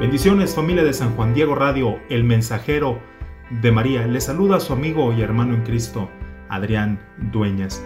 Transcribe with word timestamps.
Bendiciones 0.00 0.54
familia 0.54 0.84
de 0.84 0.92
San 0.92 1.16
Juan 1.16 1.34
Diego 1.34 1.56
Radio, 1.56 1.98
el 2.08 2.22
mensajero 2.22 3.00
de 3.50 3.72
María. 3.72 4.06
Le 4.06 4.20
saluda 4.20 4.58
a 4.58 4.60
su 4.60 4.72
amigo 4.72 5.12
y 5.12 5.22
hermano 5.22 5.54
en 5.54 5.64
Cristo, 5.64 6.08
Adrián 6.48 7.00
Dueñas. 7.32 7.82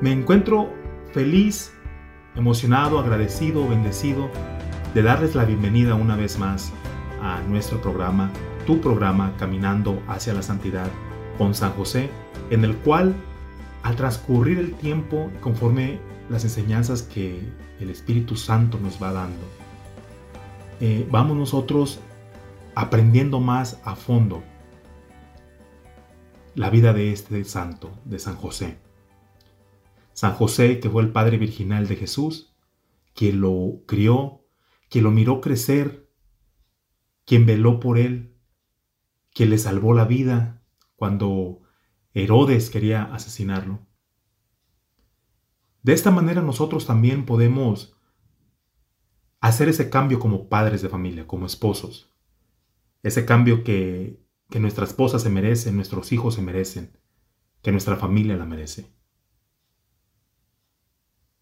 Me 0.00 0.10
encuentro 0.10 0.72
feliz, 1.12 1.74
emocionado, 2.34 2.98
agradecido, 2.98 3.68
bendecido 3.68 4.30
de 4.94 5.02
darles 5.02 5.34
la 5.34 5.44
bienvenida 5.44 5.96
una 5.96 6.16
vez 6.16 6.38
más 6.38 6.72
a 7.20 7.42
nuestro 7.42 7.82
programa, 7.82 8.30
tu 8.66 8.80
programa 8.80 9.34
Caminando 9.38 10.02
hacia 10.08 10.32
la 10.32 10.42
Santidad 10.42 10.90
con 11.36 11.54
San 11.54 11.72
José, 11.72 12.08
en 12.48 12.64
el 12.64 12.74
cual 12.76 13.14
al 13.82 13.96
transcurrir 13.96 14.58
el 14.58 14.72
tiempo, 14.76 15.30
conforme 15.42 16.00
las 16.30 16.44
enseñanzas 16.44 17.02
que 17.02 17.38
el 17.80 17.90
Espíritu 17.90 18.34
Santo 18.34 18.78
nos 18.82 19.02
va 19.02 19.12
dando, 19.12 19.61
eh, 20.84 21.06
vamos 21.08 21.36
nosotros 21.36 22.00
aprendiendo 22.74 23.38
más 23.38 23.80
a 23.84 23.94
fondo 23.94 24.42
la 26.56 26.70
vida 26.70 26.92
de 26.92 27.12
este 27.12 27.44
santo, 27.44 27.96
de 28.04 28.18
San 28.18 28.34
José. 28.34 28.80
San 30.12 30.32
José, 30.32 30.80
que 30.80 30.90
fue 30.90 31.04
el 31.04 31.12
padre 31.12 31.38
virginal 31.38 31.86
de 31.86 31.94
Jesús, 31.94 32.56
quien 33.14 33.40
lo 33.40 33.84
crió, 33.86 34.44
quien 34.90 35.04
lo 35.04 35.12
miró 35.12 35.40
crecer, 35.40 36.10
quien 37.26 37.46
veló 37.46 37.78
por 37.78 37.96
él, 37.96 38.34
quien 39.32 39.50
le 39.50 39.58
salvó 39.58 39.94
la 39.94 40.04
vida 40.04 40.64
cuando 40.96 41.60
Herodes 42.12 42.70
quería 42.70 43.04
asesinarlo. 43.04 43.86
De 45.84 45.92
esta 45.92 46.10
manera 46.10 46.42
nosotros 46.42 46.86
también 46.86 47.24
podemos 47.24 47.91
hacer 49.42 49.68
ese 49.68 49.90
cambio 49.90 50.20
como 50.20 50.48
padres 50.48 50.82
de 50.82 50.88
familia, 50.88 51.26
como 51.26 51.46
esposos. 51.46 52.08
Ese 53.02 53.26
cambio 53.26 53.64
que, 53.64 54.24
que 54.48 54.60
nuestra 54.60 54.84
esposa 54.84 55.18
se 55.18 55.30
merece, 55.30 55.72
nuestros 55.72 56.12
hijos 56.12 56.36
se 56.36 56.42
merecen, 56.42 56.96
que 57.60 57.72
nuestra 57.72 57.96
familia 57.96 58.36
la 58.36 58.46
merece. 58.46 58.86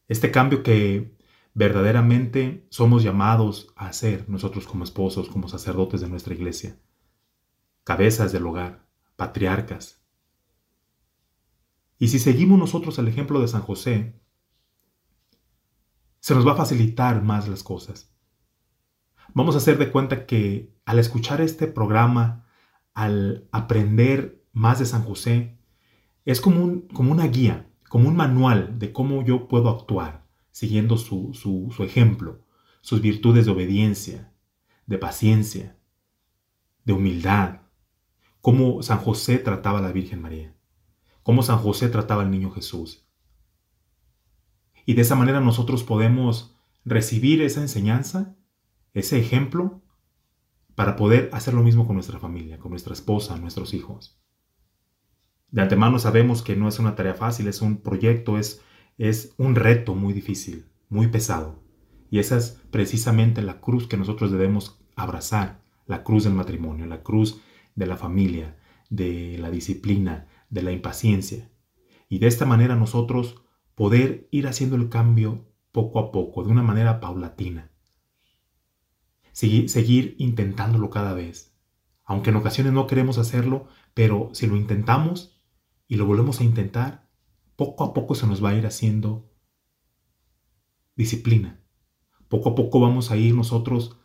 Este 0.09 0.31
cambio 0.31 0.63
que 0.63 1.15
verdaderamente 1.53 2.67
somos 2.71 3.03
llamados 3.03 3.73
a 3.77 3.89
hacer 3.89 4.29
nosotros 4.31 4.67
como 4.67 4.85
esposos, 4.85 5.29
como 5.29 5.49
sacerdotes 5.49 6.01
de 6.01 6.09
nuestra 6.09 6.33
iglesia, 6.33 6.81
cabezas 7.85 8.33
del 8.33 8.47
hogar, 8.47 8.89
patriarcas. 9.17 10.03
Y 11.99 12.09
si 12.09 12.19
seguimos 12.19 12.59
nosotros 12.59 12.99
el 12.99 13.09
ejemplo 13.09 13.43
de 13.43 13.49
San 13.49 13.61
José, 13.61 14.19
se 16.21 16.35
nos 16.35 16.47
va 16.47 16.53
a 16.53 16.57
facilitar 16.57 17.23
más 17.23 17.49
las 17.49 17.63
cosas. 17.63 18.15
Vamos 19.35 19.55
a 19.55 19.59
hacer 19.59 19.79
de 19.79 19.91
cuenta 19.91 20.27
que 20.27 20.75
al 20.85 20.99
escuchar 20.99 21.41
este 21.41 21.67
programa, 21.67 22.47
al 22.95 23.49
aprender 23.53 24.45
más 24.53 24.79
de 24.79 24.87
San 24.87 25.03
José, 25.03 25.59
es 26.25 26.41
como, 26.41 26.83
como 26.93 27.13
una 27.13 27.27
guía, 27.27 27.71
como 27.89 28.09
un 28.09 28.17
manual 28.17 28.79
de 28.79 28.93
cómo 28.93 29.25
yo 29.25 29.49
puedo 29.49 29.69
actuar, 29.71 30.27
siguiendo 30.51 30.97
su, 30.97 31.33
su 31.35 31.85
ejemplo, 31.85 32.45
sus 32.81 33.01
virtudes 33.01 33.47
de 33.47 33.53
obediencia, 33.53 34.33
de 34.87 34.99
paciencia, 34.99 35.77
de 36.85 36.93
humildad, 36.93 37.61
cómo 38.41 38.83
San 38.83 38.99
José 38.99 39.39
trataba 39.39 39.79
a 39.79 39.83
la 39.83 39.93
Virgen 39.93 40.21
María, 40.21 40.55
cómo 41.23 41.43
San 41.43 41.59
José 41.59 41.89
trataba 41.89 42.23
al 42.23 42.31
niño 42.31 42.51
Jesús. 42.51 43.07
Y 44.87 44.95
de 44.95 45.03
esa 45.03 45.17
manera 45.17 45.41
nosotros 45.41 45.85
podemos 45.85 46.57
recibir 46.85 47.43
esa 47.43 47.61
enseñanza, 47.61 48.37
ese 48.95 49.19
ejemplo, 49.19 49.83
para 50.75 50.97
poder 50.97 51.31
hacer 51.33 51.55
lo 51.55 51.63
mismo 51.63 51.87
con 51.87 51.97
nuestra 51.97 52.19
familia, 52.19 52.59
con 52.59 52.71
nuestra 52.71 52.95
esposa, 52.95 53.37
nuestros 53.37 53.75
hijos. 53.75 54.19
De 55.51 55.63
antemano 55.63 55.99
sabemos 55.99 56.43
que 56.43 56.57
no 56.57 56.69
es 56.69 56.79
una 56.79 56.95
tarea 56.95 57.15
fácil, 57.15 57.49
es 57.49 57.61
un 57.61 57.79
proyecto, 57.79 58.39
es, 58.39 58.63
es 58.99 59.35
un 59.37 59.57
reto 59.57 59.95
muy 59.95 60.13
difícil, 60.13 60.67
muy 60.89 61.09
pesado. 61.09 61.63
Y 62.11 62.19
esa 62.19 62.37
es 62.37 62.61
precisamente 62.71 63.43
la 63.43 63.61
cruz 63.61 63.87
que 63.87 63.97
nosotros 63.97 64.31
debemos 64.31 64.81
abrazar, 64.97 65.63
la 65.87 66.03
cruz 66.03 66.25
del 66.25 66.35
matrimonio, 66.35 66.87
la 66.87 67.03
cruz 67.03 67.41
de 67.75 67.87
la 67.87 67.97
familia, 67.97 68.57
de 68.91 69.39
la 69.39 69.51
disciplina, 69.51 70.29
de 70.51 70.63
la 70.63 70.73
impaciencia. 70.73 71.51
Y 72.09 72.19
de 72.19 72.27
esta 72.27 72.47
manera 72.47 72.77
nosotros 72.77 73.43
poder 73.81 74.29
ir 74.31 74.47
haciendo 74.47 74.77
el 74.77 74.91
cambio 74.91 75.49
poco 75.73 76.01
a 76.01 76.13
poco, 76.13 76.45
de 76.45 76.51
una 76.51 76.63
manera 76.63 77.01
paulatina. 77.01 77.71
Seguir, 79.33 80.17
intentándolo 80.19 80.91
cada 80.91 81.15
vez. 81.15 81.57
Aunque 82.05 82.29
en 82.29 82.37
ocasiones 82.37 82.75
no 82.75 82.87
queremos 82.87 83.17
hacerlo, 83.17 83.69
pero 83.95 84.29
si 84.35 84.47
lo 84.47 84.57
intentamos 84.57 85.41
y 85.89 85.97
lo 85.97 86.05
volvemos 86.05 86.41
a 86.41 86.45
intentar, 86.45 87.09
poco 87.57 87.85
a 87.85 87.95
poco 87.95 88.15
se 88.15 88.27
nos 88.27 88.45
va 88.45 88.51
a 88.51 88.55
ir 88.55 88.67
haciendo 88.67 89.33
disciplina. 90.95 91.59
Poco 92.29 92.51
a 92.51 92.55
poco 92.55 92.81
vamos 92.81 93.11
a 93.11 93.17
ir 93.17 93.35
nosotros 93.35 93.97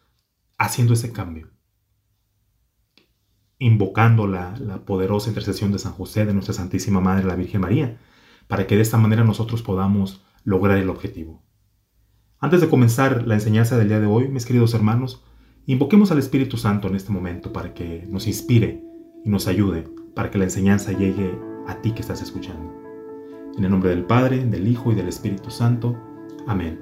haciendo 0.57 0.93
ese 0.93 1.11
cambio 1.11 1.51
invocando 3.57 4.27
la, 4.27 4.53
poderosa 4.85 5.29
intercesión 5.29 5.71
de 5.71 5.79
San 5.79 5.93
José, 5.93 6.25
de 6.25 6.33
nuestra 6.33 6.53
Santísima 6.53 7.01
Madre, 7.01 7.25
la 7.25 7.35
Virgen 7.35 7.61
María, 7.61 7.97
para 8.47 8.67
que 8.67 8.75
de 8.75 8.81
esta 8.81 8.97
manera 8.97 9.23
nosotros 9.23 9.61
podamos 9.61 10.25
lograr 10.43 10.77
el 10.77 10.89
objetivo. 10.89 11.43
Antes 12.39 12.61
de 12.61 12.69
comenzar 12.69 13.25
la 13.25 13.33
enseñanza 13.33 13.77
del 13.77 13.87
día 13.87 13.99
de 13.99 14.05
hoy, 14.05 14.27
mis 14.27 14.45
queridos 14.45 14.73
hermanos, 14.73 15.23
invoquemos 15.65 16.11
al 16.11 16.19
Espíritu 16.19 16.57
Santo 16.57 16.87
en 16.87 16.95
este 16.95 17.11
momento 17.11 17.51
para 17.51 17.73
que 17.73 18.05
nos 18.07 18.27
inspire 18.27 18.83
y 19.23 19.29
nos 19.29 19.47
ayude 19.47 19.87
para 20.13 20.29
que 20.29 20.37
la 20.37 20.43
enseñanza 20.43 20.91
llegue 20.91 21.37
a 21.67 21.81
ti 21.81 21.91
que 21.91 22.01
estás 22.01 22.21
escuchando. 22.21 22.73
En 23.57 23.63
el 23.63 23.71
nombre 23.71 23.89
del 23.89 24.05
Padre, 24.05 24.45
del 24.45 24.67
Hijo 24.67 24.91
y 24.91 24.95
del 24.95 25.07
Espíritu 25.07 25.49
Santo. 25.49 25.95
Amén. 26.45 26.79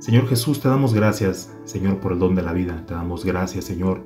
Señor 0.00 0.26
Jesús, 0.26 0.60
te 0.60 0.68
damos 0.68 0.92
gracias, 0.94 1.56
Señor, 1.64 2.00
por 2.00 2.12
el 2.12 2.18
don 2.18 2.34
de 2.34 2.42
la 2.42 2.52
vida. 2.52 2.84
Te 2.86 2.94
damos 2.94 3.24
gracias, 3.24 3.64
Señor, 3.64 4.04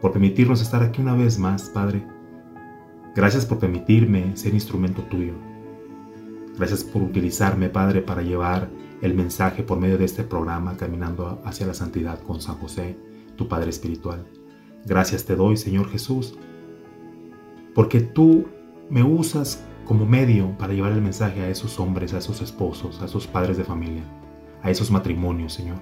por 0.00 0.12
permitirnos 0.12 0.60
estar 0.60 0.82
aquí 0.82 1.00
una 1.00 1.14
vez 1.14 1.38
más, 1.38 1.70
Padre. 1.70 2.04
Gracias 3.14 3.46
por 3.46 3.58
permitirme 3.58 4.36
ser 4.36 4.54
instrumento 4.54 5.02
tuyo. 5.02 5.34
Gracias 6.60 6.84
por 6.84 7.00
utilizarme, 7.02 7.70
Padre, 7.70 8.02
para 8.02 8.20
llevar 8.20 8.68
el 9.00 9.14
mensaje 9.14 9.62
por 9.62 9.80
medio 9.80 9.96
de 9.96 10.04
este 10.04 10.24
programa 10.24 10.76
Caminando 10.76 11.40
hacia 11.42 11.66
la 11.66 11.72
Santidad 11.72 12.20
con 12.20 12.42
San 12.42 12.56
José, 12.56 12.98
tu 13.36 13.48
Padre 13.48 13.70
Espiritual. 13.70 14.26
Gracias 14.84 15.24
te 15.24 15.36
doy, 15.36 15.56
Señor 15.56 15.88
Jesús, 15.88 16.38
porque 17.74 18.02
tú 18.02 18.44
me 18.90 19.02
usas 19.02 19.64
como 19.86 20.04
medio 20.04 20.54
para 20.58 20.74
llevar 20.74 20.92
el 20.92 21.00
mensaje 21.00 21.40
a 21.40 21.48
esos 21.48 21.80
hombres, 21.80 22.12
a 22.12 22.18
esos 22.18 22.42
esposos, 22.42 23.00
a 23.00 23.06
esos 23.06 23.26
padres 23.26 23.56
de 23.56 23.64
familia, 23.64 24.02
a 24.62 24.70
esos 24.70 24.90
matrimonios, 24.90 25.54
Señor. 25.54 25.78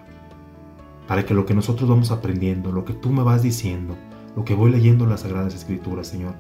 Para 1.09 1.27
que 1.27 1.35
lo 1.35 1.45
que 1.45 1.55
nosotros 1.55 1.91
vamos 1.91 2.13
aprendiendo, 2.13 2.71
lo 2.71 2.85
que 2.85 2.93
tú 2.93 3.11
me 3.11 3.25
vas 3.25 3.43
diciendo, 3.43 3.97
lo 4.37 4.45
que 4.45 4.55
voy 4.55 4.71
leyendo 4.71 5.03
en 5.03 5.11
las 5.11 5.23
Sagradas 5.23 5.57
Escrituras, 5.57 6.07
Señor, 6.07 6.37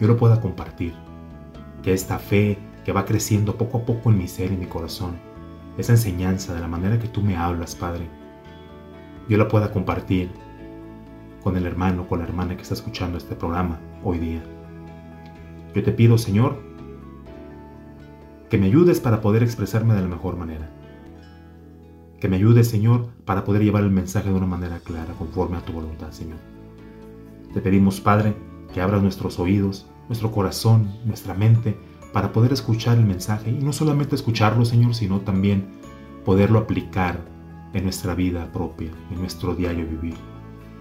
yo 0.00 0.08
lo 0.08 0.16
pueda 0.16 0.40
compartir. 0.40 0.94
Que 1.82 1.92
esta 1.92 2.18
fe 2.18 2.56
que 2.84 2.92
va 2.92 3.04
creciendo 3.04 3.56
poco 3.56 3.78
a 3.78 3.84
poco 3.84 4.10
en 4.10 4.18
mi 4.18 4.28
ser 4.28 4.52
y 4.52 4.56
mi 4.56 4.66
corazón, 4.66 5.16
esa 5.78 5.92
enseñanza 5.92 6.54
de 6.54 6.60
la 6.60 6.68
manera 6.68 6.98
que 6.98 7.08
tú 7.08 7.22
me 7.22 7.36
hablas, 7.36 7.74
Padre, 7.74 8.08
yo 9.28 9.38
la 9.38 9.48
pueda 9.48 9.72
compartir 9.72 10.30
con 11.42 11.56
el 11.56 11.66
hermano, 11.66 12.06
con 12.08 12.18
la 12.18 12.24
hermana 12.24 12.56
que 12.56 12.62
está 12.62 12.74
escuchando 12.74 13.18
este 13.18 13.34
programa 13.34 13.80
hoy 14.04 14.18
día. 14.18 14.42
Yo 15.74 15.82
te 15.82 15.92
pido, 15.92 16.18
Señor, 16.18 16.58
que 18.50 18.58
me 18.58 18.66
ayudes 18.66 19.00
para 19.00 19.20
poder 19.20 19.42
expresarme 19.42 19.94
de 19.94 20.02
la 20.02 20.08
mejor 20.08 20.36
manera. 20.36 20.68
Que 22.20 22.28
me 22.28 22.36
ayudes, 22.36 22.68
Señor, 22.68 23.08
para 23.24 23.44
poder 23.44 23.62
llevar 23.64 23.82
el 23.82 23.90
mensaje 23.90 24.28
de 24.28 24.34
una 24.34 24.46
manera 24.46 24.78
clara, 24.80 25.14
conforme 25.14 25.56
a 25.56 25.64
tu 25.64 25.72
voluntad, 25.72 26.10
Señor. 26.10 26.38
Te 27.54 27.60
pedimos, 27.60 28.00
Padre, 28.00 28.36
que 28.72 28.80
abras 28.80 29.02
nuestros 29.02 29.38
oídos, 29.38 29.86
nuestro 30.08 30.30
corazón, 30.30 30.88
nuestra 31.04 31.34
mente, 31.34 31.76
para 32.12 32.32
poder 32.32 32.52
escuchar 32.52 32.98
el 32.98 33.06
mensaje 33.06 33.50
y 33.50 33.64
no 33.64 33.72
solamente 33.72 34.14
escucharlo, 34.14 34.64
Señor, 34.64 34.94
sino 34.94 35.20
también 35.20 35.66
poderlo 36.24 36.58
aplicar 36.58 37.20
en 37.72 37.84
nuestra 37.84 38.14
vida 38.14 38.52
propia, 38.52 38.90
en 39.10 39.18
nuestro 39.18 39.54
diario 39.54 39.86
vivir, 39.86 40.14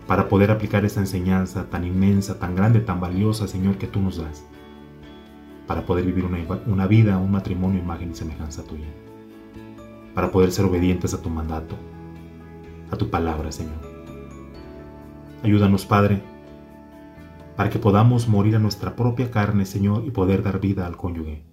para 0.07 0.27
poder 0.27 0.51
aplicar 0.51 0.83
esta 0.83 0.99
enseñanza 0.99 1.69
tan 1.69 1.85
inmensa, 1.85 2.37
tan 2.37 2.55
grande, 2.55 2.81
tan 2.81 2.99
valiosa, 2.99 3.47
Señor, 3.47 3.77
que 3.77 3.87
tú 3.87 4.01
nos 4.01 4.17
das, 4.17 4.45
para 5.67 5.85
poder 5.85 6.05
vivir 6.05 6.25
una, 6.25 6.37
una 6.67 6.87
vida, 6.87 7.17
un 7.17 7.31
matrimonio, 7.31 7.81
imagen 7.81 8.11
y 8.11 8.15
semejanza 8.15 8.63
tuya, 8.63 8.87
para 10.13 10.31
poder 10.31 10.51
ser 10.51 10.65
obedientes 10.65 11.13
a 11.13 11.21
tu 11.21 11.29
mandato, 11.29 11.75
a 12.91 12.97
tu 12.97 13.09
palabra, 13.09 13.53
Señor. 13.53 13.79
Ayúdanos, 15.43 15.85
Padre, 15.85 16.21
para 17.55 17.69
que 17.69 17.79
podamos 17.79 18.27
morir 18.27 18.55
a 18.55 18.59
nuestra 18.59 18.95
propia 18.95 19.31
carne, 19.31 19.65
Señor, 19.65 20.03
y 20.05 20.11
poder 20.11 20.43
dar 20.43 20.59
vida 20.59 20.85
al 20.85 20.97
cónyuge. 20.97 21.43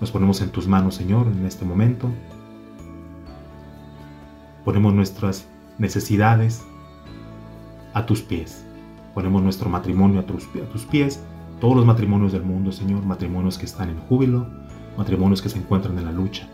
Nos 0.00 0.10
ponemos 0.10 0.40
en 0.40 0.50
tus 0.50 0.66
manos, 0.66 0.94
Señor, 0.94 1.26
en 1.26 1.44
este 1.44 1.64
momento. 1.64 2.08
Ponemos 4.64 4.94
nuestras 4.94 5.46
necesidades 5.78 6.64
a 7.92 8.06
tus 8.06 8.22
pies. 8.22 8.64
Ponemos 9.14 9.42
nuestro 9.42 9.68
matrimonio 9.68 10.20
a 10.20 10.26
tus, 10.26 10.46
a 10.46 10.72
tus 10.72 10.86
pies. 10.86 11.22
Todos 11.60 11.76
los 11.76 11.84
matrimonios 11.84 12.32
del 12.32 12.42
mundo, 12.42 12.72
Señor, 12.72 13.04
matrimonios 13.04 13.58
que 13.58 13.66
están 13.66 13.90
en 13.90 14.00
júbilo, 14.00 14.46
matrimonios 14.96 15.42
que 15.42 15.50
se 15.50 15.58
encuentran 15.58 15.98
en 15.98 16.06
la 16.06 16.12
lucha, 16.12 16.48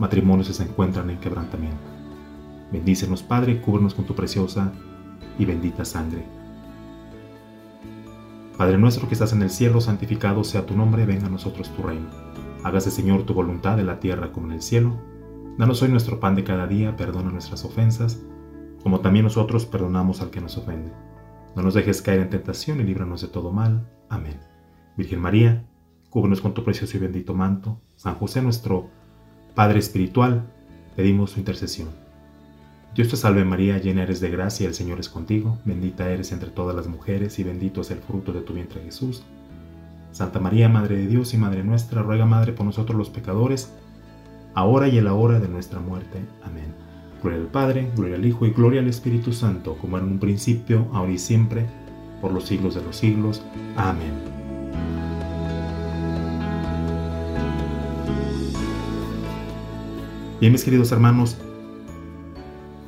matrimonios 0.00 0.48
que 0.48 0.54
se 0.54 0.64
encuentran 0.64 1.08
en 1.10 1.18
quebrantamiento. 1.18 1.78
Bendícenos, 2.72 3.22
Padre, 3.22 3.60
cúbrenos 3.60 3.94
con 3.94 4.06
tu 4.06 4.14
preciosa 4.14 4.72
y 5.38 5.44
bendita 5.44 5.84
sangre. 5.84 6.39
Padre 8.60 8.76
nuestro 8.76 9.08
que 9.08 9.14
estás 9.14 9.32
en 9.32 9.40
el 9.40 9.48
cielo, 9.48 9.80
santificado 9.80 10.44
sea 10.44 10.66
tu 10.66 10.76
nombre, 10.76 11.06
venga 11.06 11.28
a 11.28 11.30
nosotros 11.30 11.74
tu 11.74 11.82
reino. 11.82 12.10
Hágase, 12.62 12.90
Señor, 12.90 13.22
tu 13.22 13.32
voluntad 13.32 13.80
en 13.80 13.86
la 13.86 14.00
tierra 14.00 14.32
como 14.32 14.48
en 14.48 14.52
el 14.52 14.60
cielo. 14.60 15.00
Danos 15.56 15.80
hoy 15.80 15.88
nuestro 15.88 16.20
pan 16.20 16.34
de 16.34 16.44
cada 16.44 16.66
día, 16.66 16.94
perdona 16.94 17.30
nuestras 17.30 17.64
ofensas, 17.64 18.20
como 18.82 19.00
también 19.00 19.24
nosotros 19.24 19.64
perdonamos 19.64 20.20
al 20.20 20.28
que 20.28 20.42
nos 20.42 20.58
ofende. 20.58 20.92
No 21.56 21.62
nos 21.62 21.72
dejes 21.72 22.02
caer 22.02 22.20
en 22.20 22.28
tentación 22.28 22.82
y 22.82 22.84
líbranos 22.84 23.22
de 23.22 23.28
todo 23.28 23.50
mal. 23.50 23.88
Amén. 24.10 24.38
Virgen 24.94 25.22
María, 25.22 25.64
cúbrenos 26.10 26.42
con 26.42 26.52
tu 26.52 26.62
precioso 26.62 26.98
y 26.98 27.00
bendito 27.00 27.32
manto. 27.32 27.80
San 27.96 28.16
José, 28.16 28.42
nuestro 28.42 28.90
Padre 29.54 29.78
Espiritual, 29.78 30.52
pedimos 30.96 31.30
su 31.30 31.38
intercesión. 31.38 31.88
Dios 32.94 33.08
te 33.08 33.16
salve 33.16 33.44
María, 33.44 33.78
llena 33.78 34.02
eres 34.02 34.20
de 34.20 34.30
gracia, 34.30 34.66
el 34.66 34.74
Señor 34.74 34.98
es 34.98 35.08
contigo, 35.08 35.58
bendita 35.64 36.10
eres 36.10 36.32
entre 36.32 36.50
todas 36.50 36.74
las 36.74 36.88
mujeres 36.88 37.38
y 37.38 37.44
bendito 37.44 37.82
es 37.82 37.90
el 37.92 37.98
fruto 37.98 38.32
de 38.32 38.40
tu 38.40 38.52
vientre 38.52 38.82
Jesús. 38.82 39.22
Santa 40.10 40.40
María, 40.40 40.68
Madre 40.68 40.96
de 40.96 41.06
Dios 41.06 41.32
y 41.32 41.38
Madre 41.38 41.62
nuestra, 41.62 42.02
ruega 42.02 42.26
Madre 42.26 42.52
por 42.52 42.66
nosotros 42.66 42.98
los 42.98 43.08
pecadores, 43.08 43.72
ahora 44.54 44.88
y 44.88 44.98
en 44.98 45.04
la 45.04 45.14
hora 45.14 45.38
de 45.38 45.46
nuestra 45.46 45.78
muerte. 45.78 46.18
Amén. 46.42 46.74
Gloria 47.22 47.38
al 47.38 47.46
Padre, 47.46 47.90
gloria 47.94 48.16
al 48.16 48.26
Hijo 48.26 48.44
y 48.44 48.50
gloria 48.50 48.80
al 48.80 48.88
Espíritu 48.88 49.32
Santo, 49.32 49.76
como 49.80 49.96
en 49.96 50.04
un 50.04 50.18
principio, 50.18 50.88
ahora 50.92 51.12
y 51.12 51.18
siempre, 51.18 51.66
por 52.20 52.32
los 52.32 52.46
siglos 52.46 52.74
de 52.74 52.82
los 52.82 52.96
siglos. 52.96 53.40
Amén. 53.76 54.14
Bien, 60.40 60.52
mis 60.52 60.64
queridos 60.64 60.90
hermanos, 60.90 61.36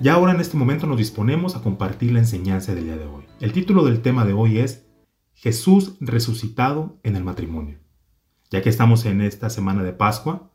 ya 0.03 0.15
ahora 0.15 0.33
en 0.33 0.41
este 0.41 0.57
momento 0.57 0.87
nos 0.89 0.99
disponemos 0.99 1.55
a 1.55 1.63
compartir 1.63 2.13
la 2.13 2.19
enseñanza 2.19 2.75
del 2.75 2.85
día 2.85 2.97
de 2.97 3.07
hoy. 3.07 3.25
El 3.41 3.53
título 3.53 3.85
del 3.85 4.03
tema 4.03 4.25
de 4.25 4.33
hoy 4.33 4.59
es 4.59 4.85
Jesús 5.33 5.95
resucitado 6.01 6.99
en 7.05 7.15
el 7.15 7.23
matrimonio. 7.23 7.79
Ya 8.51 8.63
que 8.63 8.69
estamos 8.69 9.07
en 9.07 9.21
esta 9.21 9.49
semana 9.49 9.85
de 9.85 9.93
Pascua, 9.93 10.51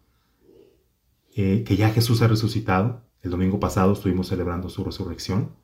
eh, 1.34 1.64
que 1.66 1.78
ya 1.78 1.92
Jesús 1.92 2.22
ha 2.22 2.28
resucitado, 2.28 3.06
el 3.22 3.32
domingo 3.32 3.58
pasado 3.60 3.94
estuvimos 3.94 4.28
celebrando 4.28 4.70
su 4.70 4.84
resurrección, 4.84 5.56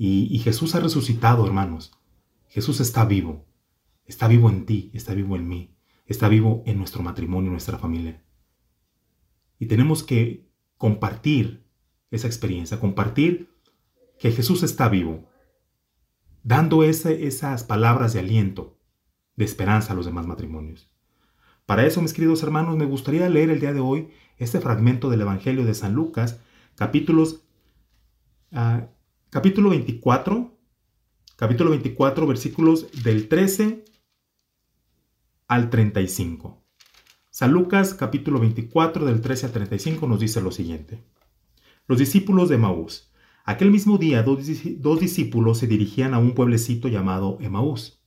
y, 0.00 0.38
Jesús 0.38 0.76
ha 0.76 0.80
resucitado, 0.80 1.44
hermanos. 1.44 1.90
Jesús 2.46 2.78
está 2.78 3.04
vivo, 3.04 3.46
está 4.06 4.28
vivo 4.28 4.48
en 4.48 4.64
ti, 4.64 4.92
está 4.94 5.12
vivo 5.12 5.34
en 5.34 5.48
mí, 5.48 5.74
está 6.06 6.28
vivo 6.28 6.62
en 6.66 6.78
nuestro 6.78 7.02
matrimonio, 7.02 7.50
nuestra 7.50 7.78
familia. 7.78 8.22
Y 9.58 9.66
tenemos 9.66 10.04
que 10.04 10.48
compartir 10.76 11.67
esa 12.10 12.26
experiencia, 12.26 12.80
compartir 12.80 13.50
que 14.18 14.32
Jesús 14.32 14.62
está 14.62 14.88
vivo, 14.88 15.28
dando 16.42 16.82
esas 16.82 17.64
palabras 17.64 18.12
de 18.12 18.20
aliento, 18.20 18.78
de 19.36 19.44
esperanza 19.44 19.92
a 19.92 19.96
los 19.96 20.06
demás 20.06 20.26
matrimonios. 20.26 20.90
Para 21.66 21.86
eso, 21.86 22.00
mis 22.00 22.12
queridos 22.12 22.42
hermanos, 22.42 22.76
me 22.76 22.86
gustaría 22.86 23.28
leer 23.28 23.50
el 23.50 23.60
día 23.60 23.72
de 23.72 23.80
hoy 23.80 24.08
este 24.38 24.60
fragmento 24.60 25.10
del 25.10 25.20
Evangelio 25.20 25.64
de 25.64 25.74
San 25.74 25.92
Lucas, 25.92 26.40
capítulos, 26.74 27.44
uh, 28.52 28.86
capítulo 29.30 29.70
24, 29.70 30.58
capítulo 31.36 31.70
24, 31.70 32.26
versículos 32.26 33.02
del 33.02 33.28
13 33.28 33.84
al 35.46 35.70
35. 35.70 36.64
San 37.30 37.52
Lucas, 37.52 37.94
capítulo 37.94 38.40
24, 38.40 39.04
del 39.04 39.20
13 39.20 39.46
al 39.46 39.52
35, 39.52 40.06
nos 40.08 40.20
dice 40.20 40.40
lo 40.40 40.50
siguiente. 40.50 41.04
Los 41.88 41.98
discípulos 41.98 42.50
de 42.50 42.58
Maús. 42.58 43.10
Aquel 43.46 43.70
mismo 43.70 43.96
día 43.96 44.22
dos, 44.22 44.46
discípulos 45.00 45.56
se 45.56 45.66
dirigían 45.66 46.12
a 46.12 46.18
un 46.18 46.34
pueblecito 46.34 46.88
llamado 46.88 47.38
Emaús, 47.40 48.04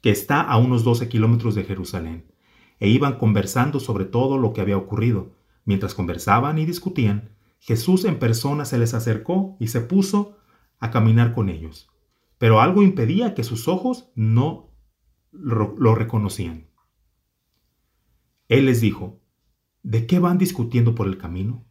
que 0.00 0.10
está 0.10 0.40
a 0.40 0.56
unos 0.56 0.82
12 0.82 1.08
kilómetros 1.08 1.54
de 1.54 1.62
Jerusalén, 1.62 2.26
e 2.80 2.88
iban 2.88 3.16
conversando 3.16 3.78
sobre 3.78 4.06
todo 4.06 4.38
lo 4.38 4.52
que 4.52 4.60
había 4.60 4.76
ocurrido. 4.76 5.36
Mientras 5.64 5.94
conversaban 5.94 6.58
y 6.58 6.66
discutían, 6.66 7.30
Jesús 7.60 8.04
en 8.04 8.18
persona 8.18 8.64
se 8.64 8.76
les 8.76 8.92
acercó 8.92 9.56
y 9.60 9.68
se 9.68 9.80
puso 9.80 10.36
a 10.80 10.90
caminar 10.90 11.34
con 11.34 11.48
ellos. 11.48 11.90
Pero 12.38 12.60
algo 12.60 12.82
impedía 12.82 13.34
que 13.34 13.44
sus 13.44 13.68
ojos 13.68 14.10
no 14.16 14.74
lo 15.30 15.94
reconocían. 15.94 16.66
Él 18.48 18.66
les 18.66 18.80
dijo, 18.80 19.20
¿de 19.84 20.08
qué 20.08 20.18
van 20.18 20.38
discutiendo 20.38 20.96
por 20.96 21.06
el 21.06 21.18
camino? 21.18 21.64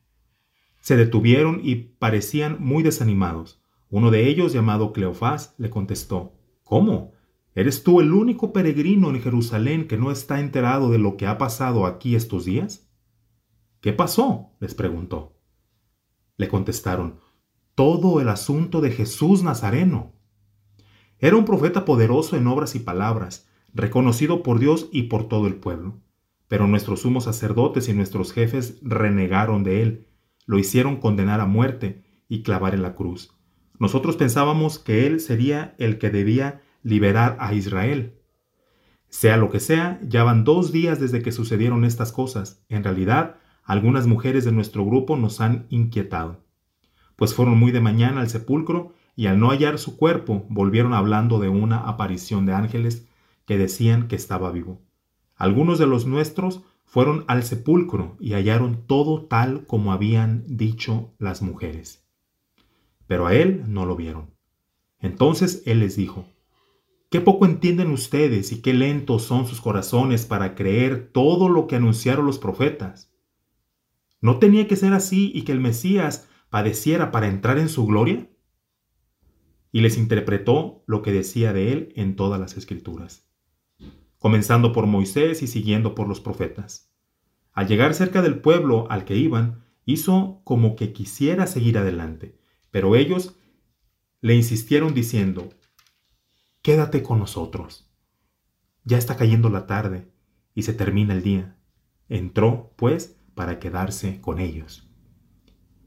Se 0.81 0.97
detuvieron 0.97 1.61
y 1.63 1.75
parecían 1.75 2.57
muy 2.59 2.83
desanimados. 2.83 3.61
Uno 3.89 4.11
de 4.11 4.27
ellos, 4.27 4.51
llamado 4.51 4.93
Cleofás, 4.93 5.55
le 5.57 5.69
contestó, 5.69 6.33
¿Cómo? 6.63 7.13
¿Eres 7.53 7.83
tú 7.83 7.99
el 7.99 8.13
único 8.13 8.53
peregrino 8.53 9.09
en 9.09 9.21
Jerusalén 9.21 9.87
que 9.87 9.97
no 9.97 10.09
está 10.09 10.39
enterado 10.39 10.89
de 10.89 10.97
lo 10.97 11.17
que 11.17 11.27
ha 11.27 11.37
pasado 11.37 11.85
aquí 11.85 12.15
estos 12.15 12.45
días? 12.45 12.89
¿Qué 13.81 13.93
pasó? 13.93 14.51
les 14.59 14.73
preguntó. 14.73 15.37
Le 16.37 16.47
contestaron, 16.47 17.19
todo 17.75 18.21
el 18.21 18.29
asunto 18.29 18.79
de 18.79 18.91
Jesús 18.91 19.43
Nazareno. 19.43 20.13
Era 21.19 21.35
un 21.35 21.45
profeta 21.45 21.83
poderoso 21.83 22.37
en 22.37 22.47
obras 22.47 22.73
y 22.75 22.79
palabras, 22.79 23.47
reconocido 23.73 24.43
por 24.43 24.59
Dios 24.59 24.89
y 24.91 25.03
por 25.03 25.27
todo 25.27 25.47
el 25.47 25.55
pueblo. 25.55 25.99
Pero 26.47 26.67
nuestros 26.67 27.01
sumos 27.01 27.25
sacerdotes 27.25 27.89
y 27.89 27.93
nuestros 27.93 28.31
jefes 28.31 28.79
renegaron 28.81 29.63
de 29.63 29.81
él 29.81 30.07
lo 30.51 30.59
hicieron 30.59 30.97
condenar 30.97 31.39
a 31.39 31.45
muerte 31.45 32.03
y 32.27 32.43
clavar 32.43 32.75
en 32.75 32.81
la 32.81 32.93
cruz. 32.93 33.33
Nosotros 33.79 34.17
pensábamos 34.17 34.79
que 34.79 35.07
Él 35.07 35.21
sería 35.21 35.75
el 35.77 35.97
que 35.97 36.09
debía 36.09 36.61
liberar 36.83 37.37
a 37.39 37.53
Israel. 37.53 38.19
Sea 39.07 39.37
lo 39.37 39.49
que 39.49 39.61
sea, 39.61 39.97
ya 40.03 40.25
van 40.25 40.43
dos 40.43 40.73
días 40.73 40.99
desde 40.99 41.21
que 41.21 41.31
sucedieron 41.31 41.85
estas 41.85 42.11
cosas. 42.11 42.65
En 42.67 42.83
realidad, 42.83 43.37
algunas 43.63 44.07
mujeres 44.07 44.43
de 44.43 44.51
nuestro 44.51 44.85
grupo 44.85 45.15
nos 45.15 45.39
han 45.39 45.67
inquietado, 45.69 46.43
pues 47.15 47.33
fueron 47.33 47.57
muy 47.57 47.71
de 47.71 47.79
mañana 47.79 48.19
al 48.19 48.27
sepulcro 48.27 48.93
y 49.15 49.27
al 49.27 49.39
no 49.39 49.51
hallar 49.51 49.79
su 49.79 49.95
cuerpo 49.95 50.45
volvieron 50.49 50.93
hablando 50.93 51.39
de 51.39 51.47
una 51.47 51.77
aparición 51.77 52.45
de 52.45 52.51
ángeles 52.51 53.07
que 53.45 53.57
decían 53.57 54.09
que 54.09 54.17
estaba 54.17 54.51
vivo. 54.51 54.81
Algunos 55.37 55.79
de 55.79 55.87
los 55.87 56.05
nuestros 56.05 56.61
fueron 56.91 57.23
al 57.29 57.43
sepulcro 57.43 58.17
y 58.19 58.33
hallaron 58.33 58.85
todo 58.85 59.23
tal 59.23 59.65
como 59.65 59.93
habían 59.93 60.43
dicho 60.45 61.13
las 61.19 61.41
mujeres. 61.41 62.05
Pero 63.07 63.27
a 63.27 63.33
él 63.33 63.63
no 63.65 63.85
lo 63.85 63.95
vieron. 63.95 64.31
Entonces 64.99 65.63
él 65.65 65.79
les 65.79 65.95
dijo, 65.95 66.25
Qué 67.09 67.21
poco 67.21 67.45
entienden 67.45 67.91
ustedes 67.91 68.51
y 68.51 68.61
qué 68.61 68.73
lentos 68.73 69.23
son 69.23 69.47
sus 69.47 69.61
corazones 69.61 70.25
para 70.25 70.53
creer 70.53 71.11
todo 71.13 71.47
lo 71.47 71.65
que 71.65 71.77
anunciaron 71.77 72.25
los 72.25 72.39
profetas. 72.39 73.15
¿No 74.19 74.39
tenía 74.39 74.67
que 74.67 74.75
ser 74.75 74.91
así 74.91 75.31
y 75.33 75.43
que 75.43 75.53
el 75.53 75.61
Mesías 75.61 76.27
padeciera 76.49 77.09
para 77.09 77.29
entrar 77.29 77.57
en 77.57 77.69
su 77.69 77.85
gloria? 77.85 78.29
Y 79.71 79.79
les 79.79 79.97
interpretó 79.97 80.83
lo 80.87 81.03
que 81.03 81.13
decía 81.13 81.53
de 81.53 81.71
él 81.71 81.93
en 81.95 82.17
todas 82.17 82.37
las 82.37 82.57
escrituras 82.57 83.30
comenzando 84.21 84.71
por 84.71 84.85
Moisés 84.85 85.41
y 85.41 85.47
siguiendo 85.47 85.95
por 85.95 86.07
los 86.07 86.21
profetas. 86.21 86.93
Al 87.53 87.67
llegar 87.67 87.95
cerca 87.95 88.21
del 88.21 88.39
pueblo 88.39 88.85
al 88.91 89.03
que 89.03 89.15
iban, 89.15 89.63
hizo 89.83 90.41
como 90.43 90.75
que 90.75 90.93
quisiera 90.93 91.47
seguir 91.47 91.79
adelante, 91.79 92.37
pero 92.69 92.95
ellos 92.95 93.35
le 94.21 94.35
insistieron 94.35 94.93
diciendo, 94.93 95.49
Quédate 96.61 97.01
con 97.01 97.17
nosotros. 97.17 97.89
Ya 98.83 98.99
está 98.99 99.17
cayendo 99.17 99.49
la 99.49 99.65
tarde 99.65 100.07
y 100.53 100.61
se 100.61 100.73
termina 100.73 101.15
el 101.15 101.23
día. 101.23 101.57
Entró, 102.07 102.75
pues, 102.75 103.17
para 103.33 103.57
quedarse 103.57 104.21
con 104.21 104.37
ellos. 104.37 104.87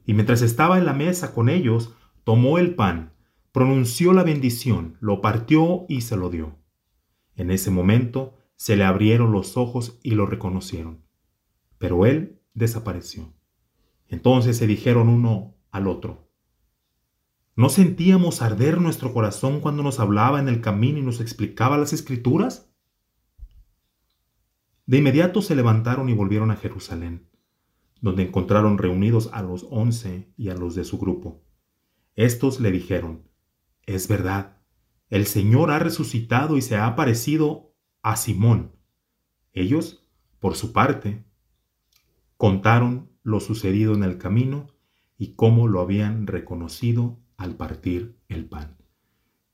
Y 0.06 0.14
mientras 0.14 0.42
estaba 0.42 0.78
en 0.78 0.86
la 0.86 0.92
mesa 0.92 1.32
con 1.32 1.48
ellos, 1.48 1.94
tomó 2.24 2.58
el 2.58 2.74
pan, 2.74 3.12
pronunció 3.52 4.12
la 4.12 4.24
bendición, 4.24 4.96
lo 4.98 5.20
partió 5.20 5.86
y 5.88 6.00
se 6.00 6.16
lo 6.16 6.30
dio. 6.30 6.63
En 7.36 7.50
ese 7.50 7.70
momento 7.70 8.36
se 8.56 8.76
le 8.76 8.84
abrieron 8.84 9.32
los 9.32 9.56
ojos 9.56 9.98
y 10.02 10.12
lo 10.12 10.26
reconocieron. 10.26 11.04
Pero 11.78 12.06
él 12.06 12.40
desapareció. 12.54 13.34
Entonces 14.08 14.56
se 14.56 14.66
dijeron 14.66 15.08
uno 15.08 15.56
al 15.70 15.88
otro, 15.88 16.30
¿no 17.56 17.68
sentíamos 17.68 18.42
arder 18.42 18.80
nuestro 18.80 19.12
corazón 19.12 19.60
cuando 19.60 19.82
nos 19.82 19.98
hablaba 19.98 20.38
en 20.38 20.48
el 20.48 20.60
camino 20.60 20.98
y 20.98 21.02
nos 21.02 21.20
explicaba 21.20 21.78
las 21.78 21.92
escrituras? 21.92 22.70
De 24.86 24.98
inmediato 24.98 25.40
se 25.42 25.56
levantaron 25.56 26.08
y 26.08 26.14
volvieron 26.14 26.50
a 26.50 26.56
Jerusalén, 26.56 27.28
donde 28.00 28.22
encontraron 28.22 28.78
reunidos 28.78 29.30
a 29.32 29.42
los 29.42 29.66
once 29.70 30.32
y 30.36 30.50
a 30.50 30.54
los 30.54 30.74
de 30.74 30.84
su 30.84 30.98
grupo. 30.98 31.42
Estos 32.14 32.60
le 32.60 32.70
dijeron, 32.70 33.28
es 33.86 34.08
verdad, 34.08 34.53
el 35.14 35.26
Señor 35.26 35.70
ha 35.70 35.78
resucitado 35.78 36.56
y 36.56 36.60
se 36.60 36.74
ha 36.74 36.88
aparecido 36.88 37.72
a 38.02 38.16
Simón. 38.16 38.74
Ellos, 39.52 40.04
por 40.40 40.56
su 40.56 40.72
parte, 40.72 41.24
contaron 42.36 43.12
lo 43.22 43.38
sucedido 43.38 43.94
en 43.94 44.02
el 44.02 44.18
camino 44.18 44.66
y 45.16 45.36
cómo 45.36 45.68
lo 45.68 45.80
habían 45.80 46.26
reconocido 46.26 47.20
al 47.36 47.54
partir 47.54 48.18
el 48.26 48.46
pan. 48.48 48.76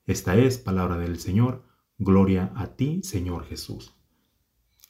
Esta 0.07 0.35
es 0.35 0.57
palabra 0.57 0.97
del 0.97 1.19
Señor. 1.19 1.63
Gloria 1.99 2.51
a 2.55 2.75
ti, 2.75 3.01
Señor 3.03 3.45
Jesús. 3.45 3.93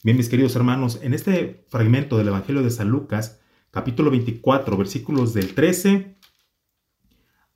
Bien, 0.06 0.16
mis 0.16 0.30
queridos 0.30 0.56
hermanos, 0.56 1.02
en 1.04 1.14
este 1.14 1.66
fragmento 1.68 2.18
del 2.18 2.30
Evangelio 2.30 2.64
de 2.64 2.72
San 2.72 2.88
Lucas, 2.88 3.42
capítulo 3.72 4.10
24, 4.10 4.78
versículos 4.78 5.34
del 5.34 5.54
13 5.54 6.18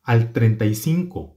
al 0.03 0.34
35, 0.34 1.35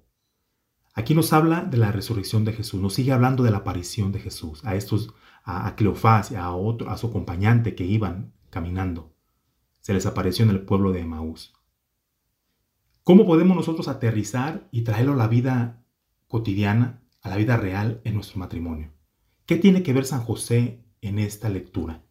aquí 0.99 1.15
nos 1.15 1.33
habla 1.33 1.65
de 1.65 1.77
la 1.77 1.93
resurrección 1.93 2.45
de 2.45 2.53
Jesús, 2.53 2.81
nos 2.81 2.95
sigue 2.95 3.13
hablando 3.13 3.45
de 3.45 3.53
la 3.53 3.59
aparición 3.59 4.11
de 4.11 4.19
Jesús 4.19 4.65
a 4.65 4.75
estos, 4.75 5.15
a, 5.45 5.77
Cleofás 5.77 6.33
y 6.33 6.35
a, 6.35 6.51
otro, 6.51 6.91
a 6.91 6.97
su 6.97 7.07
acompañante 7.07 7.77
que 7.77 7.85
iban 7.85 8.35
caminando. 8.51 9.15
Se 9.81 9.95
les 9.95 10.07
apareció 10.07 10.45
en 10.45 10.51
el 10.51 10.63
pueblo 10.63 10.91
de 10.91 11.01
Emaús. 11.01 11.55
¿Cómo 13.05 13.27
podemos 13.27 13.57
nosotros 13.57 13.87
aterrizar 13.87 14.69
y 14.73 14.83
traerlo 14.83 15.13
a 15.13 15.17
la 15.17 15.29
vida 15.29 15.85
cotidiana, 16.27 17.01
a 17.23 17.29
la 17.29 17.37
vida 17.37 17.57
real 17.57 18.01
en 18.03 18.15
nuestro 18.15 18.41
matrimonio? 18.41 18.91
¿Qué 19.47 19.55
tiene 19.55 19.85
que 19.85 19.93
ver 19.93 20.05
San 20.05 20.23
José 20.23 20.85
en 21.01 21.21
esta 21.21 21.49
lectura? 21.49 22.03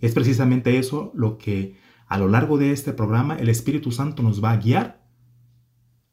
Es 0.00 0.14
precisamente 0.14 0.78
eso 0.78 1.12
lo 1.14 1.36
que 1.36 1.76
a 2.06 2.16
lo 2.16 2.28
largo 2.28 2.56
de 2.56 2.72
este 2.72 2.94
programa 2.94 3.36
el 3.36 3.50
Espíritu 3.50 3.92
Santo 3.92 4.22
nos 4.22 4.42
va 4.42 4.52
a 4.52 4.56
guiar 4.56 4.99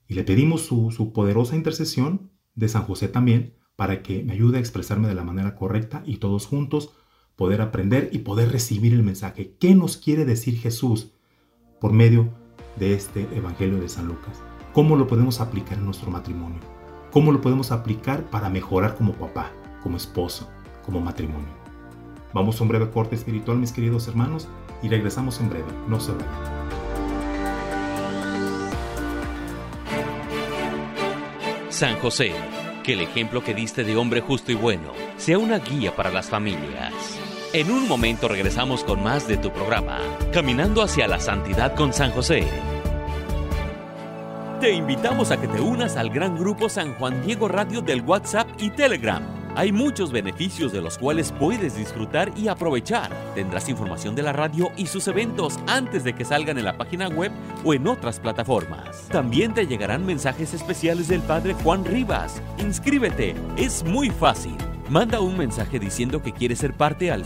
y 0.07 0.13
le 0.13 0.23
pedimos 0.23 0.61
su, 0.61 1.11
poderosa 1.13 1.55
intercesión 1.55 2.31
de 2.55 2.67
San 2.69 2.83
José 2.83 3.07
también 3.07 3.53
para 3.75 4.01
que 4.01 4.23
me 4.23 4.33
ayude 4.33 4.57
a 4.57 4.59
expresarme 4.59 5.07
de 5.07 5.15
la 5.15 5.23
manera 5.23 5.55
correcta 5.55 6.01
y 6.05 6.17
todos 6.17 6.47
juntos 6.47 6.91
poder 7.35 7.61
aprender 7.61 8.09
y 8.11 8.19
poder 8.19 8.51
recibir 8.51 8.93
el 8.93 9.03
mensaje. 9.03 9.55
¿Qué 9.59 9.75
nos 9.75 9.97
quiere 9.97 10.25
decir 10.25 10.57
Jesús 10.57 11.11
por 11.79 11.93
medio 11.93 12.33
de 12.77 12.93
este 12.93 13.27
Evangelio 13.35 13.79
de 13.79 13.89
San 13.89 14.07
Lucas? 14.07 14.41
¿Cómo 14.73 14.95
lo 14.95 15.07
podemos 15.07 15.39
aplicar 15.39 15.77
en 15.77 15.85
nuestro 15.85 16.09
matrimonio? 16.09 16.59
¿Cómo 17.11 17.31
lo 17.31 17.41
podemos 17.41 17.71
aplicar 17.71 18.29
para 18.29 18.49
mejorar 18.49 18.95
como 18.95 19.13
papá, 19.13 19.51
como 19.83 19.97
esposo, 19.97 20.49
como 20.83 20.99
matrimonio? 20.99 21.49
Vamos 22.33 22.59
a 22.59 22.63
un 22.63 22.69
breve 22.69 22.89
corte 22.89 23.15
espiritual, 23.15 23.57
mis 23.57 23.71
queridos 23.71 24.07
hermanos, 24.07 24.47
y 24.81 24.89
regresamos 24.89 25.39
en 25.39 25.49
breve. 25.49 25.67
No 25.87 25.99
se 25.99 26.11
vayan. 26.11 26.76
San 31.77 31.99
José, 31.99 32.31
que 32.83 32.93
el 32.93 33.01
ejemplo 33.01 33.43
que 33.43 33.53
diste 33.53 33.83
de 33.83 33.95
hombre 33.95 34.19
justo 34.19 34.51
y 34.51 34.55
bueno 34.55 34.93
sea 35.17 35.37
una 35.37 35.59
guía 35.59 35.95
para 35.95 36.09
las 36.09 36.27
familias. 36.27 36.91
En 37.53 37.69
un 37.69 37.87
momento 37.87 38.27
regresamos 38.27 38.83
con 38.83 39.03
más 39.03 39.27
de 39.27 39.37
tu 39.37 39.51
programa, 39.51 39.99
Caminando 40.33 40.81
hacia 40.81 41.07
la 41.07 41.19
Santidad 41.19 41.75
con 41.75 41.93
San 41.93 42.09
José. 42.09 42.47
Te 44.59 44.73
invitamos 44.73 45.29
a 45.29 45.39
que 45.39 45.47
te 45.47 45.61
unas 45.61 45.97
al 45.97 46.09
gran 46.09 46.35
grupo 46.35 46.67
San 46.67 46.95
Juan 46.95 47.23
Diego 47.23 47.47
Radio 47.47 47.81
del 47.81 48.01
WhatsApp 48.01 48.47
y 48.57 48.71
Telegram. 48.71 49.36
Hay 49.57 49.71
muchos 49.71 50.11
beneficios 50.11 50.71
de 50.71 50.81
los 50.81 50.99
cuales 50.99 51.31
puedes 51.31 51.75
disfrutar 51.75 52.31
y 52.37 52.47
aprovechar. 52.47 53.09
Tendrás 53.33 53.67
información 53.69 54.13
de 54.13 54.21
la 54.21 54.31
radio 54.31 54.71
y 54.77 54.85
sus 54.85 55.07
eventos 55.07 55.57
antes 55.65 56.03
de 56.03 56.13
que 56.13 56.25
salgan 56.25 56.59
en 56.59 56.65
la 56.65 56.77
página 56.77 57.07
web 57.07 57.31
o 57.65 57.73
en 57.73 57.87
otras 57.87 58.19
plataformas. 58.19 59.07
También 59.07 59.55
te 59.55 59.65
llegarán 59.65 60.05
mensajes 60.05 60.53
especiales 60.53 61.07
del 61.07 61.21
Padre 61.21 61.55
Juan 61.55 61.83
Rivas. 61.85 62.39
Inscríbete, 62.59 63.33
es 63.57 63.83
muy 63.83 64.11
fácil. 64.11 64.55
Manda 64.89 65.21
un 65.21 65.35
mensaje 65.35 65.79
diciendo 65.79 66.21
que 66.21 66.33
quieres 66.33 66.59
ser 66.59 66.73
parte 66.73 67.11
al 67.11 67.25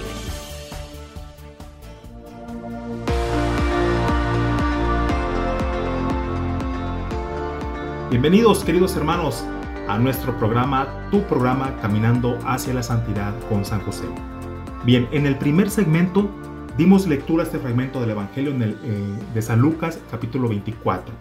Bienvenidos 8.12 8.62
queridos 8.62 8.94
hermanos 8.94 9.42
a 9.88 9.98
nuestro 9.98 10.36
programa, 10.36 11.08
tu 11.10 11.22
programa 11.22 11.74
Caminando 11.80 12.38
hacia 12.44 12.74
la 12.74 12.82
Santidad 12.82 13.34
con 13.48 13.64
San 13.64 13.80
José. 13.80 14.04
Bien, 14.84 15.08
en 15.12 15.24
el 15.24 15.38
primer 15.38 15.70
segmento 15.70 16.30
dimos 16.76 17.06
lectura 17.06 17.42
a 17.42 17.46
este 17.46 17.58
fragmento 17.58 18.02
del 18.02 18.10
Evangelio 18.10 18.52
eh, 18.60 18.74
de 19.32 19.40
San 19.40 19.60
Lucas 19.60 19.98
capítulo 20.10 20.50
24. 20.50 21.14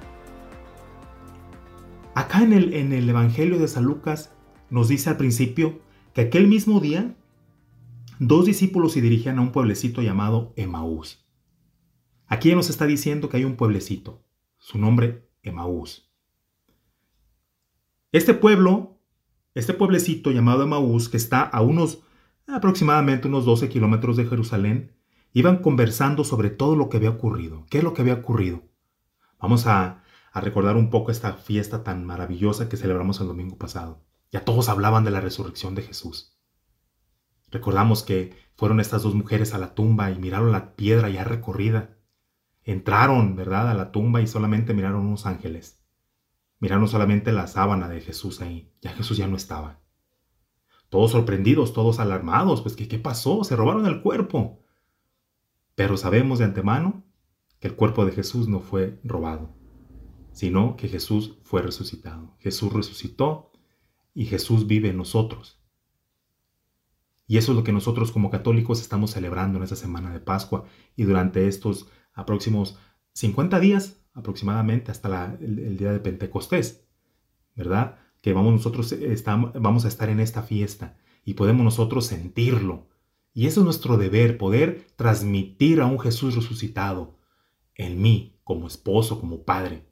Acá 2.14 2.44
en 2.44 2.52
el, 2.52 2.74
en 2.74 2.92
el 2.92 3.10
Evangelio 3.10 3.58
de 3.58 3.70
San 3.70 3.86
Lucas 3.86 4.36
nos 4.70 4.90
dice 4.90 5.12
al 5.12 5.16
principio 5.16 5.80
que 6.14 6.24
aquel 6.24 6.50
mismo 6.50 6.82
día 6.82 7.16
dos 8.20 8.46
discípulos 8.46 8.92
se 8.92 9.00
dirigían 9.00 9.40
a 9.40 9.44
un 9.44 9.54
pueblecito 9.54 10.02
llamado 10.02 10.52
Emaús. 10.58 11.26
Aquí 12.28 12.54
nos 12.54 12.70
está 12.70 12.86
diciendo 12.86 13.30
que 13.30 13.38
hay 13.38 13.46
un 13.46 13.56
pueblecito, 13.56 14.26
su 14.58 14.78
nombre 14.78 15.30
Emaús. 15.42 16.11
Este 18.14 18.34
pueblo, 18.34 19.00
este 19.54 19.74
pueblecito 19.74 20.32
llamado 20.32 20.64
Emaús, 20.64 21.08
que 21.08 21.16
está 21.16 21.44
a 21.44 21.62
unos 21.62 22.04
aproximadamente 22.46 23.30
unos 23.30 23.46
12 23.46 23.70
kilómetros 23.70 24.18
de 24.18 24.26
Jerusalén, 24.26 24.98
iban 25.32 25.60
conversando 25.60 26.26
sobre 26.26 26.50
todo 26.50 26.76
lo 26.76 26.90
que 26.90 26.98
había 26.98 27.12
ocurrido. 27.12 27.66
¿Qué 27.70 27.78
es 27.78 27.86
lo 27.86 27.94
que 27.94 28.02
había 28.02 28.16
ocurrido? 28.16 28.64
Vamos 29.40 29.66
a, 29.66 30.04
a 30.34 30.42
recordar 30.42 30.76
un 30.76 30.90
poco 30.90 31.12
esta 31.12 31.36
fiesta 31.36 31.86
tan 31.86 32.06
maravillosa 32.06 32.68
que 32.68 32.76
celebramos 32.76 33.22
el 33.22 33.28
domingo 33.28 33.58
pasado. 33.58 34.04
Ya 34.30 34.44
todos 34.44 34.68
hablaban 34.68 35.06
de 35.06 35.12
la 35.12 35.22
resurrección 35.22 35.74
de 35.74 35.84
Jesús. 35.84 36.38
Recordamos 37.50 38.04
que 38.04 38.36
fueron 38.58 38.82
estas 38.82 39.04
dos 39.04 39.16
mujeres 39.16 39.54
a 39.54 39.58
la 39.58 39.74
tumba 39.74 40.12
y 40.12 40.20
miraron 40.20 40.52
la 40.52 40.76
piedra 40.76 41.10
ya 41.10 41.24
recorrida. 41.24 41.98
Entraron, 42.64 43.38
¿verdad?, 43.38 43.70
a 43.70 43.74
la 43.74 43.94
tumba 43.94 44.20
y 44.20 44.28
solamente 44.28 44.74
miraron 44.74 45.06
unos 45.06 45.26
ángeles. 45.26 45.81
Miraron 46.62 46.88
solamente 46.88 47.34
la 47.34 47.48
sábana 47.48 47.90
de 47.90 48.00
Jesús 48.00 48.40
ahí. 48.40 48.72
Ya 48.82 48.94
Jesús 48.94 49.18
ya 49.18 49.28
no 49.28 49.36
estaba. 49.36 49.82
Todos 50.90 51.12
sorprendidos, 51.12 51.74
todos 51.74 52.00
alarmados, 52.00 52.62
pues 52.62 52.76
qué 52.76 53.00
pasó, 53.00 53.44
se 53.44 53.56
robaron 53.56 53.86
el 53.88 54.02
cuerpo. 54.02 54.64
Pero 55.76 55.98
sabemos 55.98 56.40
de 56.40 56.46
antemano 56.46 57.04
que 57.60 57.68
el 57.68 57.76
cuerpo 57.76 58.06
de 58.06 58.12
Jesús 58.12 58.48
no 58.48 58.60
fue 58.62 59.00
robado. 59.04 59.56
sino 60.34 60.78
que 60.78 60.88
Jesús 60.88 61.38
fue 61.44 61.62
resucitado. 61.62 62.38
Jesús 62.40 62.72
resucitó 62.72 63.52
y 64.14 64.26
Jesús 64.26 64.66
vive 64.66 64.90
en 64.90 64.98
nosotros. 64.98 65.62
Y 67.28 67.38
eso 67.38 67.52
es 67.52 67.58
lo 67.58 67.64
que 67.64 67.74
nosotros 67.74 68.12
como 68.12 68.30
católicos 68.30 68.82
estamos 68.82 69.12
celebrando 69.12 69.58
en 69.58 69.64
esta 69.64 69.76
semana 69.76 70.12
de 70.14 70.20
Pascua 70.20 70.66
y 70.96 71.04
durante 71.04 71.48
estos 71.48 71.88
próximos 72.26 72.78
50 73.14 73.60
días 73.60 74.01
aproximadamente 74.14 74.92
hasta 74.92 75.38
el, 75.40 75.78
día 75.78 75.92
de 75.92 76.00
Pentecostés, 76.00 76.86
¿verdad? 77.56 77.98
Que 78.22 78.34
vamos 78.34 78.54
nosotros 78.54 78.96
vamos 79.56 79.86
a 79.86 79.88
estar 79.88 80.10
en 80.10 80.20
esta 80.20 80.44
fiesta 80.44 80.98
y 81.24 81.34
podemos 81.34 81.64
nosotros 81.64 82.06
sentirlo. 82.06 82.88
Y 83.34 83.48
eso 83.48 83.62
es 83.62 83.66
nuestro 83.66 83.98
deber, 83.98 84.38
poder 84.38 84.88
transmitir 84.96 85.80
a 85.82 85.86
un 85.86 86.00
Jesús 86.00 86.36
resucitado 86.36 87.18
en 87.76 88.02
mí 88.02 88.40
como 88.44 88.68
esposo, 88.68 89.20
como 89.20 89.44
padre, 89.44 89.88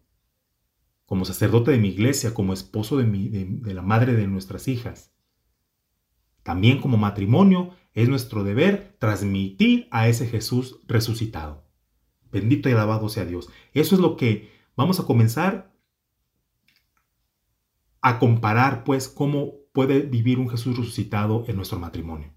como 1.05 1.23
sacerdote 1.25 1.71
de 1.71 1.77
mi 1.77 1.89
iglesia, 1.89 2.33
como 2.33 2.53
esposo 2.53 2.97
de, 2.97 3.05
de 3.05 3.73
la 3.73 3.81
madre 3.81 4.13
de 4.13 4.27
nuestras 4.27 4.67
hijas. 4.67 5.13
También 6.43 6.81
como 6.81 6.97
matrimonio 6.97 7.71
es 7.93 8.09
nuestro 8.09 8.43
deber 8.43 8.95
transmitir 8.99 9.87
a 9.91 10.07
ese 10.07 10.27
Jesús 10.27 10.79
resucitado. 10.87 11.68
Bendito 12.31 12.69
y 12.69 12.73
alabado 12.73 13.09
sea 13.09 13.25
Dios. 13.25 13.49
Eso 13.73 13.95
es 13.95 14.01
lo 14.01 14.15
que 14.15 14.51
vamos 14.75 14.99
a 14.99 15.05
comenzar 15.05 15.73
a 18.01 18.19
comparar, 18.19 18.83
pues, 18.83 19.09
cómo 19.09 19.55
puede 19.73 20.01
vivir 20.01 20.39
un 20.39 20.49
Jesús 20.49 20.77
resucitado 20.77 21.43
en 21.47 21.55
nuestro 21.55 21.79
matrimonio. 21.79 22.33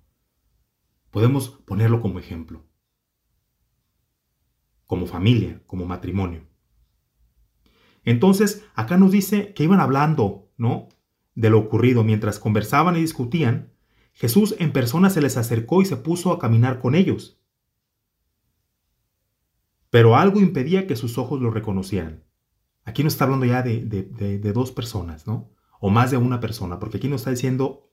Podemos 1.11 1.49
ponerlo 1.49 2.01
como 2.01 2.19
ejemplo. 2.19 2.65
Como 4.87 5.07
familia, 5.07 5.63
como 5.67 5.87
matrimonio. 5.87 6.47
Entonces, 8.05 8.65
acá 8.75 8.97
nos 8.97 9.13
dice 9.13 9.55
que 9.55 9.65
iban 9.65 9.81
hablando, 9.81 10.51
¿no? 10.57 10.89
De 11.35 11.51
lo 11.51 11.59
ocurrido 11.59 12.03
mientras 12.03 12.39
conversaban 12.39 12.97
y 12.97 13.01
discutían. 13.01 13.73
Jesús 14.13 14.57
en 14.59 14.73
persona 14.73 15.11
se 15.11 15.23
les 15.23 15.37
acercó 15.37 15.81
y 15.81 15.85
se 15.85 15.97
puso 15.97 16.33
a 16.33 16.39
caminar 16.39 16.81
con 16.81 16.95
ellos 16.95 17.42
pero 19.93 20.17
algo 20.17 20.41
impedía 20.41 20.87
que 20.87 20.97
sus 20.97 21.19
ojos 21.19 21.43
lo 21.43 21.51
reconocieran. 21.51 22.25
Aquí 22.87 23.03
no 23.03 23.09
está 23.09 23.25
hablando 23.25 23.45
ya 23.45 23.63
de, 23.63 24.53
dos 24.55 24.73
personas, 24.73 25.27
¿no? 25.27 25.51
O 25.81 25.91
más 25.91 26.11
de 26.11 26.17
una 26.17 26.41
persona, 26.41 26.79
porque 26.79 26.97
aquí 26.97 27.09
nos 27.09 27.21
está 27.21 27.31
diciendo, 27.31 27.93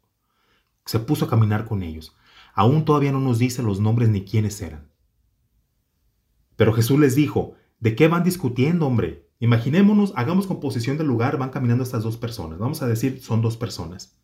se 0.85 0.99
puso 0.99 1.25
a 1.25 1.29
caminar 1.29 1.65
con 1.65 1.83
ellos. 1.83 2.15
Aún 2.53 2.85
todavía 2.85 3.11
no 3.11 3.19
nos 3.19 3.37
dice 3.37 3.63
los 3.63 3.81
nombres 3.81 4.07
ni 4.07 4.23
quiénes 4.23 4.61
eran. 4.61 4.89
Pero 6.55 6.71
Jesús 6.71 6.97
les 6.97 7.15
dijo, 7.15 7.55
¿de 7.81 7.97
qué 7.97 8.07
van 8.07 8.23
discutiendo, 8.23 8.87
hombre? 8.87 9.29
Imaginémonos, 9.39 10.13
hagamos 10.15 10.47
composición 10.47 10.97
del 10.97 11.07
lugar, 11.07 11.37
van 11.37 11.49
caminando 11.49 11.83
estas 11.83 12.03
dos 12.03 12.15
personas. 12.15 12.59
Vamos 12.59 12.81
a 12.81 12.87
decir, 12.87 13.21
son 13.21 13.41
dos 13.41 13.57
personas. 13.57 14.17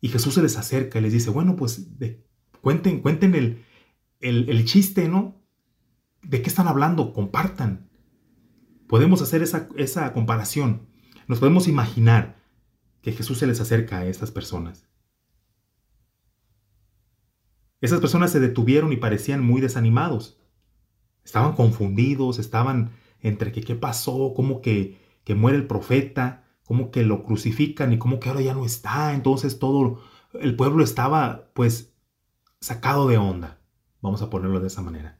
Y 0.00 0.08
Jesús 0.08 0.34
se 0.34 0.42
les 0.42 0.56
acerca 0.56 0.98
y 0.98 1.02
les 1.02 1.12
dice, 1.12 1.30
bueno, 1.30 1.54
pues 1.54 1.86
cuenten, 2.60 3.02
cuenten 3.02 3.36
el, 3.36 3.64
el, 4.18 4.50
el 4.50 4.64
chiste, 4.64 5.08
¿no? 5.08 5.39
¿De 6.22 6.42
qué 6.42 6.48
están 6.48 6.68
hablando? 6.68 7.12
Compartan. 7.12 7.88
Podemos 8.86 9.22
hacer 9.22 9.42
esa, 9.42 9.68
esa 9.76 10.12
comparación. 10.12 10.88
Nos 11.26 11.38
podemos 11.38 11.68
imaginar 11.68 12.42
que 13.02 13.12
Jesús 13.12 13.38
se 13.38 13.46
les 13.46 13.60
acerca 13.60 13.98
a 13.98 14.06
estas 14.06 14.30
personas. 14.30 14.88
Esas 17.80 18.00
personas 18.00 18.30
se 18.30 18.40
detuvieron 18.40 18.92
y 18.92 18.96
parecían 18.96 19.42
muy 19.42 19.60
desanimados. 19.60 20.38
Estaban 21.24 21.54
confundidos, 21.54 22.38
estaban 22.38 22.90
entre 23.20 23.52
que 23.52 23.62
qué 23.62 23.74
pasó, 23.74 24.32
cómo 24.34 24.60
que, 24.60 24.98
que 25.24 25.34
muere 25.34 25.56
el 25.56 25.66
profeta, 25.66 26.44
cómo 26.64 26.90
que 26.90 27.02
lo 27.04 27.22
crucifican 27.22 27.92
y 27.92 27.98
cómo 27.98 28.20
que 28.20 28.28
ahora 28.28 28.42
ya 28.42 28.54
no 28.54 28.66
está. 28.66 29.14
Entonces 29.14 29.58
todo 29.58 30.02
el 30.34 30.56
pueblo 30.56 30.84
estaba 30.84 31.50
pues 31.54 31.94
sacado 32.60 33.08
de 33.08 33.16
onda. 33.16 33.60
Vamos 34.02 34.20
a 34.20 34.28
ponerlo 34.28 34.60
de 34.60 34.66
esa 34.66 34.82
manera 34.82 35.19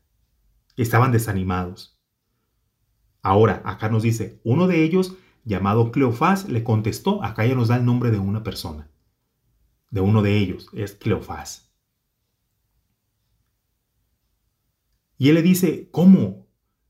estaban 0.82 1.12
desanimados. 1.12 2.00
Ahora, 3.22 3.62
acá 3.64 3.88
nos 3.88 4.02
dice, 4.02 4.40
uno 4.44 4.66
de 4.66 4.82
ellos, 4.82 5.16
llamado 5.44 5.92
Cleofás, 5.92 6.48
le 6.48 6.64
contestó, 6.64 7.22
acá 7.22 7.44
ya 7.44 7.54
nos 7.54 7.68
da 7.68 7.76
el 7.76 7.84
nombre 7.84 8.10
de 8.10 8.18
una 8.18 8.42
persona, 8.42 8.90
de 9.90 10.00
uno 10.00 10.22
de 10.22 10.38
ellos, 10.38 10.68
es 10.72 10.92
Cleofás. 10.92 11.70
Y 15.18 15.28
él 15.28 15.34
le 15.34 15.42
dice, 15.42 15.90
¿cómo? 15.90 16.46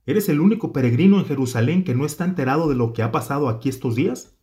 ¿Eres 0.06 0.28
el 0.28 0.40
único 0.40 0.72
peregrino 0.72 1.18
en 1.18 1.24
Jerusalén 1.24 1.82
que 1.82 1.96
no 1.96 2.06
está 2.06 2.24
enterado 2.24 2.68
de 2.68 2.76
lo 2.76 2.92
que 2.92 3.02
ha 3.02 3.10
pasado 3.10 3.48
aquí 3.48 3.68
estos 3.68 3.96
días? 3.96 4.38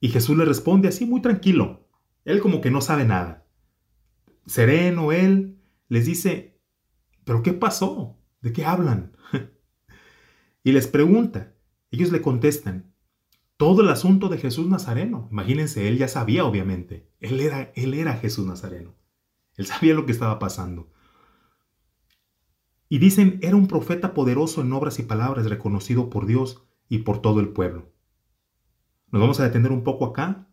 Y 0.00 0.10
Jesús 0.10 0.36
le 0.36 0.44
responde 0.44 0.88
así 0.88 1.06
muy 1.06 1.22
tranquilo, 1.22 1.88
él 2.26 2.40
como 2.40 2.60
que 2.60 2.70
no 2.70 2.82
sabe 2.82 3.06
nada. 3.06 3.46
Sereno 4.44 5.12
él, 5.12 5.62
les 5.88 6.04
dice, 6.06 6.55
¿Pero 7.26 7.42
qué 7.42 7.52
pasó? 7.52 8.16
¿De 8.40 8.52
qué 8.52 8.64
hablan? 8.64 9.16
y 10.62 10.70
les 10.70 10.86
pregunta. 10.86 11.54
Ellos 11.90 12.12
le 12.12 12.22
contestan. 12.22 12.94
Todo 13.56 13.82
el 13.82 13.88
asunto 13.88 14.28
de 14.28 14.38
Jesús 14.38 14.68
Nazareno. 14.68 15.26
Imagínense, 15.32 15.88
él 15.88 15.98
ya 15.98 16.06
sabía, 16.06 16.44
obviamente. 16.44 17.10
Él 17.18 17.40
era, 17.40 18.14
Jesús 18.14 18.46
Nazareno. 18.46 18.94
Él 19.56 19.66
sabía 19.66 19.94
lo 19.94 20.06
que 20.06 20.12
estaba 20.12 20.38
pasando. 20.38 20.92
Y 22.88 22.98
dicen, 23.00 23.40
era 23.42 23.56
un 23.56 23.66
profeta 23.66 24.14
poderoso 24.14 24.60
en 24.60 24.72
obras 24.72 25.00
y 25.00 25.02
palabras, 25.02 25.50
reconocido 25.50 26.10
por 26.10 26.26
Dios 26.26 26.64
y 26.88 26.98
por 26.98 27.20
todo 27.20 27.40
el 27.40 27.48
pueblo. 27.48 27.92
Nos 29.10 29.20
vamos 29.20 29.40
a 29.40 29.44
detener 29.44 29.72
un 29.72 29.82
poco 29.82 30.04
acá 30.04 30.48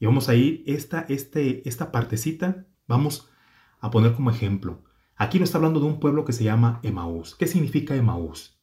y 0.00 0.06
vamos 0.06 0.28
a 0.28 0.34
ir 0.34 0.64
esta, 0.66 1.02
este, 1.08 1.68
esta 1.68 1.92
partecita, 1.92 2.66
vamos 2.88 3.30
a 3.78 3.92
poner 3.92 4.14
como 4.14 4.32
ejemplo. 4.32 4.82
Aquí 5.20 5.40
nos 5.40 5.48
está 5.48 5.58
hablando 5.58 5.80
de 5.80 5.86
un 5.86 5.98
pueblo 5.98 6.24
que 6.24 6.32
se 6.32 6.44
llama 6.44 6.78
Emaús. 6.84 7.34
¿Qué 7.34 7.48
significa 7.48 7.96
Emaús? 7.96 8.56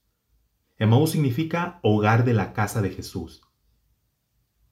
Emaús 0.77 1.11
significa 1.11 1.81
hogar 1.83 2.23
de 2.23 2.33
la 2.33 2.53
casa 2.53 2.81
de 2.81 2.91
Jesús. 2.91 3.41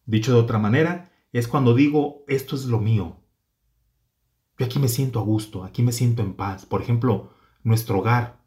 Dicho 0.06 0.32
de 0.32 0.40
otra 0.40 0.60
manera, 0.60 1.12
es 1.34 1.50
cuando 1.50 1.76
digo, 1.76 2.24
esto 2.30 2.56
es 2.56 2.68
lo 2.68 2.80
mío. 2.80 3.18
Yo 4.58 4.66
aquí 4.66 4.80
me 4.80 4.88
siento 4.88 5.20
a 5.20 5.24
gusto, 5.24 5.66
aquí 5.66 5.84
me 5.84 5.92
siento 5.92 6.22
en 6.22 6.36
paz. 6.36 6.66
Por 6.66 6.82
ejemplo, 6.82 7.34
nuestro 7.64 8.00
hogar. 8.00 8.42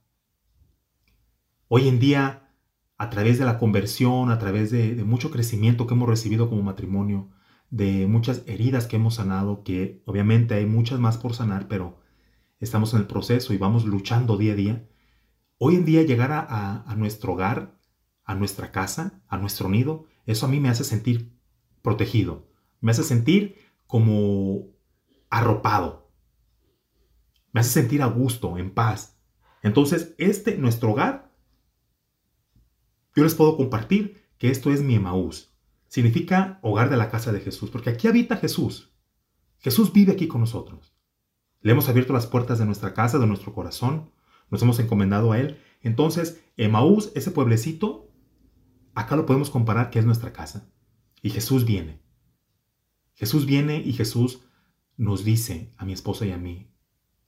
Hoy 1.69 1.89
en 1.89 1.99
día, 1.99 2.55
a 2.97 3.11
través 3.11 3.39
de 3.39 3.45
la 3.45 3.59
conversión, 3.59 4.31
a 4.31 4.39
través 4.39 4.71
de, 4.71 4.95
de 4.95 5.05
mucho 5.05 5.31
crecimiento 5.31 5.87
que 5.87 5.93
hemos 5.93 6.09
recibido 6.09 6.49
como 6.49 6.63
matrimonio, 6.63 7.29
de 7.69 8.07
muchas 8.07 8.45
heridas 8.47 8.87
que 8.87 8.97
hemos 8.97 9.17
sanado, 9.17 9.63
que 9.63 10.03
obviamente 10.07 10.55
hay 10.55 10.65
muchas 10.65 10.99
más 11.01 11.19
por 11.19 11.35
sanar, 11.35 11.69
pero 11.69 12.06
estamos 12.61 12.95
en 12.95 13.01
el 13.01 13.07
proceso 13.07 13.53
y 13.53 13.59
vamos 13.59 13.85
luchando 13.85 14.37
día 14.37 14.53
a 14.53 14.57
día, 14.57 14.89
hoy 15.59 15.77
en 15.77 15.85
día 15.85 16.03
llegar 16.03 16.33
a, 16.33 16.95
nuestro 16.97 17.33
hogar, 17.33 17.79
a 18.25 18.35
nuestra 18.35 18.73
casa, 18.73 19.23
a 19.29 19.37
nuestro 19.37 19.69
nido, 19.69 20.07
eso 20.25 20.47
a 20.47 20.49
mí 20.49 20.61
me 20.61 20.69
hace 20.69 20.85
sentir 20.85 21.33
protegido, 21.83 22.49
me 22.81 22.91
hace 22.93 23.03
sentir 23.03 23.57
como 23.87 24.69
arropado, 25.31 26.11
me 27.53 27.61
hace 27.61 27.71
sentir 27.71 28.03
a 28.03 28.07
gusto, 28.07 28.59
en 28.59 28.73
paz. 28.73 29.19
Entonces, 29.63 30.15
este, 30.19 30.57
nuestro 30.59 30.91
hogar, 30.91 31.33
yo 33.15 33.25
les 33.25 33.35
puedo 33.35 33.57
compartir 33.57 34.23
que 34.39 34.51
esto 34.51 34.71
es 34.71 34.83
mi 34.83 34.95
Emaús. 34.95 35.55
Significa 35.89 36.59
hogar 36.63 36.91
de 36.91 36.97
la 36.97 37.11
casa 37.11 37.33
de 37.33 37.41
Jesús, 37.41 37.71
porque 37.71 37.91
aquí 37.91 38.09
habita 38.09 38.37
Jesús. 38.37 38.93
Jesús 39.59 39.93
vive 39.93 40.13
aquí 40.13 40.29
con 40.29 40.41
nosotros. 40.41 40.96
Le 41.61 41.73
hemos 41.73 41.89
abierto 41.89 42.13
las 42.13 42.27
puertas 42.27 42.59
de 42.59 42.67
nuestra 42.67 42.95
casa, 42.95 43.19
de 43.19 43.27
nuestro 43.27 43.53
corazón, 43.53 44.11
nos 44.51 44.63
hemos 44.63 44.79
encomendado 44.79 45.33
a 45.33 45.39
Él. 45.39 45.61
Entonces, 45.83 46.45
Emaús, 46.57 47.13
ese 47.15 47.31
pueblecito, 47.31 48.13
acá 48.95 49.17
lo 49.17 49.27
podemos 49.27 49.51
comparar 49.51 49.91
que 49.91 49.99
es 49.99 50.05
nuestra 50.05 50.33
casa. 50.33 50.71
Y 51.23 51.31
Jesús 51.31 51.65
viene. 51.65 52.03
Jesús 53.15 53.47
viene 53.47 53.79
y 53.79 53.93
Jesús 53.93 54.45
nos 54.97 55.25
dice 55.25 55.75
a 55.77 55.85
mi 55.85 55.93
esposa 55.93 56.27
y 56.27 56.33
a 56.33 56.39
mí, 56.39 56.71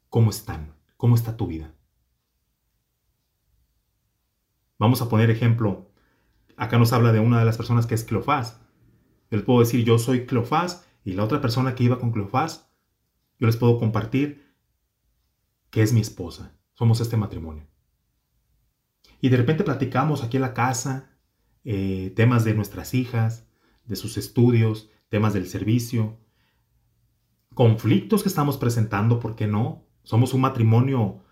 ¿cómo 0.08 0.30
están? 0.30 0.76
¿Cómo 0.96 1.14
está 1.14 1.36
tu 1.36 1.46
vida? 1.46 1.74
Vamos 4.78 5.02
a 5.02 5.08
poner 5.08 5.30
ejemplo. 5.30 5.90
Acá 6.56 6.78
nos 6.78 6.92
habla 6.92 7.12
de 7.12 7.20
una 7.20 7.38
de 7.38 7.44
las 7.44 7.56
personas 7.56 7.86
que 7.86 7.94
es 7.94 8.04
Cleofás. 8.04 8.60
Yo 9.30 9.36
les 9.36 9.44
puedo 9.44 9.60
decir, 9.60 9.84
yo 9.84 9.98
soy 9.98 10.26
Cleofás 10.26 10.86
y 11.04 11.12
la 11.12 11.24
otra 11.24 11.40
persona 11.40 11.74
que 11.74 11.84
iba 11.84 11.98
con 11.98 12.12
Cleofás 12.12 12.67
yo 13.38 13.46
les 13.46 13.56
puedo 13.56 13.78
compartir 13.78 14.54
que 15.70 15.82
es 15.82 15.92
mi 15.92 16.00
esposa. 16.00 16.52
Somos 16.74 17.00
este 17.00 17.16
matrimonio. 17.16 17.66
Y 19.20 19.28
de 19.30 19.36
repente 19.36 19.64
platicamos 19.64 20.22
aquí 20.22 20.36
en 20.36 20.42
la 20.42 20.54
casa 20.54 21.10
eh, 21.64 22.12
temas 22.16 22.44
de 22.44 22.54
nuestras 22.54 22.94
hijas, 22.94 23.46
de 23.84 23.96
sus 23.96 24.16
estudios, 24.16 24.90
temas 25.08 25.34
del 25.34 25.48
servicio, 25.48 26.18
conflictos 27.54 28.22
que 28.22 28.28
estamos 28.28 28.56
presentando, 28.56 29.18
¿por 29.18 29.34
qué 29.34 29.46
no? 29.46 29.84
Somos 30.02 30.32
un 30.34 30.42
matrimonio, 30.42 31.24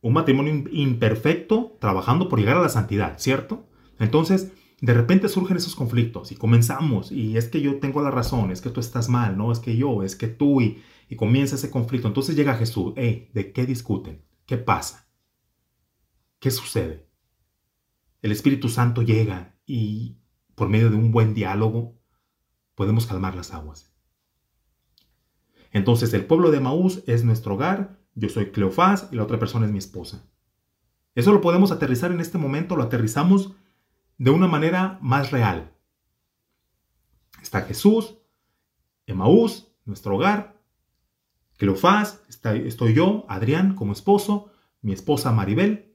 un 0.00 0.12
matrimonio 0.12 0.64
imperfecto, 0.70 1.76
trabajando 1.80 2.28
por 2.28 2.38
llegar 2.38 2.56
a 2.56 2.62
la 2.62 2.68
santidad, 2.68 3.18
¿cierto? 3.18 3.68
Entonces, 3.98 4.52
de 4.80 4.94
repente 4.94 5.28
surgen 5.28 5.56
esos 5.56 5.74
conflictos 5.74 6.30
y 6.30 6.36
comenzamos, 6.36 7.10
y 7.10 7.36
es 7.36 7.48
que 7.48 7.60
yo 7.60 7.80
tengo 7.80 8.00
la 8.00 8.12
razón, 8.12 8.52
es 8.52 8.60
que 8.60 8.70
tú 8.70 8.78
estás 8.78 9.08
mal, 9.08 9.36
no, 9.36 9.50
es 9.50 9.58
que 9.58 9.76
yo, 9.76 10.04
es 10.04 10.14
que 10.14 10.28
tú, 10.28 10.60
y, 10.60 10.80
y 11.08 11.16
comienza 11.16 11.56
ese 11.56 11.70
conflicto. 11.70 12.08
Entonces 12.08 12.36
llega 12.36 12.54
Jesús, 12.54 12.92
hey, 12.96 13.30
¿de 13.32 13.52
qué 13.52 13.66
discuten? 13.66 14.24
¿Qué 14.46 14.58
pasa? 14.58 15.08
¿Qué 16.38 16.50
sucede? 16.50 17.08
El 18.22 18.32
Espíritu 18.32 18.68
Santo 18.68 19.02
llega 19.02 19.58
y 19.66 20.18
por 20.54 20.68
medio 20.68 20.90
de 20.90 20.96
un 20.96 21.10
buen 21.10 21.34
diálogo 21.34 21.98
podemos 22.74 23.06
calmar 23.06 23.34
las 23.34 23.52
aguas. 23.52 23.92
Entonces 25.72 26.12
el 26.14 26.26
pueblo 26.26 26.50
de 26.50 26.60
Maús 26.60 27.02
es 27.06 27.24
nuestro 27.24 27.54
hogar, 27.54 27.98
yo 28.14 28.28
soy 28.28 28.50
Cleofás 28.50 29.08
y 29.12 29.16
la 29.16 29.22
otra 29.22 29.38
persona 29.38 29.66
es 29.66 29.72
mi 29.72 29.78
esposa. 29.78 30.28
Eso 31.14 31.32
lo 31.32 31.40
podemos 31.40 31.72
aterrizar 31.72 32.12
en 32.12 32.20
este 32.20 32.38
momento, 32.38 32.76
lo 32.76 32.84
aterrizamos 32.84 33.54
de 34.18 34.30
una 34.30 34.46
manera 34.46 34.98
más 35.00 35.30
real. 35.30 35.72
Está 37.42 37.62
Jesús, 37.62 38.18
Emaús, 39.06 39.68
nuestro 39.84 40.16
hogar, 40.16 40.57
Cleofás, 41.58 42.22
estoy 42.28 42.94
yo, 42.94 43.26
Adrián 43.28 43.74
como 43.74 43.92
esposo, 43.92 44.52
mi 44.80 44.92
esposa 44.92 45.32
Maribel. 45.32 45.92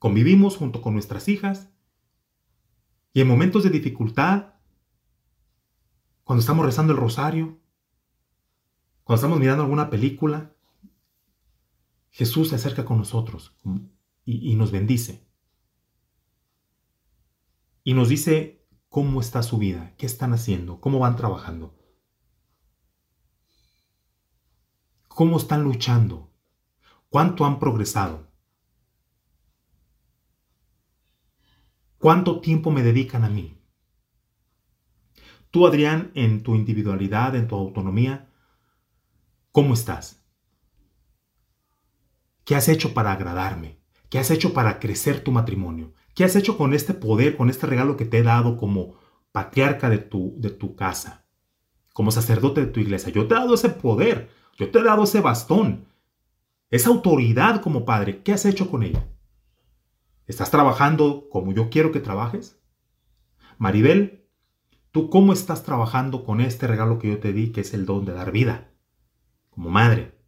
Convivimos 0.00 0.56
junto 0.56 0.82
con 0.82 0.92
nuestras 0.92 1.28
hijas. 1.28 1.70
Y 3.12 3.20
en 3.20 3.28
momentos 3.28 3.62
de 3.62 3.70
dificultad, 3.70 4.54
cuando 6.24 6.40
estamos 6.40 6.66
rezando 6.66 6.92
el 6.92 6.98
rosario, 6.98 7.60
cuando 9.04 9.20
estamos 9.20 9.38
mirando 9.38 9.62
alguna 9.62 9.88
película, 9.88 10.52
Jesús 12.10 12.48
se 12.48 12.56
acerca 12.56 12.84
con 12.84 12.98
nosotros 12.98 13.56
y 14.24 14.56
nos 14.56 14.72
bendice. 14.72 15.24
Y 17.84 17.94
nos 17.94 18.08
dice 18.08 18.66
cómo 18.88 19.20
está 19.20 19.44
su 19.44 19.58
vida, 19.58 19.94
qué 19.96 20.06
están 20.06 20.32
haciendo, 20.32 20.80
cómo 20.80 20.98
van 20.98 21.14
trabajando. 21.14 21.85
Cómo 25.16 25.38
están 25.38 25.62
luchando, 25.62 26.30
cuánto 27.08 27.46
han 27.46 27.58
progresado, 27.58 28.30
cuánto 31.96 32.42
tiempo 32.42 32.70
me 32.70 32.82
dedican 32.82 33.24
a 33.24 33.30
mí. 33.30 33.58
Tú, 35.50 35.66
Adrián, 35.66 36.10
en 36.14 36.42
tu 36.42 36.54
individualidad, 36.54 37.34
en 37.34 37.48
tu 37.48 37.54
autonomía, 37.54 38.30
¿cómo 39.52 39.72
estás? 39.72 40.22
¿Qué 42.44 42.54
has 42.54 42.68
hecho 42.68 42.92
para 42.92 43.12
agradarme? 43.12 43.80
¿Qué 44.10 44.18
has 44.18 44.30
hecho 44.30 44.52
para 44.52 44.78
crecer 44.78 45.24
tu 45.24 45.32
matrimonio? 45.32 45.94
¿Qué 46.14 46.24
has 46.24 46.36
hecho 46.36 46.58
con 46.58 46.74
este 46.74 46.92
poder, 46.92 47.38
con 47.38 47.48
este 47.48 47.66
regalo 47.66 47.96
que 47.96 48.04
te 48.04 48.18
he 48.18 48.22
dado 48.22 48.58
como 48.58 48.98
patriarca 49.32 49.88
de 49.88 49.96
tu, 49.96 50.34
de 50.36 50.50
tu 50.50 50.76
casa, 50.76 51.26
como 51.94 52.10
sacerdote 52.10 52.60
de 52.60 52.66
tu 52.66 52.80
iglesia? 52.80 53.10
Yo 53.10 53.26
te 53.26 53.34
he 53.34 53.38
dado 53.38 53.54
ese 53.54 53.70
poder 53.70 54.44
yo 54.56 54.70
te 54.70 54.78
he 54.78 54.82
dado 54.82 55.04
ese 55.04 55.20
bastón, 55.20 55.86
esa 56.70 56.88
autoridad 56.88 57.60
como 57.60 57.84
padre. 57.84 58.22
¿Qué 58.22 58.32
has 58.32 58.44
hecho 58.44 58.70
con 58.70 58.82
ella? 58.82 59.06
¿Estás 60.26 60.50
trabajando 60.50 61.28
como 61.30 61.52
yo 61.52 61.70
quiero 61.70 61.92
que 61.92 62.00
trabajes? 62.00 62.58
Maribel, 63.58 64.26
¿tú 64.90 65.08
cómo 65.08 65.32
estás 65.32 65.62
trabajando 65.62 66.24
con 66.24 66.40
este 66.40 66.66
regalo 66.66 66.98
que 66.98 67.08
yo 67.08 67.18
te 67.18 67.32
di, 67.32 67.52
que 67.52 67.60
es 67.60 67.74
el 67.74 67.86
don 67.86 68.04
de 68.04 68.12
dar 68.12 68.32
vida? 68.32 68.72
Como 69.50 69.70
madre, 69.70 70.18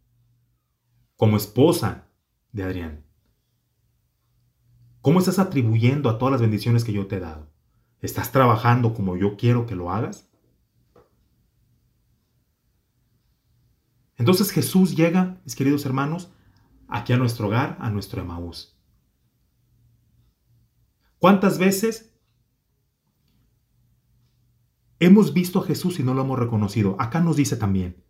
como 1.15 1.35
esposa 1.35 2.07
de 2.51 2.63
Adrián. 2.63 3.05
¿Cómo 5.01 5.19
estás 5.19 5.39
atribuyendo 5.39 6.09
a 6.09 6.17
todas 6.17 6.33
las 6.33 6.41
bendiciones 6.41 6.83
que 6.83 6.93
yo 6.93 7.07
te 7.07 7.17
he 7.17 7.19
dado? 7.19 7.49
¿Estás 8.01 8.31
trabajando 8.31 8.93
como 8.93 9.17
yo 9.17 9.37
quiero 9.37 9.65
que 9.65 9.75
lo 9.75 9.91
hagas? 9.91 10.28
Entonces 14.19 14.51
Jesús 14.51 14.95
llega, 14.95 15.41
mis 15.45 15.55
queridos 15.55 15.85
hermanos, 15.85 16.29
aquí 16.89 17.13
a 17.13 17.17
nuestro 17.17 17.47
hogar, 17.47 17.77
a 17.79 17.89
nuestro 17.89 18.21
Emaús. 18.21 18.77
¿Cuántas 21.17 21.57
veces 21.57 22.13
hemos 24.99 25.33
visto 25.33 25.59
a 25.59 25.63
Jesús 25.63 25.99
y 25.99 26.03
no 26.03 26.13
lo 26.13 26.21
hemos 26.21 26.37
reconocido? 26.37 26.97
Acá 26.99 27.21
nos 27.21 27.37
dice 27.37 27.55
también, 27.55 28.03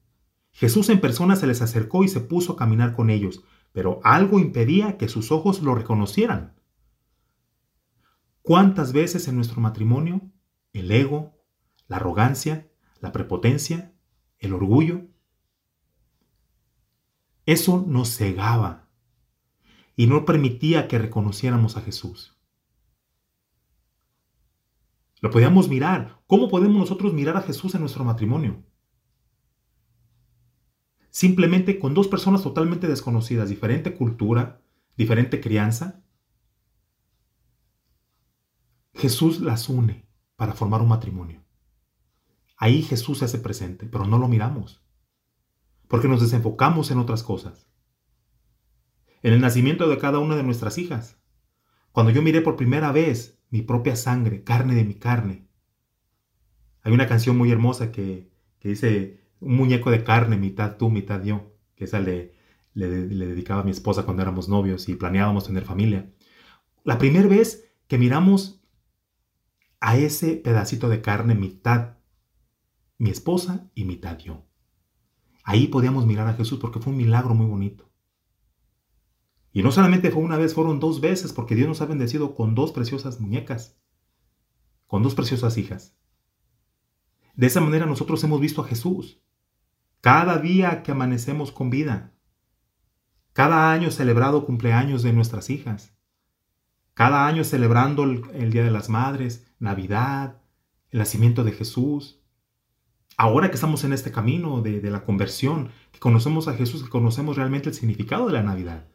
Jesús 0.51 0.89
en 0.89 0.99
persona 0.99 1.35
se 1.35 1.45
les 1.45 1.61
acercó 1.61 2.03
y 2.03 2.07
se 2.07 2.21
puso 2.21 2.53
a 2.53 2.57
caminar 2.57 2.95
con 2.95 3.11
ellos, 3.11 3.43
pero 3.71 3.99
algo 4.03 4.39
impedía 4.39 4.97
que 4.97 5.09
sus 5.09 5.31
ojos 5.31 5.61
lo 5.61 5.75
reconocieran. 5.75 6.55
¿Cuántas 8.41 8.93
veces 8.93 9.27
en 9.27 9.35
nuestro 9.35 9.61
matrimonio 9.61 10.21
el 10.73 10.89
ego, 10.91 11.37
la 11.87 11.97
arrogancia, 11.97 12.67
la 12.99 13.11
prepotencia, 13.11 13.93
el 14.39 14.53
orgullo, 14.53 15.03
eso 17.51 17.83
nos 17.88 18.15
cegaba 18.15 18.88
y 19.95 20.05
no 20.05 20.23
permitía 20.23 20.88
que 20.88 20.99
reconociéramos 20.99 21.77
a 21.77 21.81
Jesús. 21.81 22.38
Lo 25.19 25.31
podíamos 25.31 25.67
mirar. 25.67 26.21
¿Cómo 26.27 26.47
podemos 26.47 26.77
nosotros 26.77 27.12
mirar 27.12 27.38
a 27.38 27.41
Jesús 27.41 27.73
en 27.73 27.81
nuestro 27.81 28.03
matrimonio? 28.03 28.63
Simplemente 31.09 31.79
con 31.79 31.95
dos 31.95 32.07
personas 32.07 32.43
totalmente 32.43 32.88
desconocidas, 32.88 33.49
diferente 33.49 33.95
cultura, 33.95 34.62
diferente 34.95 35.41
crianza. 35.41 36.03
Jesús 38.93 39.41
las 39.41 39.69
une 39.69 40.07
para 40.35 40.53
formar 40.53 40.83
un 40.83 40.89
matrimonio. 40.89 41.43
Ahí 42.57 42.83
Jesús 42.83 43.17
se 43.17 43.25
hace 43.25 43.39
presente, 43.39 43.88
pero 43.88 44.05
no 44.05 44.19
lo 44.19 44.27
miramos 44.27 44.83
porque 45.89 46.08
nos 46.08 46.21
desenfocamos 46.21 46.91
en 46.91 46.99
otras 46.99 47.23
cosas. 47.23 47.67
En 49.21 49.34
el 49.34 49.41
nacimiento 49.41 49.89
de 49.89 49.97
cada 49.97 50.19
una 50.19 50.38
de 50.38 50.43
nuestras 50.43 50.78
hijas, 50.78 51.19
cuando 51.91 52.12
yo 52.12 52.21
miré 52.21 52.41
por 52.41 52.56
primera 52.56 52.93
vez 52.93 53.41
mi 53.49 53.63
propia 53.63 53.95
sangre, 53.95 54.43
carne 54.43 54.75
de 54.75 54.86
mi 54.86 54.93
carne. 54.93 55.49
Hay 56.84 56.93
una 56.93 57.08
canción 57.08 57.38
muy 57.38 57.52
hermosa 57.52 57.91
que, 57.91 58.32
dice 58.62 59.25
un 59.39 59.56
muñeco 59.56 59.89
de 59.89 60.04
carne, 60.04 60.38
mitad 60.38 60.78
tú, 60.78 60.91
mitad 60.91 61.23
yo, 61.23 61.58
que 61.75 61.86
esa 61.86 61.99
le, 61.99 62.36
le, 62.73 63.08
le 63.08 63.25
dedicaba 63.25 63.62
a 63.62 63.65
mi 63.65 63.71
esposa 63.71 64.04
cuando 64.04 64.21
éramos 64.21 64.47
novios 64.47 64.88
y 64.88 64.95
planeábamos 64.95 65.47
tener 65.47 65.65
familia. 65.65 66.13
La 66.84 66.99
primera 66.99 67.28
vez 67.28 67.73
que 67.88 67.97
miramos 67.97 68.63
a 69.80 69.97
ese 69.97 70.36
pedacito 70.36 70.88
de 70.88 71.02
carne, 71.02 71.34
mitad 71.34 71.97
mi 72.99 73.10
esposa 73.10 73.71
y 73.73 73.86
mitad 73.86 74.19
yo. 74.19 74.48
Ahí 75.49 75.65
podíamos 75.65 76.05
mirar 76.05 76.27
a 76.27 76.35
Jesús 76.35 76.59
porque 76.59 76.77
fue 76.77 76.91
un 76.91 76.97
milagro 76.97 77.33
muy 77.33 77.47
bonito. 77.47 77.89
Y 79.51 79.63
no 79.63 79.71
solamente 79.71 80.12
fue 80.12 80.21
una 80.21 80.38
vez, 80.38 80.53
fueron 80.53 80.79
dos 80.79 81.01
veces 81.01 81.33
porque 81.33 81.55
Dios 81.55 81.67
nos 81.67 81.81
ha 81.81 81.88
bendecido 81.88 82.35
con 82.35 82.53
dos 82.53 82.71
preciosas 82.71 83.19
muñecas, 83.19 83.75
con 84.85 85.01
dos 85.01 85.15
preciosas 85.15 85.57
hijas. 85.57 85.97
De 87.33 87.47
esa 87.47 87.62
manera 87.62 87.88
nosotros 87.88 88.23
hemos 88.23 88.39
visto 88.39 88.62
a 88.62 88.67
Jesús. 88.67 89.23
Cada 90.01 90.38
día 90.38 90.83
que 90.83 90.91
amanecemos 90.91 91.51
con 91.51 91.71
vida. 91.71 92.13
Cada 93.33 93.71
año 93.71 93.89
celebrado 93.89 94.45
cumpleaños 94.45 95.01
de 95.01 95.13
nuestras 95.13 95.49
hijas. 95.49 95.97
Cada 96.93 97.25
año 97.25 97.43
celebrando 97.43 98.03
el, 98.03 98.21
el 98.35 98.51
Día 98.51 98.63
de 98.63 98.69
las 98.69 98.88
Madres, 98.88 99.47
Navidad, 99.57 100.43
el 100.91 100.99
nacimiento 100.99 101.43
de 101.43 101.53
Jesús 101.53 102.18
ahora 103.19 103.49
que 103.49 103.55
estamos 103.55 103.84
en 103.84 103.91
este 103.91 104.13
camino 104.13 104.62
de, 104.62 104.82
la 104.89 105.03
conversión, 105.03 105.71
que 105.91 105.99
conocemos 105.99 106.47
a 106.47 106.53
Jesús, 106.53 106.84
que 106.84 106.89
conocemos 106.89 107.36
realmente 107.36 107.67
el 107.67 107.75
significado 107.75 108.27
de 108.27 108.32
la 108.32 108.43
Navidad. 108.43 108.88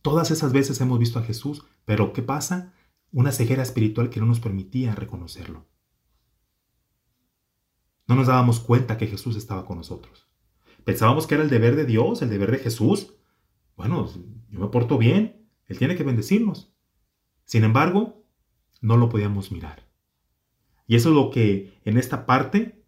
Todas 0.00 0.30
esas 0.30 0.54
veces 0.54 0.80
hemos 0.80 0.98
visto 0.98 1.18
a 1.18 1.22
Jesús, 1.22 1.66
pero 1.84 2.14
¿qué 2.14 2.22
pasa? 2.22 2.72
Una 3.12 3.30
ceguera 3.30 3.62
espiritual 3.62 4.08
que 4.08 4.20
no 4.20 4.26
nos 4.26 4.40
permitía 4.40 4.94
reconocerlo. 4.94 5.66
No 8.06 8.14
nos 8.14 8.28
dábamos 8.28 8.58
cuenta 8.58 8.96
que 8.96 9.06
Jesús 9.06 9.36
estaba 9.36 9.66
con 9.66 9.76
nosotros. 9.76 10.26
Pensábamos 10.84 11.26
que 11.26 11.34
era 11.34 11.44
el 11.44 11.50
deber 11.50 11.76
de 11.76 11.84
Dios, 11.84 12.22
el 12.22 12.30
deber 12.30 12.50
de 12.50 12.58
Jesús. 12.58 13.16
Bueno, 13.76 14.10
yo 14.48 14.60
me 14.60 14.68
porto 14.68 14.96
bien, 14.96 15.46
Él 15.66 15.76
tiene 15.76 15.94
que 15.94 16.04
bendecirnos. 16.04 16.72
Sin 17.44 17.64
embargo, 17.64 18.24
no 18.80 18.96
lo 18.96 19.10
podíamos 19.10 19.52
mirar. 19.52 19.90
Y 20.86 20.96
eso 20.96 21.10
es 21.10 21.14
lo 21.14 21.30
que 21.30 21.78
en 21.84 21.98
esta 21.98 22.24
parte 22.24 22.79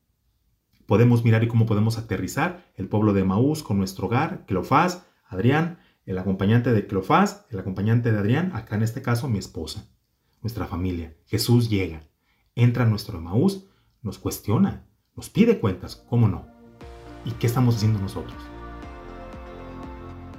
podemos 0.92 1.24
mirar 1.24 1.42
y 1.42 1.48
cómo 1.48 1.64
podemos 1.64 1.96
aterrizar 1.96 2.70
el 2.76 2.86
pueblo 2.86 3.14
de 3.14 3.24
Maús 3.24 3.62
con 3.62 3.78
nuestro 3.78 4.08
hogar, 4.08 4.44
Cleofás, 4.44 5.06
Adrián, 5.26 5.78
el 6.04 6.18
acompañante 6.18 6.70
de 6.70 6.86
Cleofás, 6.86 7.46
el 7.48 7.58
acompañante 7.58 8.12
de 8.12 8.18
Adrián, 8.18 8.52
acá 8.54 8.76
en 8.76 8.82
este 8.82 9.00
caso 9.00 9.26
mi 9.26 9.38
esposa, 9.38 9.88
nuestra 10.42 10.66
familia. 10.66 11.16
Jesús 11.24 11.70
llega, 11.70 12.02
entra 12.54 12.84
a 12.84 12.86
nuestro 12.86 13.18
Maús, 13.22 13.70
nos 14.02 14.18
cuestiona, 14.18 14.86
nos 15.16 15.30
pide 15.30 15.60
cuentas, 15.60 15.96
¿cómo 15.96 16.28
no? 16.28 16.46
¿Y 17.24 17.30
qué 17.30 17.46
estamos 17.46 17.76
haciendo 17.76 17.98
nosotros? 17.98 18.36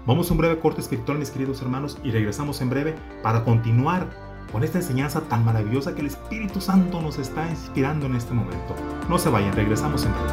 Vamos 0.06 0.30
a 0.30 0.34
un 0.34 0.38
breve 0.38 0.60
corte 0.60 0.82
espiritual, 0.82 1.18
mis 1.18 1.32
queridos 1.32 1.64
hermanos, 1.64 1.98
y 2.04 2.12
regresamos 2.12 2.62
en 2.62 2.70
breve 2.70 2.94
para 3.24 3.44
continuar 3.44 4.33
con 4.52 4.64
esta 4.64 4.80
enseñanza 4.80 5.22
tan 5.22 5.46
maravillosa 5.46 5.96
que 5.96 6.02
el 6.02 6.08
Espíritu 6.08 6.62
Santo 6.62 7.02
nos 7.02 7.18
está 7.18 7.50
inspirando 7.50 8.06
en 8.06 8.16
este 8.16 8.34
momento. 8.34 8.76
No 9.10 9.18
se 9.18 9.30
vayan, 9.30 9.54
regresamos 9.54 10.06
en 10.06 10.12
breve. 10.12 10.30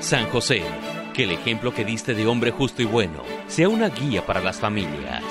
San 0.00 0.28
José, 0.28 0.62
que 1.14 1.24
el 1.24 1.32
ejemplo 1.32 1.74
que 1.74 1.84
diste 1.84 2.14
de 2.14 2.26
hombre 2.26 2.52
justo 2.52 2.82
y 2.82 2.84
bueno 2.84 3.22
sea 3.48 3.68
una 3.68 3.88
guía 3.88 4.24
para 4.24 4.40
las 4.40 4.58
familias. 4.58 5.22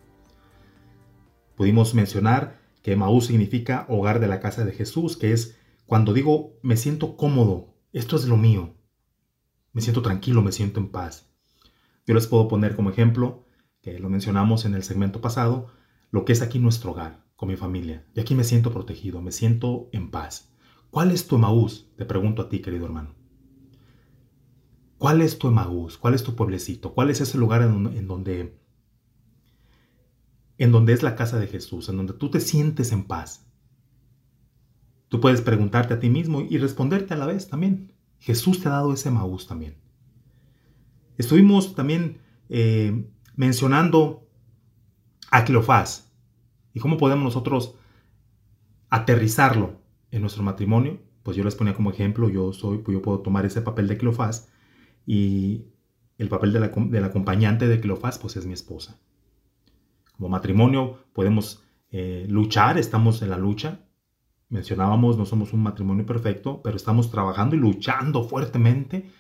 Pudimos 1.57 1.95
mencionar 1.95 2.61
que 2.83 2.97
Maús 2.97 3.27
significa 3.27 3.87
hogar 3.89 4.21
de 4.21 4.29
la 4.29 4.41
casa 4.41 4.65
de 4.65 4.73
Jesús, 4.73 5.17
que 5.17 5.33
es 5.33 5.59
cuando 5.87 6.13
digo 6.13 6.59
me 6.63 6.77
siento 6.77 7.17
cómodo, 7.17 7.75
esto 7.93 8.17
es 8.17 8.27
lo 8.27 8.37
mío, 8.37 8.75
me 9.73 9.81
siento 9.81 10.03
tranquilo, 10.03 10.43
me 10.43 10.53
siento 10.53 10.81
en 10.81 10.91
paz. 10.91 11.31
Yo 12.07 12.15
les 12.15 12.27
puedo 12.27 12.49
poner 12.49 12.77
como 12.77 12.91
ejemplo, 12.91 13.47
que 13.81 13.99
lo 13.99 14.09
mencionamos 14.09 14.65
en 14.65 14.75
el 14.75 14.83
segmento 14.83 15.21
pasado, 15.21 15.69
lo 16.11 16.25
que 16.25 16.33
es 16.33 16.43
aquí 16.43 16.59
nuestro 16.59 16.93
hogar 16.93 17.25
con 17.37 17.49
mi 17.49 17.57
familia. 17.57 18.07
Y 18.15 18.21
aquí 18.21 18.35
me 18.35 18.45
siento 18.45 18.73
protegido, 18.73 19.21
me 19.21 19.33
siento 19.33 19.89
en 19.93 20.11
paz. 20.11 20.52
¿Cuál 20.93 21.11
es 21.11 21.27
tu 21.27 21.37
Emaús? 21.37 21.89
Te 21.97 22.05
pregunto 22.05 22.43
a 22.43 22.51
ti, 22.51 22.61
querido 22.61 22.85
hermano. 22.85 23.15
¿Cuál 24.99 25.23
es 25.23 25.39
tu 25.39 25.49
Emaús? 25.49 25.97
¿Cuál 25.97 26.13
es 26.13 26.23
tu 26.23 26.37
pueblecito? 26.37 26.93
¿Cuál 26.93 27.09
es 27.09 27.23
ese 27.23 27.39
lugar 27.39 27.63
en, 27.63 28.07
donde 28.07 28.61
en 30.59 30.71
donde 30.71 30.93
es 30.93 31.03
la 31.03 31.17
casa 31.17 31.39
de 31.39 31.47
Jesús, 31.47 31.89
en 31.89 31.97
donde 31.97 32.13
tú 32.13 32.31
te 32.31 32.41
sientes 32.41 32.93
en 32.93 33.05
paz? 33.05 33.47
Tú 35.09 35.19
puedes 35.19 35.41
preguntarte 35.41 35.95
a 35.95 35.99
ti 35.99 36.11
mismo 36.11 36.43
y 36.43 36.59
responderte 36.59 37.15
a 37.15 37.17
la 37.17 37.25
vez 37.25 37.49
también. 37.49 37.95
Jesús 38.19 38.61
te 38.61 38.69
ha 38.69 38.73
dado 38.73 38.93
ese 38.93 39.09
Emaús 39.09 39.47
también. 39.47 39.79
Estuvimos 41.17 41.75
también 41.75 42.21
eh, 42.51 43.11
mencionando 43.35 44.29
a 45.31 45.47
Cleofás, 45.47 46.13
¿Y 46.75 46.81
cómo 46.81 46.99
podemos 46.99 47.25
nosotros 47.25 47.77
aterrizarlo 48.91 49.82
en 50.13 50.21
nuestro 50.21 50.45
matrimonio? 50.45 51.01
Pues 51.25 51.37
yo 51.37 51.43
les 51.43 51.57
ponía 51.57 51.75
como 51.75 51.91
ejemplo, 51.91 52.29
yo 52.29 52.53
soy, 52.53 52.85
yo 52.87 53.03
puedo 53.03 53.21
tomar 53.21 53.45
ese 53.45 53.63
papel 53.63 53.89
de 53.89 53.97
Cleofás 53.99 54.49
y 55.05 55.67
el 56.19 56.29
papel 56.29 56.53
del 56.53 57.05
acompañante 57.05 57.67
de 57.67 57.81
Cleofás 57.81 58.19
pues 58.19 58.37
es 58.37 58.47
mi 58.47 58.53
esposa. 58.53 59.01
Como 60.17 60.29
matrimonio 60.29 60.99
podemos 61.13 61.65
eh, 61.91 62.27
luchar, 62.29 62.79
estamos 62.79 63.23
en 63.23 63.31
la 63.31 63.39
lucha. 63.39 63.81
Mencionábamos, 64.49 65.17
no 65.17 65.25
somos 65.25 65.53
un 65.53 65.63
matrimonio 65.63 66.05
perfecto, 66.05 66.61
pero 66.63 66.77
estamos 66.77 67.11
trabajando 67.11 67.57
y 67.57 67.59
luchando 67.59 68.25
fuertemente 68.25 69.11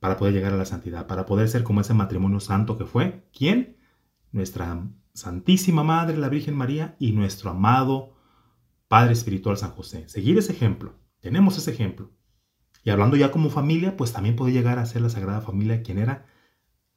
para 0.00 0.16
poder 0.16 0.34
llegar 0.34 0.52
a 0.52 0.56
la 0.56 0.64
santidad, 0.64 1.06
para 1.06 1.26
poder 1.26 1.48
ser 1.48 1.64
como 1.64 1.80
ese 1.80 1.94
matrimonio 1.94 2.40
santo 2.40 2.78
que 2.78 2.84
fue. 2.84 3.26
¿Quién? 3.36 3.76
Nuestra 4.30 4.86
Santísima 5.12 5.82
Madre, 5.82 6.16
la 6.16 6.28
Virgen 6.28 6.54
María 6.54 6.96
y 6.98 7.12
nuestro 7.12 7.50
amado 7.50 8.15
Padre 8.88 9.12
Espiritual 9.12 9.56
San 9.56 9.70
José. 9.70 10.08
Seguir 10.08 10.38
ese 10.38 10.52
ejemplo. 10.52 10.98
Tenemos 11.20 11.58
ese 11.58 11.72
ejemplo. 11.72 12.12
Y 12.84 12.90
hablando 12.90 13.16
ya 13.16 13.32
como 13.32 13.50
familia, 13.50 13.96
pues 13.96 14.12
también 14.12 14.36
puede 14.36 14.52
llegar 14.52 14.78
a 14.78 14.86
ser 14.86 15.02
la 15.02 15.08
Sagrada 15.08 15.40
Familia, 15.40 15.82
quien 15.82 15.98
era 15.98 16.26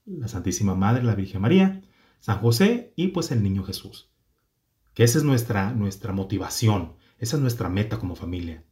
la 0.06 0.28
Santísima 0.28 0.76
Madre, 0.76 1.04
la 1.04 1.16
Virgen 1.16 1.42
María, 1.42 1.82
San 2.20 2.40
José 2.40 2.94
y 2.96 3.08
pues 3.08 3.32
el 3.32 3.42
Niño 3.42 3.64
Jesús. 3.64 4.12
Que 4.94 5.04
esa 5.04 5.18
es 5.18 5.24
nuestra, 5.24 5.72
nuestra 5.74 6.14
motivación, 6.14 6.96
esa 7.18 7.38
es 7.38 7.42
nuestra 7.42 7.70
meta 7.70 7.98
como 7.98 8.16
familia. 8.16 8.64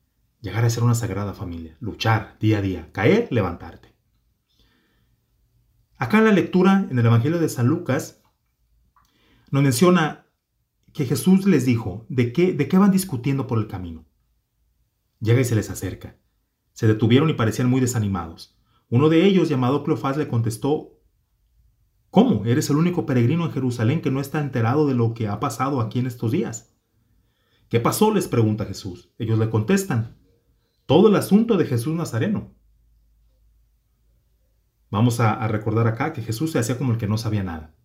Llegar 0.42 0.64
a 0.64 0.70
ser 0.70 0.84
una 0.84 0.94
sagrada 0.94 1.34
familia, 1.34 1.76
luchar 1.80 2.38
día 2.40 2.60
a 2.60 2.62
día, 2.62 2.92
caer, 2.92 3.28
levantarte. 3.32 3.96
Acá 5.98 6.20
en 6.20 6.26
la 6.26 6.32
lectura, 6.32 6.86
en 6.92 7.00
el 7.00 7.06
Evangelio 7.06 7.40
de 7.40 7.50
San 7.50 7.66
Lucas, 7.66 8.22
nos 9.50 9.64
menciona 9.64 10.27
que 10.98 11.06
Jesús 11.06 11.46
les 11.46 11.64
dijo, 11.64 12.08
¿de 12.10 12.34
qué, 12.34 12.54
¿de 12.54 12.68
qué 12.68 12.80
van 12.80 12.90
discutiendo 12.90 13.46
por 13.46 13.60
el 13.60 13.68
camino? 13.68 14.08
Llega 15.20 15.42
y 15.42 15.46
se 15.46 15.54
les 15.54 15.70
acerca. 15.70 16.18
Se 16.74 16.88
detuvieron 16.88 17.30
y 17.30 17.36
parecían 17.36 17.70
muy 17.70 17.80
desanimados. 17.80 18.58
Uno 18.90 19.08
de 19.08 19.24
ellos, 19.24 19.48
llamado 19.48 19.84
Cleofás, 19.84 20.18
le 20.18 20.28
contestó, 20.28 21.00
¿Cómo? 22.10 22.46
¿Eres 22.46 22.72
el 22.72 22.78
único 22.78 23.06
peregrino 23.06 23.46
en 23.46 23.52
Jerusalén 23.52 24.02
que 24.02 24.10
no 24.10 24.20
está 24.20 24.40
enterado 24.40 24.88
de 24.88 24.96
lo 24.96 25.14
que 25.14 25.28
ha 25.28 25.40
pasado 25.40 25.82
aquí 25.82 26.00
en 26.00 26.08
estos 26.08 26.32
días? 26.32 26.76
¿Qué 27.70 27.80
pasó? 27.80 28.12
les 28.12 28.28
pregunta 28.28 28.66
Jesús. 28.66 29.12
Ellos 29.20 29.38
le 29.38 29.52
contestan, 29.52 30.18
todo 30.88 31.10
el 31.10 31.16
asunto 31.16 31.58
de 31.58 31.66
Jesús 31.66 31.94
Nazareno. 31.94 32.56
Vamos 34.90 35.20
a, 35.20 35.34
a 35.34 35.48
recordar 35.48 35.86
acá 35.86 36.12
que 36.12 36.24
Jesús 36.24 36.54
se 36.54 36.58
hacía 36.58 36.80
como 36.80 36.92
el 36.92 36.98
que 36.98 37.08
no 37.08 37.20
sabía 37.20 37.44
nada. 37.44 37.77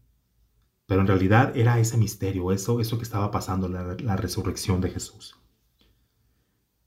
Pero 0.86 1.00
en 1.00 1.06
realidad 1.06 1.56
era 1.56 1.78
ese 1.78 1.96
misterio, 1.96 2.52
eso, 2.52 2.80
eso 2.80 2.98
que 2.98 3.04
estaba 3.04 3.30
pasando, 3.30 3.68
la, 3.68 4.16
resurrección 4.16 4.80
de 4.80 4.90
Jesús. 4.90 5.36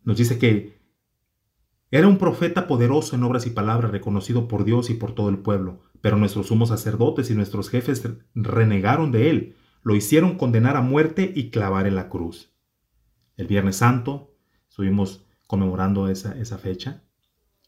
Nos 0.04 0.18
dice 0.18 0.38
que 0.38 0.80
era 1.92 2.08
un 2.08 2.18
profeta 2.18 2.68
poderoso 2.68 3.16
en 3.16 3.24
obras 3.24 3.48
y 3.48 3.52
palabras, 3.52 3.92
reconocido 3.92 4.48
por 4.48 4.66
Dios 4.66 4.90
y 4.90 4.96
por 4.96 5.14
todo 5.14 5.30
el 5.30 5.40
pueblo, 5.40 5.82
pero 6.02 6.18
nuestros 6.18 6.48
sumos 6.48 6.70
sacerdotes 6.70 7.32
y 7.32 7.36
nuestros 7.36 7.70
jefes 7.70 8.08
renegaron 8.36 9.12
de 9.12 9.30
él, 9.30 9.56
lo 9.82 9.96
hicieron 9.96 10.38
condenar 10.38 10.76
a 10.78 10.82
muerte 10.82 11.32
y 11.36 11.50
clavar 11.50 11.88
en 11.88 11.96
la 11.96 12.10
cruz. 12.10 12.52
El 13.38 13.48
Viernes 13.48 13.78
Santo 13.78 14.36
estuvimos 14.70 15.26
conmemorando 15.48 16.10
esa, 16.10 16.38
esa 16.40 16.58
fecha, 16.58 17.04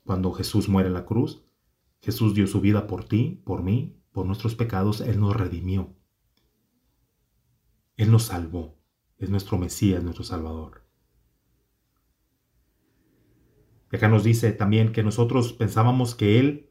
cuando 0.08 0.32
Jesús 0.32 0.70
muere 0.70 0.88
en 0.88 0.94
la 0.94 1.06
cruz. 1.06 1.44
Jesús 2.02 2.34
dio 2.34 2.48
su 2.48 2.62
vida 2.62 2.88
por 2.88 3.04
ti, 3.04 3.42
por 3.46 3.62
mí, 3.62 3.98
por 4.12 4.26
nuestros 4.26 4.56
pecados, 4.56 5.02
Él 5.02 5.20
nos 5.20 5.36
redimió. 5.36 5.94
Él 7.98 8.12
nos 8.12 8.24
salvó. 8.24 8.80
Es 9.18 9.30
nuestro 9.30 9.58
Mesías, 9.58 10.04
nuestro 10.04 10.24
Salvador. 10.24 10.86
Y 13.92 13.96
acá 13.96 14.08
nos 14.08 14.24
dice 14.24 14.52
también 14.52 14.92
que 14.92 15.04
nosotros 15.04 15.54
pensábamos 15.54 16.14
que 16.14 16.40
Él 16.40 16.70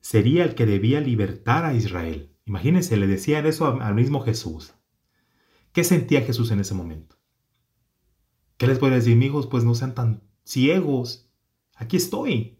sería 0.00 0.44
el 0.44 0.54
que 0.54 0.66
debía 0.66 1.00
libertar 1.00 1.64
a 1.64 1.74
Israel. 1.74 2.36
Imagínense, 2.44 2.96
le 2.96 3.06
decían 3.06 3.46
eso 3.46 3.80
al 3.80 3.94
mismo 3.94 4.20
Jesús. 4.20 4.74
¿Qué 5.72 5.82
sentía 5.84 6.22
Jesús 6.22 6.50
en 6.50 6.60
ese 6.60 6.74
momento? 6.74 7.16
¿Qué 8.56 8.66
les 8.66 8.80
voy 8.80 8.90
a 8.90 8.94
decir, 8.94 9.14
amigos? 9.14 9.46
Pues 9.46 9.64
no 9.64 9.74
sean 9.74 9.94
tan 9.94 10.22
ciegos. 10.44 11.30
Aquí 11.74 11.96
estoy. 11.96 12.58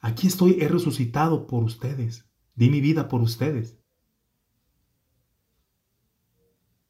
Aquí 0.00 0.26
estoy, 0.26 0.58
he 0.60 0.68
resucitado 0.68 1.46
por 1.46 1.64
ustedes. 1.64 2.30
Di 2.54 2.70
mi 2.70 2.80
vida 2.80 3.08
por 3.08 3.20
ustedes. 3.20 3.77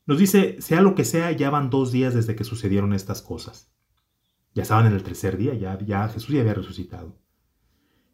Nos 0.09 0.17
dice, 0.17 0.57
sea 0.63 0.81
lo 0.81 0.95
que 0.95 1.05
sea, 1.05 1.33
ya 1.33 1.51
van 1.51 1.69
dos 1.69 1.93
días 1.93 2.15
desde 2.15 2.35
que 2.35 2.43
sucedieron 2.43 2.95
estas 2.95 3.21
cosas. 3.21 3.71
Ya 4.55 4.63
estaban 4.63 4.87
en 4.87 4.95
el 4.95 5.03
tercer 5.03 5.37
día, 5.37 5.53
ya, 5.53 6.09
Jesús 6.09 6.35
ya 6.35 6.41
había 6.41 6.55
resucitado. 6.55 7.19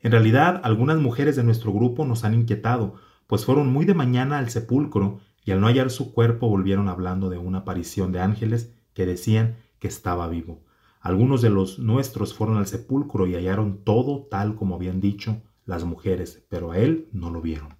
En 0.00 0.10
realidad, 0.10 0.60
algunas 0.64 0.98
mujeres 0.98 1.36
de 1.36 1.44
nuestro 1.44 1.72
grupo 1.72 2.04
nos 2.04 2.24
han 2.24 2.34
inquietado, 2.34 2.96
pues 3.28 3.44
fueron 3.44 3.72
muy 3.72 3.84
de 3.84 3.94
mañana 3.94 4.38
al 4.38 4.50
sepulcro 4.50 5.20
y 5.44 5.52
al 5.52 5.60
no 5.60 5.68
hallar 5.68 5.88
su 5.88 6.12
cuerpo 6.12 6.48
volvieron 6.48 6.88
hablando 6.88 7.30
de 7.30 7.38
una 7.38 7.58
aparición 7.58 8.10
de 8.10 8.18
ángeles 8.18 8.74
que 8.92 9.06
decían 9.06 9.58
que 9.78 9.86
estaba 9.86 10.26
vivo. 10.26 10.64
Algunos 11.00 11.42
de 11.42 11.50
los 11.50 11.78
nuestros 11.78 12.34
fueron 12.34 12.56
al 12.56 12.66
sepulcro 12.66 13.28
y 13.28 13.36
hallaron 13.36 13.84
todo 13.84 14.26
tal 14.28 14.56
como 14.56 14.74
habían 14.74 15.00
dicho 15.00 15.44
las 15.64 15.84
mujeres, 15.84 16.44
pero 16.48 16.72
a 16.72 16.78
él 16.78 17.08
no 17.12 17.30
lo 17.30 17.40
vieron. 17.40 17.76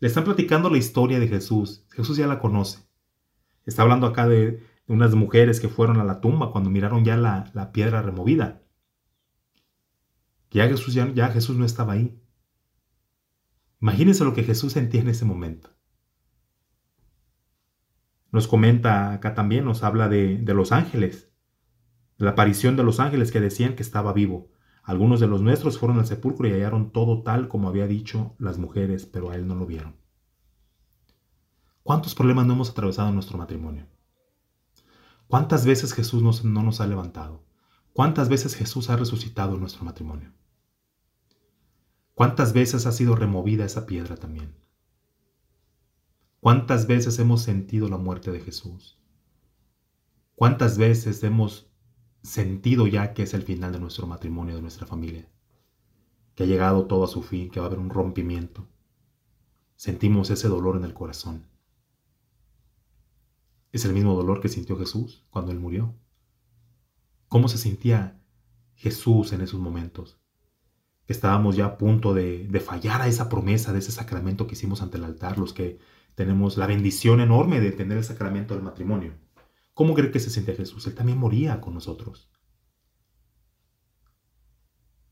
Le 0.00 0.08
están 0.08 0.24
platicando 0.24 0.68
la 0.68 0.76
historia 0.76 1.18
de 1.18 1.28
Jesús. 1.28 1.86
Jesús 1.92 2.18
ya 2.18 2.26
la 2.26 2.38
conoce. 2.38 2.89
Está 3.70 3.82
hablando 3.82 4.08
acá 4.08 4.26
de, 4.26 4.66
unas 4.88 5.14
mujeres 5.14 5.60
que 5.60 5.68
fueron 5.68 6.00
a 6.00 6.04
la 6.04 6.20
tumba 6.20 6.50
cuando 6.50 6.68
miraron 6.70 7.04
ya 7.04 7.16
la, 7.16 7.70
piedra 7.72 8.02
removida. 8.02 8.64
Ya 10.50 10.66
Jesús, 10.66 10.94
ya, 10.94 11.28
Jesús 11.28 11.56
no 11.56 11.64
estaba 11.64 11.92
ahí. 11.92 12.20
Imagínense 13.80 14.24
lo 14.24 14.34
que 14.34 14.42
Jesús 14.42 14.72
sentía 14.72 15.00
en 15.00 15.08
ese 15.08 15.24
momento. 15.24 15.70
Nos 18.32 18.48
comenta 18.48 19.12
acá 19.12 19.34
también, 19.34 19.64
nos 19.64 19.84
habla 19.84 20.08
de, 20.08 20.38
de 20.38 20.54
los 20.54 20.72
ángeles, 20.72 21.32
de 22.18 22.24
la 22.24 22.32
aparición 22.32 22.74
de 22.74 22.82
los 22.82 22.98
ángeles 22.98 23.30
que 23.30 23.38
decían 23.38 23.76
que 23.76 23.84
estaba 23.84 24.12
vivo. 24.12 24.50
Algunos 24.82 25.20
de 25.20 25.28
los 25.28 25.40
nuestros 25.40 25.78
fueron 25.78 26.00
al 26.00 26.06
sepulcro 26.06 26.48
y 26.48 26.52
hallaron 26.52 26.90
todo 26.90 27.22
tal 27.22 27.46
como 27.46 27.68
había 27.68 27.86
dicho 27.86 28.34
las 28.40 28.58
mujeres, 28.58 29.06
pero 29.06 29.30
a 29.30 29.36
él 29.36 29.46
no 29.46 29.54
lo 29.54 29.66
vieron. 29.66 29.94
¿Cuántos 31.82 32.14
problemas 32.14 32.46
no 32.46 32.52
hemos 32.54 32.70
atravesado 32.70 33.08
en 33.08 33.14
nuestro 33.14 33.38
matrimonio? 33.38 33.86
¿Cuántas 35.26 35.64
veces 35.64 35.92
Jesús 35.92 36.44
no 36.44 36.62
nos 36.62 36.80
ha 36.80 36.86
levantado? 36.86 37.44
¿Cuántas 37.92 38.28
veces 38.28 38.54
Jesús 38.54 38.90
ha 38.90 38.96
resucitado 38.96 39.54
en 39.54 39.60
nuestro 39.60 39.84
matrimonio? 39.84 40.32
¿Cuántas 42.14 42.52
veces 42.52 42.86
ha 42.86 42.92
sido 42.92 43.16
removida 43.16 43.64
esa 43.64 43.86
piedra 43.86 44.16
también? 44.16 44.54
¿Cuántas 46.40 46.86
veces 46.86 47.18
hemos 47.18 47.42
sentido 47.42 47.88
la 47.88 47.96
muerte 47.96 48.30
de 48.30 48.40
Jesús? 48.40 48.98
¿Cuántas 50.34 50.78
veces 50.78 51.22
hemos 51.22 51.70
sentido 52.22 52.86
ya 52.86 53.14
que 53.14 53.22
es 53.22 53.34
el 53.34 53.42
final 53.42 53.72
de 53.72 53.80
nuestro 53.80 54.06
matrimonio, 54.06 54.56
de 54.56 54.62
nuestra 54.62 54.86
familia? 54.86 55.28
Que 56.34 56.44
ha 56.44 56.46
llegado 56.46 56.86
todo 56.86 57.04
a 57.04 57.08
su 57.08 57.22
fin, 57.22 57.50
que 57.50 57.60
va 57.60 57.66
a 57.66 57.68
haber 57.68 57.78
un 57.78 57.90
rompimiento. 57.90 58.66
Sentimos 59.76 60.30
ese 60.30 60.48
dolor 60.48 60.76
en 60.76 60.84
el 60.84 60.94
corazón. 60.94 61.49
Es 63.72 63.84
el 63.84 63.92
mismo 63.92 64.14
dolor 64.14 64.40
que 64.40 64.48
sintió 64.48 64.76
Jesús 64.76 65.24
cuando 65.30 65.52
Él 65.52 65.60
murió. 65.60 65.94
¿Cómo 67.28 67.48
se 67.48 67.58
sentía 67.58 68.20
Jesús 68.74 69.32
en 69.32 69.40
esos 69.40 69.60
momentos? 69.60 70.18
Estábamos 71.06 71.56
ya 71.56 71.66
a 71.66 71.78
punto 71.78 72.14
de, 72.14 72.48
fallar 72.64 73.02
a 73.02 73.08
esa 73.08 73.28
promesa 73.28 73.72
de 73.72 73.80
ese 73.80 73.92
sacramento 73.92 74.46
que 74.46 74.54
hicimos 74.54 74.82
ante 74.82 74.96
el 74.96 75.04
altar, 75.04 75.38
los 75.38 75.52
que 75.52 75.78
tenemos 76.14 76.56
la 76.56 76.66
bendición 76.66 77.20
enorme 77.20 77.60
de 77.60 77.72
tener 77.72 77.98
el 77.98 78.04
sacramento 78.04 78.54
del 78.54 78.62
matrimonio. 78.62 79.14
¿Cómo 79.74 79.94
cree 79.94 80.10
que 80.10 80.20
se 80.20 80.30
sentía 80.30 80.54
Jesús? 80.54 80.86
Él 80.86 80.94
también 80.94 81.18
moría 81.18 81.60
con 81.60 81.74
nosotros. 81.74 82.30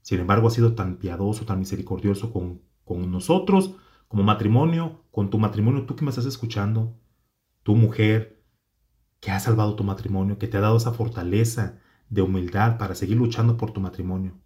Sin 0.02 0.20
embargo, 0.20 0.48
ha 0.48 0.50
sido 0.50 0.74
tan 0.74 0.96
piadoso, 0.96 1.44
tan 1.44 1.58
misericordioso 1.58 2.32
con, 2.32 2.62
con 2.84 3.10
nosotros, 3.10 3.74
como 4.08 4.22
matrimonio, 4.22 5.04
con 5.10 5.30
tu 5.30 5.38
matrimonio, 5.38 5.84
tú 5.84 5.94
que 5.94 6.04
me 6.04 6.10
estás 6.10 6.26
escuchando, 6.26 6.98
tu 7.62 7.76
mujer, 7.76 8.37
que 9.20 9.30
ha 9.30 9.40
salvado 9.40 9.74
tu 9.74 9.84
matrimonio, 9.84 10.38
que 10.38 10.48
te 10.48 10.56
ha 10.56 10.60
dado 10.60 10.76
esa 10.76 10.92
fortaleza 10.92 11.78
de 12.08 12.22
humildad 12.22 12.78
para 12.78 12.94
seguir 12.94 13.16
luchando 13.16 13.56
por 13.56 13.72
tu 13.72 13.80
matrimonio. 13.80 14.38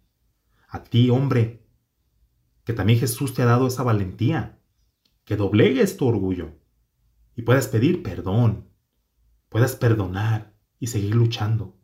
A 0.67 0.83
ti, 0.83 1.09
hombre, 1.09 1.65
que 2.63 2.73
también 2.73 2.99
Jesús 2.99 3.33
te 3.33 3.41
ha 3.43 3.45
dado 3.45 3.67
esa 3.67 3.83
valentía, 3.83 4.59
que 5.25 5.35
doblegues 5.35 5.97
tu 5.97 6.07
orgullo 6.07 6.53
y 7.35 7.43
puedas 7.43 7.67
pedir 7.67 8.03
perdón, 8.03 8.69
puedas 9.49 9.75
perdonar 9.75 10.53
y 10.79 10.87
seguir 10.87 11.15
luchando, 11.15 11.77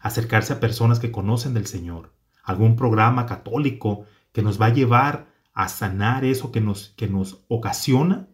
acercarse 0.00 0.54
a 0.54 0.60
personas 0.60 0.98
que 0.98 1.12
conocen 1.12 1.54
del 1.54 1.66
Señor, 1.66 2.14
algún 2.42 2.76
programa 2.76 3.26
católico 3.26 4.06
que 4.32 4.42
nos 4.42 4.60
va 4.60 4.66
a 4.66 4.74
llevar 4.74 5.28
a 5.52 5.68
sanar 5.68 6.24
eso 6.24 6.52
que 6.52 6.60
nos, 6.60 6.90
que 6.96 7.08
nos 7.08 7.44
ocasiona 7.48 8.28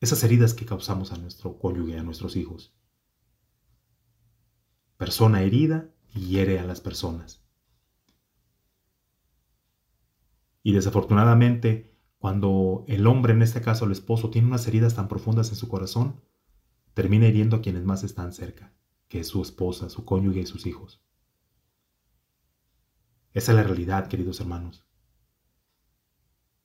esas 0.00 0.24
heridas 0.24 0.54
que 0.54 0.64
causamos 0.64 1.12
a 1.12 1.18
nuestro 1.18 1.58
cónyuge, 1.58 1.98
a 1.98 2.02
nuestros 2.02 2.34
hijos. 2.36 2.74
Persona 4.96 5.42
herida 5.42 5.90
hiere 6.14 6.58
a 6.58 6.64
las 6.64 6.80
personas. 6.80 7.44
Y 10.62 10.72
desafortunadamente, 10.72 11.94
cuando 12.18 12.84
el 12.88 13.06
hombre, 13.06 13.32
en 13.34 13.42
este 13.42 13.60
caso 13.60 13.84
el 13.84 13.92
esposo, 13.92 14.30
tiene 14.30 14.48
unas 14.48 14.66
heridas 14.66 14.94
tan 14.94 15.08
profundas 15.08 15.50
en 15.50 15.56
su 15.56 15.68
corazón, 15.68 16.20
termina 16.94 17.26
hiriendo 17.26 17.56
a 17.56 17.60
quienes 17.62 17.84
más 17.84 18.02
están 18.02 18.32
cerca, 18.32 18.72
que 19.08 19.20
es 19.20 19.28
su 19.28 19.40
esposa, 19.42 19.88
su 19.90 20.04
cónyuge 20.04 20.40
y 20.40 20.46
sus 20.46 20.66
hijos. 20.66 21.02
Esa 23.32 23.52
es 23.52 23.56
la 23.56 23.62
realidad, 23.62 24.08
queridos 24.08 24.40
hermanos. 24.40 24.84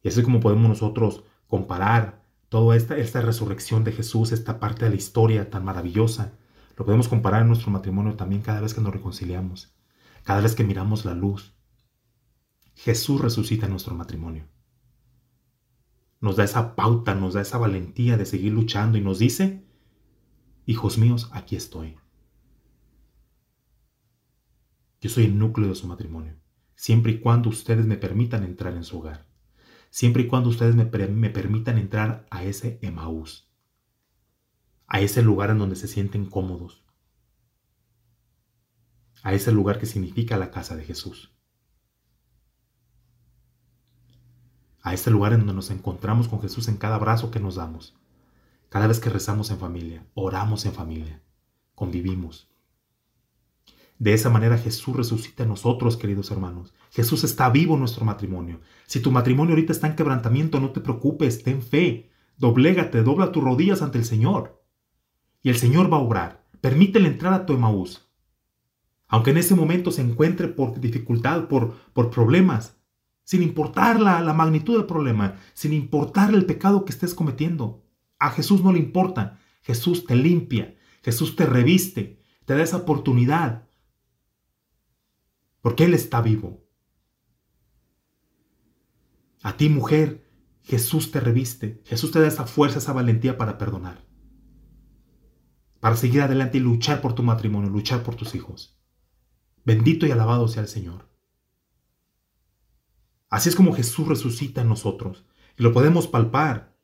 Y 0.01 0.07
así 0.07 0.23
como 0.23 0.39
podemos 0.39 0.67
nosotros 0.67 1.23
comparar 1.47 2.24
Toda 2.49 2.75
esta, 2.75 2.97
esta 2.97 3.21
resurrección 3.21 3.83
de 3.83 3.91
Jesús, 3.91 4.31
esta 4.31 4.59
parte 4.59 4.85
de 4.85 4.91
la 4.91 4.97
historia 4.97 5.49
tan 5.49 5.65
maravillosa, 5.65 6.37
lo 6.77 6.85
podemos 6.85 7.07
comparar 7.07 7.41
en 7.41 7.47
nuestro 7.47 7.71
matrimonio 7.71 8.15
también 8.15 8.41
cada 8.41 8.61
vez 8.61 8.73
que 8.73 8.81
nos 8.81 8.93
reconciliamos, 8.93 9.73
cada 10.23 10.41
vez 10.41 10.55
que 10.55 10.63
miramos 10.63 11.05
la 11.05 11.13
luz. 11.13 11.55
Jesús 12.75 13.21
resucita 13.21 13.65
en 13.65 13.71
nuestro 13.71 13.95
matrimonio. 13.95 14.47
Nos 16.19 16.35
da 16.35 16.43
esa 16.43 16.75
pauta, 16.75 17.15
nos 17.15 17.33
da 17.33 17.41
esa 17.41 17.57
valentía 17.57 18.17
de 18.17 18.25
seguir 18.25 18.53
luchando 18.53 18.97
y 18.97 19.01
nos 19.01 19.19
dice, 19.19 19.65
hijos 20.65 20.97
míos, 20.97 21.29
aquí 21.31 21.55
estoy. 21.55 21.97
Yo 25.01 25.09
soy 25.09 25.25
el 25.25 25.37
núcleo 25.37 25.69
de 25.69 25.75
su 25.75 25.87
matrimonio, 25.87 26.35
siempre 26.75 27.13
y 27.13 27.19
cuando 27.19 27.49
ustedes 27.49 27.85
me 27.85 27.97
permitan 27.97 28.43
entrar 28.43 28.73
en 28.73 28.83
su 28.83 28.99
hogar 28.99 29.34
siempre 29.95 30.23
y 30.23 30.27
cuando 30.27 30.49
ustedes 30.49 30.75
me, 30.75 30.85
permitan 30.87 31.77
entrar 31.77 32.27
a 32.29 32.43
ese 32.43 32.79
Emaús, 32.81 33.49
a 34.87 34.99
ese 34.99 35.21
lugar 35.21 35.51
en 35.51 35.57
donde 35.57 35.77
se 35.77 35.87
sienten 35.87 36.25
cómodos, 36.25 36.83
a 39.23 39.33
ese 39.33 39.53
lugar 39.53 39.79
que 39.79 39.85
significa 39.85 40.35
la 40.35 40.51
casa 40.51 40.75
de 40.75 40.83
Jesús, 40.83 41.33
a 44.81 44.93
ese 44.93 45.11
lugar 45.11 45.31
en 45.31 45.39
donde 45.39 45.53
nos 45.53 45.71
encontramos 45.71 46.27
con 46.27 46.41
Jesús 46.41 46.67
en 46.67 46.75
cada 46.75 46.95
abrazo 46.95 47.31
que 47.31 47.39
nos 47.39 47.55
damos, 47.55 47.95
cada 48.67 48.87
vez 48.87 48.99
que 48.99 49.09
rezamos 49.09 49.49
en 49.49 49.59
familia, 49.59 50.05
oramos 50.13 50.65
en 50.65 50.73
familia, 50.73 51.23
convivimos. 51.73 52.49
De 53.97 54.13
esa 54.13 54.29
manera 54.29 54.57
Jesús 54.57 54.93
resucita 54.93 55.43
en 55.43 55.49
nosotros, 55.49 55.95
queridos 55.95 56.31
hermanos. 56.31 56.73
Jesús 56.95 57.25
está 57.25 57.49
vivo 57.49 57.73
en 57.73 57.81
nuestro 57.81 58.05
matrimonio. 58.05 58.61
Si 58.85 59.01
tu 59.01 59.11
matrimonio 59.11 59.53
ahorita 59.53 59.73
está 59.73 59.87
en 59.87 59.97
quebrantamiento, 59.97 60.61
no 60.61 60.69
te 60.71 60.79
preocupes, 60.79 61.43
ten 61.43 61.61
fe. 61.61 62.09
Doblégate, 62.37 63.03
dobla 63.03 63.33
tus 63.33 63.43
rodillas 63.43 63.81
ante 63.81 63.97
el 63.97 64.05
Señor. 64.05 64.63
Y 65.41 65.49
el 65.49 65.57
Señor 65.57 65.91
va 65.91 65.97
a 65.97 66.01
obrar. 66.01 66.47
Permítele 66.61 67.09
entrar 67.09 67.33
a 67.33 67.45
tu 67.45 67.51
Emaús. 67.51 68.09
Aunque 69.09 69.31
en 69.31 69.37
ese 69.37 69.55
momento 69.55 69.91
se 69.91 70.03
encuentre 70.03 70.47
por 70.47 70.79
dificultad, 70.79 71.49
por, 71.49 71.73
por 71.91 72.09
problemas, 72.09 72.77
sin 73.25 73.43
importar 73.43 73.99
la, 73.99 74.21
la 74.21 74.33
magnitud 74.33 74.77
del 74.77 74.85
problema, 74.85 75.35
sin 75.53 75.73
importar 75.73 76.33
el 76.33 76.45
pecado 76.45 76.85
que 76.85 76.93
estés 76.93 77.13
cometiendo. 77.13 77.83
A 78.19 78.29
Jesús 78.29 78.63
no 78.63 78.71
le 78.71 78.79
importa. 78.79 79.37
Jesús 79.63 80.05
te 80.05 80.15
limpia, 80.15 80.77
Jesús 81.03 81.35
te 81.35 81.45
reviste, 81.45 82.21
te 82.45 82.55
da 82.55 82.63
esa 82.63 82.77
oportunidad 82.77 83.65
porque 85.61 85.85
Él 85.85 85.95
está 85.95 86.21
vivo. 86.21 86.64
A 89.45 89.57
ti, 89.57 89.69
mujer, 89.69 90.27
Jesús 90.63 91.11
te 91.11 91.19
reviste, 91.19 91.79
Jesús 91.85 92.09
te 92.09 92.19
da 92.19 92.25
esa 92.25 92.47
fuerza, 92.47 92.79
esa 92.79 92.93
valentía 92.93 93.37
para 93.37 93.59
perdonar, 93.59 94.03
para 95.79 95.95
seguir 95.95 96.23
adelante 96.23 96.57
y 96.57 96.61
luchar 96.61 96.99
por 96.99 97.13
tu 97.13 97.21
matrimonio, 97.21 97.69
luchar 97.69 98.01
por 98.01 98.15
tus 98.15 98.33
hijos. 98.33 98.81
Bendito 99.63 100.07
y 100.07 100.11
alabado 100.11 100.47
sea 100.47 100.63
el 100.63 100.67
Señor. 100.67 101.11
Así 103.29 103.49
es 103.49 103.55
como 103.55 103.75
Jesús 103.75 104.07
resucita 104.07 104.61
en 104.61 104.69
nosotros 104.69 105.27
y 105.59 105.61
lo 105.61 105.73
podemos 105.73 106.07
palpar. 106.07 106.75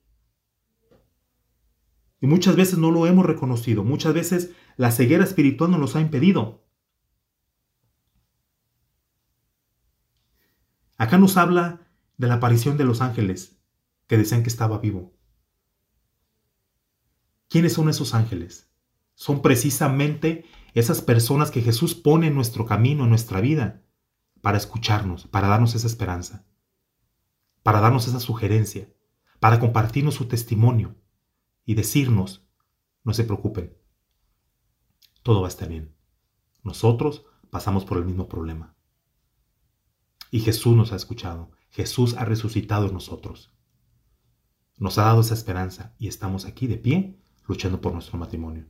Y 2.19 2.27
muchas 2.27 2.55
veces 2.55 2.77
no 2.77 2.91
lo 2.91 3.07
hemos 3.07 3.25
reconocido, 3.25 3.83
muchas 3.83 4.13
veces 4.13 4.51
la 4.77 4.91
ceguera 4.91 5.23
espiritual 5.23 5.71
nos 5.71 5.95
ha 5.95 6.01
impedido. 6.01 6.63
Acá 10.99 11.17
nos 11.17 11.37
habla 11.37 11.87
de 12.21 12.27
la 12.27 12.35
aparición 12.35 12.77
de 12.77 12.85
los 12.85 13.01
ángeles 13.01 13.57
que 14.05 14.15
decían 14.15 14.43
que 14.43 14.49
estaba 14.49 14.77
vivo. 14.77 15.17
¿Quiénes 17.49 17.73
son 17.73 17.89
esos 17.89 18.13
ángeles? 18.13 18.69
Son 19.15 19.41
precisamente 19.41 20.45
esas 20.75 21.01
personas 21.01 21.49
que 21.49 21.63
Jesús 21.63 21.95
pone 21.95 22.27
en 22.27 22.35
nuestro 22.35 22.67
camino, 22.67 23.05
en 23.05 23.09
nuestra 23.09 23.41
vida, 23.41 23.81
para 24.39 24.59
escucharnos, 24.59 25.25
para 25.25 25.47
darnos 25.47 25.73
esa 25.73 25.87
esperanza, 25.87 26.45
para 27.63 27.81
darnos 27.81 28.07
esa 28.07 28.19
sugerencia, 28.19 28.93
para 29.39 29.59
compartirnos 29.59 30.13
su 30.13 30.27
testimonio 30.27 30.95
y 31.65 31.73
decirnos, 31.73 32.47
no 33.03 33.15
se 33.15 33.23
preocupen, 33.23 33.75
todo 35.23 35.41
va 35.41 35.47
a 35.47 35.49
estar 35.49 35.67
bien. 35.67 35.95
Nosotros 36.61 37.25
pasamos 37.49 37.83
por 37.83 37.97
el 37.97 38.05
mismo 38.05 38.29
problema. 38.29 38.75
Y 40.29 40.41
Jesús 40.41 40.75
nos 40.75 40.93
ha 40.93 40.97
escuchado. 40.97 41.51
Jesús 41.71 42.15
ha 42.17 42.25
resucitado 42.25 42.91
nosotros. 42.91 43.51
Nos 44.77 44.97
ha 44.97 45.03
dado 45.03 45.21
esa 45.21 45.33
esperanza 45.33 45.95
y 45.97 46.07
estamos 46.07 46.45
aquí 46.45 46.67
de 46.67 46.77
pie 46.77 47.17
luchando 47.47 47.81
por 47.81 47.93
nuestro 47.93 48.17
matrimonio. 48.17 48.65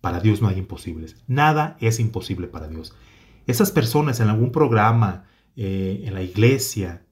Para 0.00 0.20
Dios 0.20 0.40
no 0.40 0.48
hay 0.48 0.58
imposibles. 0.58 1.16
Nada 1.26 1.76
es 1.80 1.98
imposible 1.98 2.46
para 2.46 2.68
Dios. 2.68 2.94
Esas 3.46 3.72
personas 3.72 4.20
en 4.20 4.28
algún 4.28 4.52
programa, 4.52 5.24
eh, 5.56 6.02
en 6.04 6.14
la 6.14 6.22
iglesia, 6.22 7.06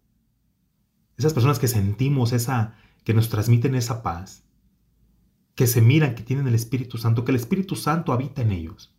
esas 1.16 1.35
personas 1.35 1.59
que 1.59 1.68
sentimos 1.68 2.33
esa, 2.33 2.77
que 3.05 3.14
nos 3.14 3.29
transmiten 3.29 3.74
esa 3.74 4.03
paz, 4.03 4.45
que 5.55 5.66
se 5.66 5.81
miran, 5.81 6.14
que 6.14 6.22
tienen 6.22 6.47
el 6.47 6.55
Espíritu 6.55 6.99
Santo, 6.99 7.24
que 7.24 7.33
el 7.33 7.37
Espíritu 7.37 7.74
Santo 7.74 8.12
habita 8.12 8.43
en 8.43 8.53
ellos 8.53 8.95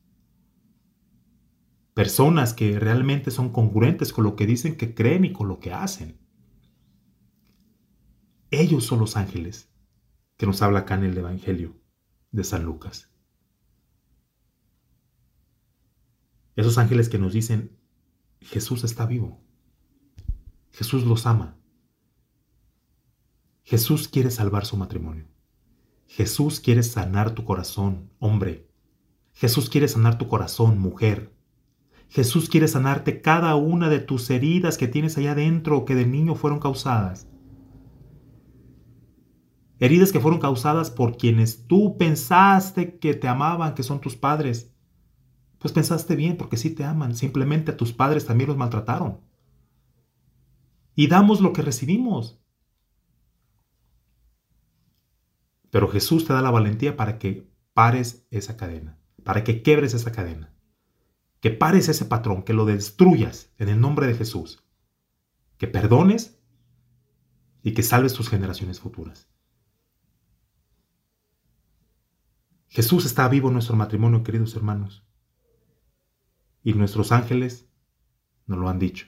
personas 1.97 2.53
que 2.53 2.77
realmente 2.77 3.31
son 3.31 3.49
congruentes 3.51 4.13
con 4.13 4.23
lo 4.23 4.35
que 4.35 4.45
dicen 4.45 4.77
que 4.77 4.93
creen 4.93 5.25
y 5.25 5.33
con 5.33 5.47
lo 5.47 5.59
que 5.59 5.73
hacen. 5.73 6.19
Ellos 8.51 8.85
son 8.85 8.99
los 8.99 9.17
ángeles 9.17 9.71
que 10.37 10.45
nos 10.45 10.61
habla 10.61 10.81
acá 10.81 10.93
en 10.93 11.05
el 11.05 11.17
Evangelio 11.17 11.75
de 12.29 12.43
San 12.43 12.65
Lucas. 12.65 13.09
Esos 16.55 16.77
ángeles 16.77 17.09
que 17.09 17.17
nos 17.17 17.33
dicen, 17.33 17.75
Jesús 18.41 18.83
está 18.83 19.07
vivo. 19.07 19.41
Jesús 20.73 21.03
los 21.03 21.25
ama. 21.25 21.57
Jesús 23.63 24.07
quiere 24.07 24.29
salvar 24.29 24.67
su 24.67 24.77
matrimonio. 24.77 25.25
Jesús 26.05 26.59
quiere 26.59 26.83
sanar 26.83 27.31
tu 27.31 27.43
corazón, 27.43 28.11
hombre. 28.19 28.69
Jesús 29.33 29.71
quiere 29.71 29.87
sanar 29.87 30.19
tu 30.19 30.27
corazón, 30.27 30.77
mujer. 30.77 31.35
Jesús 32.09 32.49
quiere 32.49 32.67
sanarte 32.67 33.21
cada 33.21 33.55
una 33.55 33.89
de 33.89 33.99
tus 33.99 34.29
heridas 34.29 34.77
que 34.77 34.87
tienes 34.87 35.17
allá 35.17 35.31
adentro 35.31 35.85
que 35.85 35.95
de 35.95 36.05
niño 36.05 36.35
fueron 36.35 36.59
causadas. 36.59 37.27
Heridas 39.79 40.11
que 40.11 40.19
fueron 40.19 40.39
causadas 40.39 40.89
por 40.89 41.17
quienes 41.17 41.67
tú 41.67 41.97
pensaste 41.97 42.97
que 42.97 43.13
te 43.13 43.27
amaban, 43.27 43.75
que 43.75 43.83
son 43.83 44.01
tus 44.01 44.15
padres. 44.15 44.73
Pues 45.59 45.73
pensaste 45.73 46.15
bien 46.15 46.37
porque 46.37 46.57
sí 46.57 46.71
te 46.71 46.83
aman, 46.83 47.15
simplemente 47.15 47.73
tus 47.73 47.93
padres 47.93 48.25
también 48.25 48.47
los 48.47 48.57
maltrataron. 48.57 49.19
Y 50.95 51.07
damos 51.07 51.41
lo 51.41 51.53
que 51.53 51.61
recibimos. 51.61 52.39
Pero 55.69 55.89
Jesús 55.89 56.25
te 56.25 56.33
da 56.33 56.41
la 56.41 56.49
valentía 56.49 56.95
para 56.95 57.19
que 57.19 57.47
pares 57.73 58.25
esa 58.31 58.57
cadena, 58.57 58.97
para 59.23 59.43
que 59.43 59.61
quebres 59.61 59.93
esa 59.93 60.11
cadena 60.11 60.56
que 61.39 61.51
pares 61.51 61.89
ese 61.89 62.05
patrón, 62.05 62.43
que 62.43 62.53
lo 62.53 62.65
destruyas 62.65 63.51
en 63.57 63.69
el 63.69 63.79
nombre 63.79 64.07
de 64.07 64.15
Jesús, 64.15 64.63
que 65.57 65.67
perdones 65.67 66.39
y 67.61 67.73
que 67.73 67.83
salves 67.83 68.13
tus 68.13 68.29
generaciones 68.29 68.79
futuras. 68.79 69.27
Jesús 72.67 73.05
está 73.05 73.27
vivo 73.27 73.47
en 73.47 73.53
nuestro 73.53 73.75
matrimonio, 73.75 74.23
queridos 74.23 74.55
hermanos, 74.55 75.03
y 76.63 76.73
nuestros 76.73 77.11
ángeles 77.11 77.69
nos 78.45 78.59
lo 78.59 78.69
han 78.69 78.79
dicho. 78.79 79.07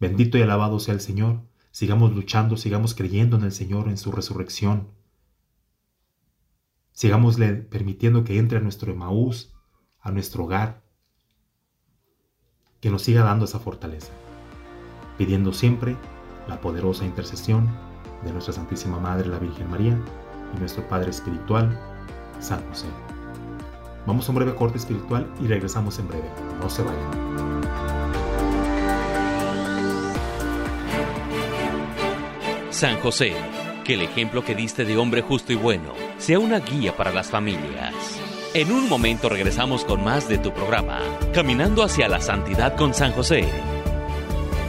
Bendito 0.00 0.38
y 0.38 0.42
alabado 0.42 0.80
sea 0.80 0.94
el 0.94 1.00
Señor, 1.00 1.42
sigamos 1.70 2.14
luchando, 2.14 2.56
sigamos 2.56 2.94
creyendo 2.94 3.36
en 3.36 3.44
el 3.44 3.52
Señor, 3.52 3.88
en 3.88 3.98
su 3.98 4.10
resurrección. 4.10 4.88
Sigámosle 6.92 7.54
permitiendo 7.54 8.24
que 8.24 8.38
entre 8.38 8.58
a 8.58 8.60
nuestro 8.60 8.92
Emaús, 8.92 9.51
a 10.02 10.10
nuestro 10.10 10.44
hogar, 10.44 10.82
que 12.80 12.90
nos 12.90 13.02
siga 13.02 13.22
dando 13.22 13.44
esa 13.44 13.60
fortaleza, 13.60 14.12
pidiendo 15.16 15.52
siempre 15.52 15.96
la 16.48 16.60
poderosa 16.60 17.04
intercesión 17.04 17.68
de 18.24 18.32
nuestra 18.32 18.52
Santísima 18.52 18.98
Madre, 18.98 19.28
la 19.28 19.38
Virgen 19.38 19.70
María, 19.70 19.98
y 20.54 20.58
nuestro 20.58 20.86
Padre 20.88 21.10
Espiritual, 21.10 21.78
San 22.40 22.66
José. 22.68 22.86
Vamos 24.06 24.26
a 24.26 24.32
un 24.32 24.36
breve 24.36 24.54
corte 24.54 24.78
espiritual 24.78 25.32
y 25.40 25.46
regresamos 25.46 25.98
en 26.00 26.08
breve. 26.08 26.28
No 26.60 26.68
se 26.68 26.82
vayan. 26.82 27.62
San 32.70 32.98
José, 32.98 33.34
que 33.84 33.94
el 33.94 34.02
ejemplo 34.02 34.44
que 34.44 34.56
diste 34.56 34.84
de 34.84 34.96
hombre 34.96 35.22
justo 35.22 35.52
y 35.52 35.56
bueno 35.56 35.92
sea 36.18 36.40
una 36.40 36.58
guía 36.58 36.96
para 36.96 37.12
las 37.12 37.30
familias. 37.30 38.31
En 38.54 38.70
un 38.70 38.86
momento 38.86 39.30
regresamos 39.30 39.82
con 39.82 40.04
más 40.04 40.28
de 40.28 40.36
tu 40.36 40.52
programa, 40.52 41.00
Caminando 41.32 41.82
hacia 41.82 42.06
la 42.06 42.20
Santidad 42.20 42.76
con 42.76 42.92
San 42.92 43.12
José. 43.12 43.46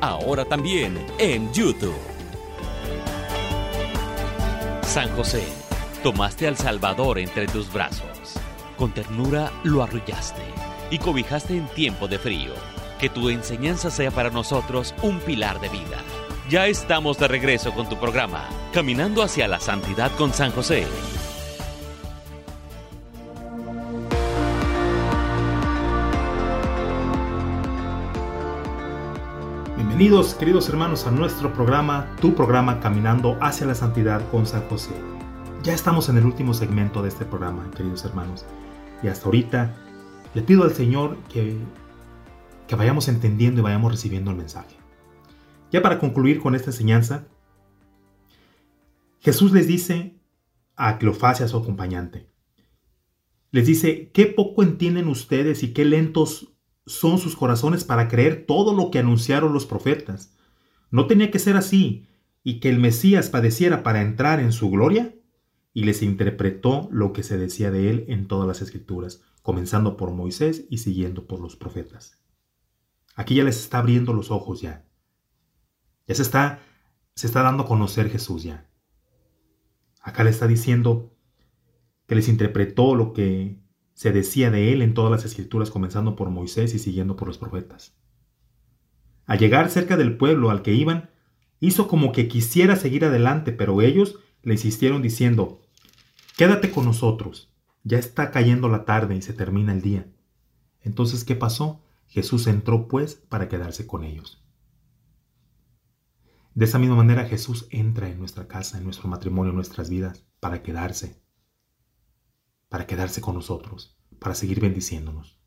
Ahora 0.00 0.44
también 0.44 0.98
en 1.18 1.50
YouTube. 1.54 1.96
San 4.82 5.08
José, 5.16 5.42
tomaste 6.02 6.46
al 6.46 6.56
Salvador 6.56 7.18
entre 7.18 7.46
tus 7.46 7.72
brazos. 7.72 8.34
Con 8.76 8.92
ternura 8.92 9.50
lo 9.64 9.82
arrullaste 9.82 10.42
y 10.90 10.98
cobijaste 10.98 11.56
en 11.56 11.66
tiempo 11.68 12.08
de 12.08 12.18
frío. 12.18 12.52
Que 13.00 13.08
tu 13.08 13.30
enseñanza 13.30 13.90
sea 13.90 14.10
para 14.10 14.28
nosotros 14.28 14.94
un 15.02 15.18
pilar 15.20 15.60
de 15.60 15.70
vida. 15.70 15.98
Ya 16.50 16.66
estamos 16.66 17.18
de 17.18 17.28
regreso 17.28 17.72
con 17.72 17.88
tu 17.88 17.96
programa, 17.96 18.48
Caminando 18.74 19.22
hacia 19.22 19.48
la 19.48 19.60
Santidad 19.60 20.10
con 20.18 20.34
San 20.34 20.50
José. 20.52 20.86
Bienvenidos, 29.98 30.36
queridos 30.36 30.68
hermanos, 30.68 31.08
a 31.08 31.10
nuestro 31.10 31.52
programa, 31.52 32.14
tu 32.20 32.32
programa 32.32 32.78
Caminando 32.78 33.36
hacia 33.40 33.66
la 33.66 33.74
Santidad 33.74 34.30
con 34.30 34.46
San 34.46 34.62
José. 34.68 34.92
Ya 35.64 35.74
estamos 35.74 36.08
en 36.08 36.16
el 36.18 36.24
último 36.24 36.54
segmento 36.54 37.02
de 37.02 37.08
este 37.08 37.24
programa, 37.24 37.68
queridos 37.76 38.04
hermanos. 38.04 38.46
Y 39.02 39.08
hasta 39.08 39.26
ahorita 39.26 39.74
le 40.34 40.42
pido 40.42 40.62
al 40.62 40.72
Señor 40.72 41.16
que, 41.24 41.56
que 42.68 42.76
vayamos 42.76 43.08
entendiendo 43.08 43.60
y 43.60 43.64
vayamos 43.64 43.90
recibiendo 43.90 44.30
el 44.30 44.36
mensaje. 44.36 44.76
Ya 45.72 45.82
para 45.82 45.98
concluir 45.98 46.38
con 46.38 46.54
esta 46.54 46.70
enseñanza, 46.70 47.26
Jesús 49.18 49.50
les 49.50 49.66
dice 49.66 50.16
a 50.76 50.98
Cleofasia, 50.98 51.48
su 51.48 51.56
acompañante, 51.56 52.30
les 53.50 53.66
dice, 53.66 54.12
qué 54.12 54.26
poco 54.26 54.62
entienden 54.62 55.08
ustedes 55.08 55.64
y 55.64 55.72
qué 55.72 55.84
lentos 55.84 56.56
son 56.88 57.18
sus 57.18 57.36
corazones 57.36 57.84
para 57.84 58.08
creer 58.08 58.46
todo 58.46 58.74
lo 58.74 58.90
que 58.90 58.98
anunciaron 58.98 59.52
los 59.52 59.66
profetas. 59.66 60.34
¿No 60.90 61.06
tenía 61.06 61.30
que 61.30 61.38
ser 61.38 61.56
así 61.56 62.08
y 62.42 62.60
que 62.60 62.70
el 62.70 62.80
Mesías 62.80 63.28
padeciera 63.28 63.82
para 63.82 64.00
entrar 64.00 64.40
en 64.40 64.52
su 64.52 64.70
gloria? 64.70 65.14
Y 65.74 65.84
les 65.84 66.02
interpretó 66.02 66.88
lo 66.90 67.12
que 67.12 67.22
se 67.22 67.36
decía 67.36 67.70
de 67.70 67.90
él 67.90 68.04
en 68.08 68.26
todas 68.26 68.48
las 68.48 68.62
escrituras, 68.62 69.22
comenzando 69.42 69.96
por 69.96 70.10
Moisés 70.12 70.64
y 70.70 70.78
siguiendo 70.78 71.26
por 71.26 71.40
los 71.40 71.56
profetas. 71.56 72.22
Aquí 73.14 73.34
ya 73.34 73.44
les 73.44 73.60
está 73.60 73.78
abriendo 73.78 74.14
los 74.14 74.30
ojos 74.30 74.60
ya. 74.60 74.86
Ya 76.06 76.14
se 76.14 76.22
está, 76.22 76.60
se 77.14 77.26
está 77.26 77.42
dando 77.42 77.64
a 77.64 77.66
conocer 77.66 78.08
Jesús 78.08 78.42
ya. 78.42 78.66
Acá 80.00 80.24
le 80.24 80.30
está 80.30 80.46
diciendo 80.46 81.14
que 82.06 82.14
les 82.14 82.28
interpretó 82.28 82.94
lo 82.94 83.12
que 83.12 83.60
se 83.98 84.12
decía 84.12 84.52
de 84.52 84.72
él 84.72 84.80
en 84.80 84.94
todas 84.94 85.10
las 85.10 85.24
escrituras, 85.24 85.72
comenzando 85.72 86.14
por 86.14 86.30
Moisés 86.30 86.72
y 86.72 86.78
siguiendo 86.78 87.16
por 87.16 87.26
los 87.26 87.36
profetas. 87.36 87.96
Al 89.26 89.40
llegar 89.40 89.70
cerca 89.70 89.96
del 89.96 90.16
pueblo 90.16 90.50
al 90.50 90.62
que 90.62 90.72
iban, 90.72 91.10
hizo 91.58 91.88
como 91.88 92.12
que 92.12 92.28
quisiera 92.28 92.76
seguir 92.76 93.04
adelante, 93.04 93.50
pero 93.50 93.82
ellos 93.82 94.20
le 94.44 94.52
insistieron 94.52 95.02
diciendo, 95.02 95.62
Quédate 96.36 96.70
con 96.70 96.84
nosotros, 96.84 97.52
ya 97.82 97.98
está 97.98 98.30
cayendo 98.30 98.68
la 98.68 98.84
tarde 98.84 99.16
y 99.16 99.22
se 99.22 99.32
termina 99.32 99.72
el 99.72 99.82
día. 99.82 100.06
Entonces, 100.80 101.24
¿qué 101.24 101.34
pasó? 101.34 101.82
Jesús 102.06 102.46
entró 102.46 102.86
pues 102.86 103.16
para 103.16 103.48
quedarse 103.48 103.88
con 103.88 104.04
ellos. 104.04 104.40
De 106.54 106.66
esa 106.66 106.78
misma 106.78 106.94
manera 106.94 107.24
Jesús 107.24 107.66
entra 107.70 108.08
en 108.08 108.20
nuestra 108.20 108.46
casa, 108.46 108.78
en 108.78 108.84
nuestro 108.84 109.08
matrimonio, 109.08 109.50
en 109.50 109.56
nuestras 109.56 109.90
vidas, 109.90 110.24
para 110.38 110.62
quedarse, 110.62 111.20
para 112.68 112.86
quedarse 112.86 113.20
con 113.20 113.34
nosotros, 113.34 113.98
para 114.18 114.34
seguir 114.34 114.60
bendiciéndonos. 114.60 115.38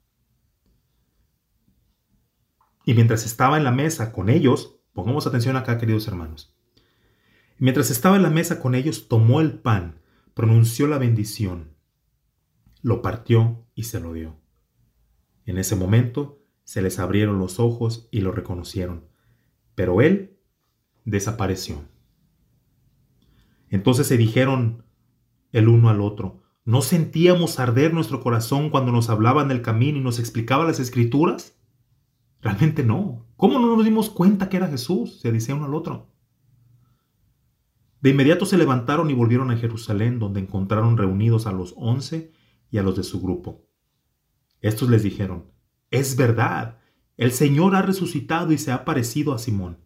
Y 2.86 2.94
mientras 2.94 3.26
estaba 3.26 3.58
en 3.58 3.64
la 3.64 3.72
mesa 3.72 4.12
con 4.12 4.30
ellos, 4.30 4.80
pongamos 4.94 5.28
atención 5.28 5.56
acá, 5.56 5.78
queridos 5.78 6.08
hermanos, 6.08 6.56
mientras 7.58 7.92
estaba 7.92 8.16
en 8.16 8.24
la 8.24 8.30
mesa 8.30 8.60
con 8.60 8.74
ellos, 8.74 9.08
tomó 9.08 9.40
el 9.40 9.60
pan, 9.60 10.02
pronunció 10.34 10.88
la 10.88 10.98
bendición, 10.98 11.76
lo 12.82 13.02
partió 13.02 13.68
y 13.76 13.84
se 13.84 14.00
lo 14.00 14.14
dio. 14.14 14.40
En 15.46 15.58
ese 15.58 15.76
momento 15.76 16.44
se 16.64 16.82
les 16.82 17.00
abrieron 17.00 17.38
los 17.38 17.60
ojos 17.60 18.08
y 18.12 18.22
lo 18.22 18.32
reconocieron, 18.32 19.08
pero 19.76 20.02
él 20.02 20.40
desapareció. 21.06 21.84
Entonces 23.70 24.08
se 24.08 24.18
dijeron 24.18 24.86
el 25.52 25.68
uno 25.68 25.90
al 25.90 26.02
otro, 26.02 26.41
¿no 26.72 26.82
sentíamos 26.82 27.60
arder 27.60 27.94
nuestro 27.94 28.22
corazón 28.22 28.70
cuando 28.70 28.94
nos 28.94 29.10
hablaban 29.10 29.50
del 29.50 29.62
camino 29.62 29.98
y 29.98 30.02
nos 30.02 30.20
explicaba 30.20 30.64
las 30.64 30.80
escrituras? 30.80 31.60
Realmente 32.40 32.82
no. 32.82 33.26
¿Cómo 33.36 33.60
no 33.60 33.76
nos 33.76 33.84
dimos 33.84 34.10
cuenta 34.10 34.48
que 34.48 34.56
era 34.56 34.70
Jesús? 34.70 35.20
Se 35.20 35.34
decía 35.34 35.54
uno 35.54 35.66
al 35.66 35.76
otro. 35.76 36.08
De 38.00 38.12
inmediato 38.12 38.46
se 38.46 38.58
levantaron 38.58 39.10
y 39.10 39.14
volvieron 39.14 39.52
a 39.52 39.58
Jerusalén, 39.58 40.18
donde 40.18 40.40
encontraron 40.40 40.98
reunidos 40.98 41.46
a 41.46 41.52
los 41.52 41.74
once 41.76 42.32
y 42.70 42.78
a 42.78 42.84
los 42.84 42.96
de 42.96 43.04
su 43.04 43.20
grupo. 43.20 43.68
Estos 44.62 44.90
les 44.90 45.04
dijeron, 45.04 45.52
es 45.90 46.16
verdad, 46.16 46.78
el 47.18 47.34
Señor 47.34 47.76
ha 47.76 47.82
resucitado 47.82 48.54
y 48.54 48.58
se 48.58 48.72
ha 48.72 48.86
parecido 48.86 49.34
a 49.34 49.40
Simón. 49.40 49.80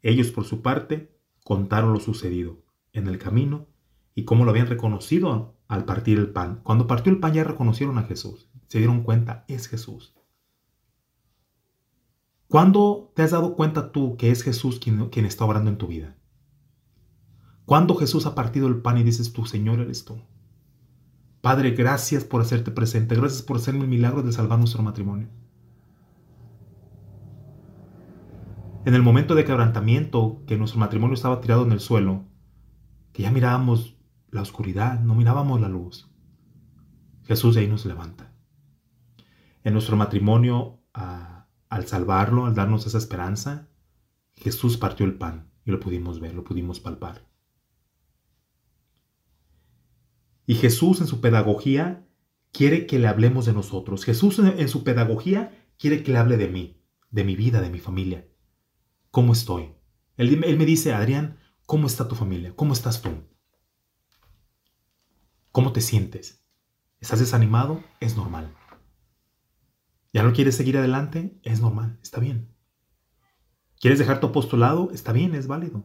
Ellos, 0.00 0.28
por 0.28 0.44
su 0.44 0.62
parte, 0.62 1.18
contaron 1.42 1.92
lo 1.92 1.98
sucedido 1.98 2.62
en 2.92 3.08
el 3.08 3.18
camino 3.18 3.66
y 4.14 4.22
cómo 4.22 4.44
lo 4.44 4.52
habían 4.52 4.68
reconocido 4.68 5.56
al 5.74 5.84
partir 5.84 6.18
el 6.18 6.30
pan. 6.30 6.60
Cuando 6.62 6.86
partió 6.86 7.12
el 7.12 7.20
pan 7.20 7.34
ya 7.34 7.44
reconocieron 7.44 7.98
a 7.98 8.04
Jesús. 8.04 8.48
Se 8.68 8.78
dieron 8.78 9.02
cuenta, 9.02 9.44
es 9.48 9.68
Jesús. 9.68 10.14
¿Cuándo 12.48 13.12
te 13.14 13.22
has 13.22 13.32
dado 13.32 13.56
cuenta 13.56 13.92
tú 13.92 14.16
que 14.16 14.30
es 14.30 14.42
Jesús 14.42 14.78
quien, 14.78 15.08
quien 15.10 15.26
está 15.26 15.44
obrando 15.44 15.70
en 15.70 15.78
tu 15.78 15.88
vida? 15.88 16.16
¿Cuándo 17.64 17.94
Jesús 17.96 18.26
ha 18.26 18.34
partido 18.34 18.68
el 18.68 18.82
pan 18.82 18.98
y 18.98 19.02
dices 19.02 19.32
tú, 19.32 19.46
Señor, 19.46 19.80
eres 19.80 20.04
tú? 20.04 20.20
Padre, 21.40 21.72
gracias 21.72 22.24
por 22.24 22.40
hacerte 22.40 22.70
presente, 22.70 23.16
gracias 23.16 23.42
por 23.42 23.56
hacerme 23.56 23.82
el 23.82 23.88
milagro 23.88 24.22
de 24.22 24.32
salvar 24.32 24.58
nuestro 24.58 24.82
matrimonio. 24.82 25.28
En 28.84 28.94
el 28.94 29.02
momento 29.02 29.34
de 29.34 29.44
quebrantamiento, 29.44 30.42
que 30.46 30.58
nuestro 30.58 30.78
matrimonio 30.78 31.14
estaba 31.14 31.40
tirado 31.40 31.64
en 31.64 31.72
el 31.72 31.80
suelo, 31.80 32.24
que 33.12 33.22
ya 33.22 33.30
mirábamos 33.30 33.93
la 34.34 34.42
oscuridad, 34.42 34.98
no 34.98 35.14
mirábamos 35.14 35.60
la 35.60 35.68
luz, 35.68 36.10
Jesús 37.22 37.54
de 37.54 37.60
ahí 37.60 37.68
nos 37.68 37.86
levanta. 37.86 38.32
En 39.62 39.72
nuestro 39.72 39.96
matrimonio, 39.96 40.82
al 40.92 41.86
salvarlo, 41.86 42.46
al 42.46 42.54
darnos 42.54 42.84
esa 42.86 42.98
esperanza, 42.98 43.68
Jesús 44.34 44.76
partió 44.76 45.06
el 45.06 45.14
pan 45.14 45.52
y 45.64 45.70
lo 45.70 45.78
pudimos 45.78 46.18
ver, 46.18 46.34
lo 46.34 46.42
pudimos 46.42 46.80
palpar. 46.80 47.28
Y 50.46 50.56
Jesús 50.56 51.00
en 51.00 51.06
su 51.06 51.20
pedagogía 51.20 52.06
quiere 52.50 52.86
que 52.86 52.98
le 52.98 53.06
hablemos 53.06 53.46
de 53.46 53.52
nosotros. 53.52 54.04
Jesús 54.04 54.40
en 54.40 54.68
su 54.68 54.82
pedagogía 54.82 55.68
quiere 55.78 56.02
que 56.02 56.12
le 56.12 56.18
hable 56.18 56.36
de 56.36 56.48
mí, 56.48 56.82
de 57.10 57.22
mi 57.22 57.36
vida, 57.36 57.60
de 57.60 57.70
mi 57.70 57.78
familia. 57.78 58.28
¿Cómo 59.12 59.32
estoy? 59.32 59.76
Él, 60.16 60.36
me 60.36 60.66
dice, 60.66 60.92
Adrián, 60.92 61.38
¿cómo 61.66 61.86
está 61.86 62.08
tu 62.08 62.16
familia? 62.16 62.52
¿Cómo 62.56 62.72
estás 62.72 63.00
tú? 63.00 63.10
¿Cómo 65.54 65.72
te 65.72 65.80
sientes? 65.80 66.44
¿Estás 66.98 67.20
desanimado? 67.20 67.80
Es 68.00 68.16
normal. 68.16 68.52
¿Ya 70.12 70.24
no 70.24 70.32
quieres 70.32 70.56
seguir 70.56 70.76
adelante? 70.76 71.38
Es 71.44 71.60
normal, 71.60 72.00
está 72.02 72.18
bien. 72.18 72.52
¿Quieres 73.78 74.00
dejar 74.00 74.18
tu 74.18 74.26
apostolado? 74.26 74.90
Está 74.90 75.12
bien, 75.12 75.32
es 75.36 75.46
válido. 75.46 75.84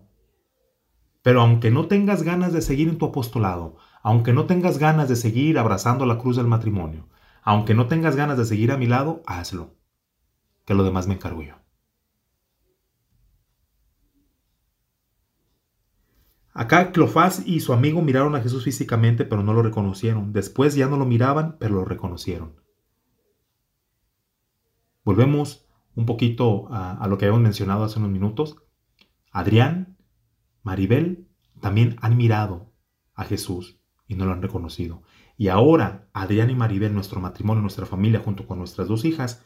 Pero 1.21 1.41
aunque 1.41 1.69
no 1.69 1.87
tengas 1.87 2.23
ganas 2.23 2.51
de 2.51 2.63
seguir 2.63 2.89
en 2.89 2.97
tu 2.97 3.05
apostolado, 3.05 3.77
aunque 4.01 4.33
no 4.33 4.47
tengas 4.47 4.79
ganas 4.79 5.07
de 5.07 5.15
seguir 5.15 5.59
abrazando 5.59 6.07
la 6.07 6.17
cruz 6.17 6.37
del 6.37 6.47
matrimonio, 6.47 7.07
aunque 7.43 7.75
no 7.75 7.85
tengas 7.85 8.15
ganas 8.15 8.39
de 8.39 8.45
seguir 8.45 8.71
a 8.71 8.77
mi 8.77 8.87
lado, 8.87 9.21
hazlo, 9.27 9.75
que 10.65 10.73
lo 10.73 10.83
demás 10.83 11.05
me 11.05 11.13
encargo 11.13 11.43
yo. 11.43 11.58
Acá 16.59 16.91
Clofás 16.91 17.43
y 17.45 17.61
su 17.61 17.71
amigo 17.71 18.01
miraron 18.01 18.35
a 18.35 18.41
Jesús 18.41 18.65
físicamente, 18.65 19.23
pero 19.23 19.43
no 19.43 19.53
lo 19.53 19.61
reconocieron. 19.61 20.33
Después 20.33 20.75
ya 20.75 20.87
no 20.87 20.97
lo 20.97 21.05
miraban, 21.05 21.55
pero 21.57 21.75
lo 21.75 21.85
reconocieron. 21.85 22.55
Volvemos 25.05 25.65
un 25.95 26.05
poquito 26.05 26.67
a, 26.69 26.91
a 27.01 27.07
lo 27.07 27.17
que 27.17 27.25
habíamos 27.25 27.43
mencionado 27.43 27.85
hace 27.85 27.99
unos 27.99 28.11
minutos. 28.11 28.57
Adrián, 29.31 29.97
Maribel 30.61 31.29
también 31.61 31.95
han 32.01 32.17
mirado 32.17 32.73
a 33.15 33.23
Jesús 33.23 33.79
y 34.05 34.15
no 34.15 34.25
lo 34.25 34.33
han 34.33 34.41
reconocido. 34.41 35.03
Y 35.37 35.47
ahora, 35.47 36.09
Adrián 36.11 36.49
y 36.49 36.55
Maribel, 36.55 36.93
nuestro 36.93 37.21
matrimonio, 37.21 37.61
nuestra 37.61 37.85
familia, 37.85 38.19
junto 38.19 38.45
con 38.45 38.57
nuestras 38.57 38.89
dos 38.89 39.05
hijas, 39.05 39.45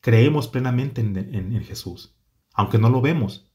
creemos 0.00 0.48
plenamente 0.48 1.02
en, 1.02 1.62
Jesús, 1.62 2.18
aunque 2.52 2.78
no 2.78 2.90
lo 2.90 3.00
vemos. 3.00 3.47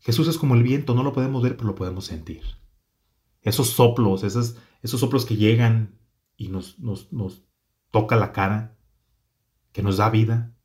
Jesús 0.00 0.28
es 0.28 0.38
como 0.38 0.54
el 0.54 0.62
viento, 0.62 0.94
no 0.94 1.02
lo 1.02 1.12
podemos 1.12 1.42
ver, 1.42 1.56
pero 1.56 1.68
lo 1.68 1.74
podemos 1.74 2.04
sentir. 2.04 2.42
Esos 3.42 3.70
soplos, 3.70 4.24
esos, 4.24 4.56
soplos 4.82 5.24
que 5.24 5.36
llegan 5.36 5.98
y 6.36 6.48
nos, 6.48 6.78
nos, 6.78 7.12
nos 7.12 7.44
toca 7.90 8.16
la 8.16 8.32
cara, 8.32 8.76
que 9.72 9.82
nos 9.82 9.96
da 9.96 10.10
vida, 10.10 10.56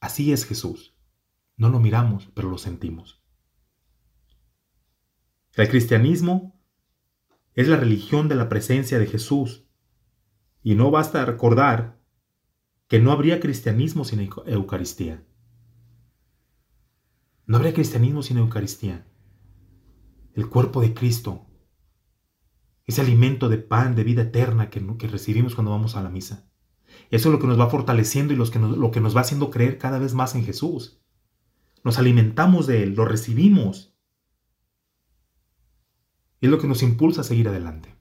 así 0.00 0.32
es 0.32 0.44
Jesús. 0.44 0.94
No 1.56 1.68
lo 1.68 1.80
miramos, 1.80 2.28
pero 2.34 2.50
lo 2.50 2.58
sentimos. 2.58 3.22
El 5.54 5.68
cristianismo 5.68 6.58
es 7.54 7.66
la 7.66 7.76
religión 7.76 8.28
de 8.28 8.36
la 8.36 8.48
presencia 8.48 8.98
de 8.98 9.06
Jesús. 9.06 9.64
Y 10.62 10.76
no 10.76 10.90
basta 10.90 11.24
recordar 11.24 11.98
que 12.86 13.00
no 13.00 13.10
habría 13.10 13.40
cristianismo 13.40 14.04
sin 14.04 14.30
Eucaristía. 14.46 15.24
No 17.48 17.56
habría 17.56 17.72
cristianismo 17.72 18.22
sin 18.22 18.36
Eucaristía. 18.36 19.06
El 20.34 20.50
cuerpo 20.50 20.82
de 20.82 20.92
Cristo, 20.92 21.46
ese 22.84 23.00
alimento 23.00 23.48
de 23.48 23.56
pan, 23.56 23.96
de 23.96 24.04
vida 24.04 24.22
eterna 24.22 24.68
que, 24.68 24.80
recibimos 25.08 25.54
cuando 25.54 25.70
vamos 25.70 25.96
a 25.96 26.02
la 26.02 26.10
misa. 26.10 26.46
Eso 27.10 27.30
es 27.30 27.32
lo 27.32 27.40
que 27.40 27.46
nos 27.46 27.58
va 27.58 27.70
fortaleciendo 27.70 28.34
y 28.34 28.36
lo 28.36 28.90
que 28.90 29.00
nos 29.00 29.16
va 29.16 29.22
haciendo 29.22 29.48
creer 29.48 29.78
cada 29.78 29.98
vez 29.98 30.12
más 30.12 30.34
en 30.34 30.44
Jesús. 30.44 31.00
Nos 31.84 31.98
alimentamos 31.98 32.66
de 32.66 32.82
Él, 32.82 32.94
lo 32.94 33.06
recibimos 33.06 33.96
y 36.40 36.46
es 36.46 36.50
lo 36.50 36.58
que 36.58 36.68
nos 36.68 36.82
impulsa 36.82 37.22
a 37.22 37.24
seguir 37.24 37.48
adelante. 37.48 37.96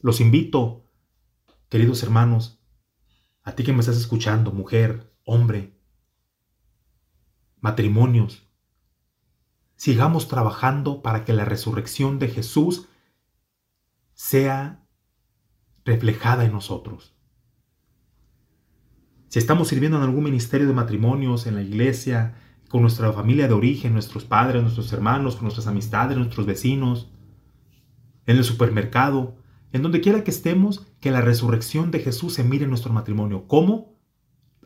Los 0.00 0.22
invito, 0.22 0.86
queridos 1.68 2.02
hermanos, 2.02 2.62
a 3.42 3.54
ti 3.54 3.62
que 3.62 3.74
me 3.74 3.80
estás 3.80 3.98
escuchando, 3.98 4.52
mujer, 4.52 5.15
hombre, 5.26 5.76
matrimonios, 7.60 8.48
sigamos 9.74 10.28
trabajando 10.28 11.02
para 11.02 11.24
que 11.24 11.32
la 11.32 11.44
resurrección 11.44 12.18
de 12.18 12.28
Jesús 12.28 12.88
sea 14.14 14.86
reflejada 15.84 16.44
en 16.44 16.52
nosotros. 16.52 17.14
Si 19.28 19.40
estamos 19.40 19.68
sirviendo 19.68 19.98
en 19.98 20.04
algún 20.04 20.24
ministerio 20.24 20.68
de 20.68 20.72
matrimonios, 20.72 21.46
en 21.46 21.56
la 21.56 21.62
iglesia, 21.62 22.36
con 22.68 22.82
nuestra 22.82 23.12
familia 23.12 23.48
de 23.48 23.54
origen, 23.54 23.92
nuestros 23.92 24.24
padres, 24.24 24.62
nuestros 24.62 24.92
hermanos, 24.92 25.34
con 25.34 25.44
nuestras 25.44 25.66
amistades, 25.66 26.16
nuestros 26.16 26.46
vecinos, 26.46 27.10
en 28.26 28.36
el 28.36 28.44
supermercado, 28.44 29.36
en 29.72 29.82
donde 29.82 30.00
quiera 30.00 30.22
que 30.22 30.30
estemos, 30.30 30.86
que 31.00 31.10
la 31.10 31.20
resurrección 31.20 31.90
de 31.90 31.98
Jesús 31.98 32.34
se 32.34 32.44
mire 32.44 32.64
en 32.64 32.70
nuestro 32.70 32.92
matrimonio. 32.92 33.48
¿Cómo? 33.48 33.95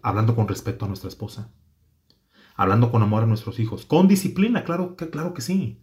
Hablando 0.02 0.34
con 0.34 0.48
respecto 0.48 0.84
a 0.84 0.88
nuestra 0.88 1.08
esposa. 1.08 1.52
hablando 2.56 2.90
con 2.90 3.02
amor 3.02 3.22
a 3.22 3.26
nuestros 3.26 3.58
hijos, 3.58 3.86
con 3.86 4.06
disciplina, 4.06 4.64
claro 4.64 4.94
que, 4.94 5.08
claro 5.08 5.32
que 5.32 5.40
sí. 5.40 5.82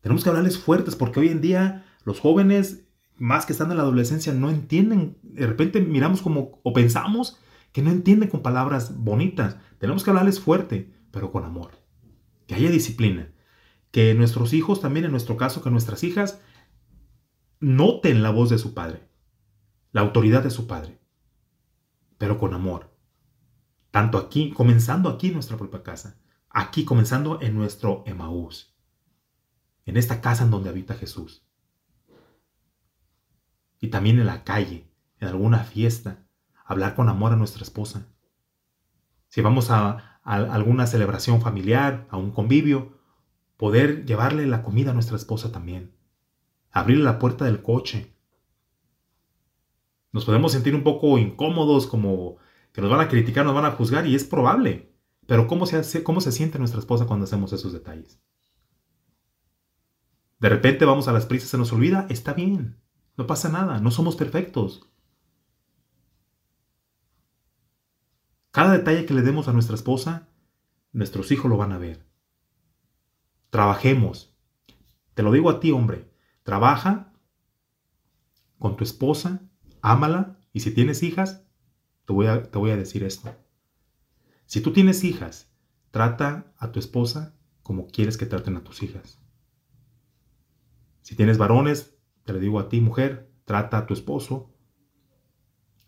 Tenemos 0.00 0.22
que 0.22 0.30
hablarles 0.30 0.58
fuertes 0.58 0.96
porque 0.96 1.20
hoy 1.20 1.28
en 1.28 1.42
día 1.42 1.84
los 2.04 2.18
jóvenes, 2.18 2.86
más 3.18 3.44
que 3.44 3.52
están 3.52 3.70
en 3.70 3.76
la 3.76 3.82
adolescencia, 3.82 4.32
no 4.32 4.48
entienden, 4.48 5.18
de 5.22 5.46
repente 5.46 5.82
miramos 5.82 6.22
como 6.22 6.60
o 6.62 6.72
pensamos 6.72 7.38
que 7.72 7.82
no 7.82 7.90
entienden 7.90 8.30
con 8.30 8.40
palabras 8.40 8.96
bonitas. 8.96 9.58
Tenemos 9.78 10.02
que 10.02 10.10
hablarles 10.10 10.40
fuerte, 10.40 10.94
pero 11.10 11.30
con 11.30 11.44
amor. 11.44 11.72
Que 12.46 12.54
haya 12.54 12.70
disciplina. 12.70 13.30
Que 13.90 14.14
nuestros 14.14 14.54
hijos, 14.54 14.80
también 14.80 15.04
en 15.04 15.10
nuestro 15.10 15.36
caso, 15.36 15.62
que 15.62 15.70
nuestras 15.70 16.04
hijas, 16.04 16.40
noten 17.60 18.22
la 18.22 18.30
voz 18.30 18.48
de 18.48 18.58
su 18.58 18.72
padre, 18.72 19.08
la 19.92 20.00
autoridad 20.00 20.42
de 20.42 20.50
su 20.50 20.66
padre, 20.66 20.98
pero 22.16 22.38
con 22.38 22.54
amor 22.54 22.93
tanto 23.94 24.18
aquí, 24.18 24.50
comenzando 24.50 25.08
aquí 25.08 25.28
en 25.28 25.34
nuestra 25.34 25.56
propia 25.56 25.84
casa, 25.84 26.18
aquí 26.50 26.84
comenzando 26.84 27.40
en 27.40 27.54
nuestro 27.54 28.02
Emaús, 28.06 28.74
en 29.86 29.96
esta 29.96 30.20
casa 30.20 30.42
en 30.42 30.50
donde 30.50 30.68
habita 30.68 30.94
Jesús. 30.94 31.46
Y 33.78 33.90
también 33.90 34.18
en 34.18 34.26
la 34.26 34.42
calle, 34.42 34.90
en 35.20 35.28
alguna 35.28 35.60
fiesta, 35.60 36.26
hablar 36.64 36.96
con 36.96 37.08
amor 37.08 37.34
a 37.34 37.36
nuestra 37.36 37.62
esposa. 37.62 38.08
Si 39.28 39.40
vamos 39.42 39.70
a, 39.70 40.18
a 40.24 40.34
alguna 40.34 40.88
celebración 40.88 41.40
familiar, 41.40 42.08
a 42.10 42.16
un 42.16 42.32
convivio, 42.32 42.98
poder 43.56 44.06
llevarle 44.06 44.48
la 44.48 44.64
comida 44.64 44.90
a 44.90 44.94
nuestra 44.94 45.16
esposa 45.16 45.52
también. 45.52 45.94
Abrirle 46.72 47.04
la 47.04 47.20
puerta 47.20 47.44
del 47.44 47.62
coche. 47.62 48.12
Nos 50.10 50.24
podemos 50.24 50.50
sentir 50.50 50.74
un 50.74 50.82
poco 50.82 51.16
incómodos 51.16 51.86
como 51.86 52.38
que 52.74 52.80
nos 52.80 52.90
van 52.90 53.00
a 53.00 53.08
criticar, 53.08 53.46
nos 53.46 53.54
van 53.54 53.66
a 53.66 53.70
juzgar 53.70 54.04
y 54.04 54.16
es 54.16 54.24
probable. 54.24 54.92
Pero 55.28 55.46
¿cómo 55.46 55.64
se, 55.64 56.02
cómo 56.02 56.20
se 56.20 56.32
siente 56.32 56.58
nuestra 56.58 56.80
esposa 56.80 57.06
cuando 57.06 57.22
hacemos 57.22 57.52
esos 57.52 57.72
detalles? 57.72 58.20
De 60.40 60.48
repente 60.48 60.84
vamos 60.84 61.06
a 61.06 61.12
las 61.12 61.24
prisas, 61.24 61.48
se 61.50 61.56
nos 61.56 61.72
olvida, 61.72 62.04
está 62.10 62.32
bien, 62.32 62.82
no 63.16 63.28
pasa 63.28 63.48
nada, 63.48 63.78
no 63.78 63.92
somos 63.92 64.16
perfectos. 64.16 64.90
Cada 68.50 68.72
detalle 68.72 69.06
que 69.06 69.14
le 69.14 69.22
demos 69.22 69.46
a 69.46 69.52
nuestra 69.52 69.76
esposa, 69.76 70.28
nuestros 70.92 71.30
hijos 71.30 71.48
lo 71.48 71.56
van 71.56 71.70
a 71.70 71.78
ver. 71.78 72.04
Trabajemos. 73.50 74.36
Te 75.14 75.22
lo 75.22 75.30
digo 75.30 75.48
a 75.48 75.60
ti, 75.60 75.70
hombre. 75.70 76.12
Trabaja 76.42 77.12
con 78.58 78.76
tu 78.76 78.82
esposa, 78.82 79.42
ámala 79.80 80.40
y 80.52 80.60
si 80.60 80.74
tienes 80.74 81.04
hijas, 81.04 81.43
te 82.04 82.12
voy, 82.12 82.26
a, 82.26 82.42
te 82.42 82.58
voy 82.58 82.70
a 82.70 82.76
decir 82.76 83.04
esto. 83.04 83.34
Si 84.46 84.60
tú 84.60 84.72
tienes 84.72 85.04
hijas, 85.04 85.50
trata 85.90 86.52
a 86.58 86.72
tu 86.72 86.78
esposa 86.78 87.34
como 87.62 87.86
quieres 87.86 88.16
que 88.16 88.26
traten 88.26 88.56
a 88.56 88.64
tus 88.64 88.82
hijas. 88.82 89.20
Si 91.02 91.16
tienes 91.16 91.38
varones, 91.38 91.96
te 92.24 92.32
lo 92.32 92.38
digo 92.38 92.58
a 92.58 92.68
ti, 92.68 92.80
mujer, 92.80 93.30
trata 93.44 93.78
a 93.78 93.86
tu 93.86 93.94
esposo 93.94 94.50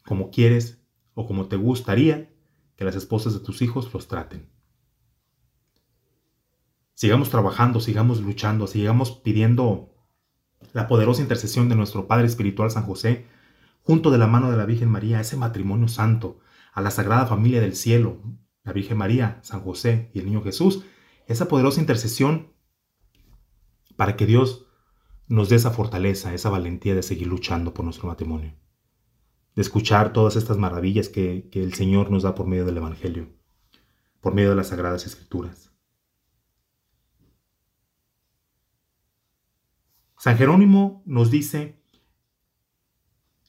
como 0.05 0.31
quieres 0.31 0.83
o 1.15 1.27
como 1.27 1.49
te 1.49 1.57
gustaría 1.57 2.31
que 2.77 2.85
las 2.85 2.97
esposas 2.97 3.33
de 3.33 3.41
tus 3.41 3.63
hijos 3.63 3.93
los 3.93 4.09
traten. 4.09 4.49
Sigamos 6.95 7.31
trabajando, 7.31 7.81
sigamos 7.81 8.21
luchando, 8.21 8.67
sigamos 8.67 9.13
pidiendo 9.13 9.95
la 10.73 10.89
poderosa 10.89 11.23
intercesión 11.23 11.69
de 11.69 11.75
nuestro 11.75 12.07
Padre 12.07 12.27
Espiritual 12.27 12.71
San 12.71 12.85
José 12.85 13.27
junto 13.87 14.11
de 14.11 14.19
la 14.19 14.27
mano 14.27 14.51
de 14.51 14.57
la 14.57 14.67
Virgen 14.67 14.91
María, 14.91 15.21
ese 15.21 15.37
matrimonio 15.37 15.87
santo, 15.87 16.41
a 16.73 16.81
la 16.81 16.91
Sagrada 16.91 17.25
Familia 17.27 17.61
del 17.61 17.77
Cielo, 17.77 18.21
la 18.65 18.73
Virgen 18.73 18.99
María, 18.99 19.39
San 19.43 19.61
José 19.61 20.11
y 20.13 20.19
el 20.19 20.27
Niño 20.27 20.43
Jesús, 20.43 20.83
esa 21.29 21.47
poderosa 21.47 21.81
intercesión 21.81 22.53
para 23.95 24.17
que 24.17 24.27
Dios 24.27 24.67
nos 25.29 25.49
dé 25.49 25.57
esa 25.57 25.71
fortaleza, 25.71 26.35
esa 26.35 26.51
valentía 26.51 26.97
de 26.97 27.05
seguir 27.05 27.29
luchando 27.29 27.75
por 27.75 27.85
nuestro 27.85 28.09
matrimonio, 28.09 28.55
de 29.55 29.63
escuchar 29.63 30.13
todas 30.13 30.35
estas 30.35 30.59
maravillas 30.59 31.09
que, 31.09 31.49
que 31.53 31.63
el 31.63 31.75
Señor 31.75 32.11
nos 32.11 32.25
da 32.25 32.35
por 32.35 32.49
medio 32.49 32.65
del 32.65 32.79
Evangelio, 32.79 33.29
por 34.21 34.35
medio 34.35 34.51
de 34.51 34.57
las 34.57 34.67
Sagradas 34.67 35.07
Escrituras. 35.07 35.71
San 40.19 40.37
Jerónimo 40.37 41.05
nos 41.07 41.31
dice 41.31 41.86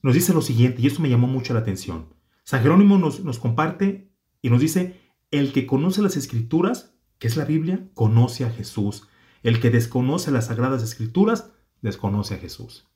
nos 0.08 0.16
dice 0.16 0.34
lo 0.34 0.42
siguiente, 0.42 0.82
y 0.82 0.88
esto 0.88 1.02
me 1.02 1.10
llamó 1.10 1.28
mucho 1.28 1.54
la 1.54 1.60
atención. 1.60 2.14
San 2.46 2.62
Jerónimo 2.62 2.98
nos, 2.98 3.26
nos 3.26 3.40
comparte 3.40 4.10
y 4.42 4.50
nos 4.50 4.62
dice, 4.62 5.02
el 5.32 5.52
que 5.52 5.68
conoce 5.68 6.02
las 6.02 6.16
escrituras, 6.16 6.98
que 7.20 7.28
es 7.28 7.36
la 7.36 7.44
Biblia, 7.44 7.90
conoce 7.94 8.46
a 8.46 8.50
Jesús. 8.50 9.10
El 9.44 9.60
que 9.60 9.70
desconoce 9.70 10.32
las 10.32 10.46
sagradas 10.46 10.82
escrituras, 10.82 11.52
desconoce 11.82 12.36
a 12.36 12.38
Jesús. 12.38 12.88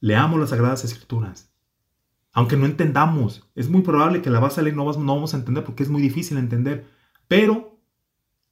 Leamos 0.00 0.40
las 0.40 0.50
sagradas 0.50 0.84
escrituras. 0.84 1.54
Aunque 2.32 2.56
no 2.56 2.66
entendamos, 2.66 3.48
es 3.54 3.68
muy 3.68 3.82
probable 3.82 4.20
que 4.20 4.30
la 4.30 4.40
vas 4.40 4.58
a 4.58 4.62
leer 4.62 4.74
no, 4.74 4.84
no 4.84 5.14
vamos 5.14 5.32
a 5.32 5.36
entender 5.36 5.62
porque 5.62 5.84
es 5.84 5.90
muy 5.90 6.02
difícil 6.02 6.38
entender. 6.38 6.90
Pero, 7.28 7.78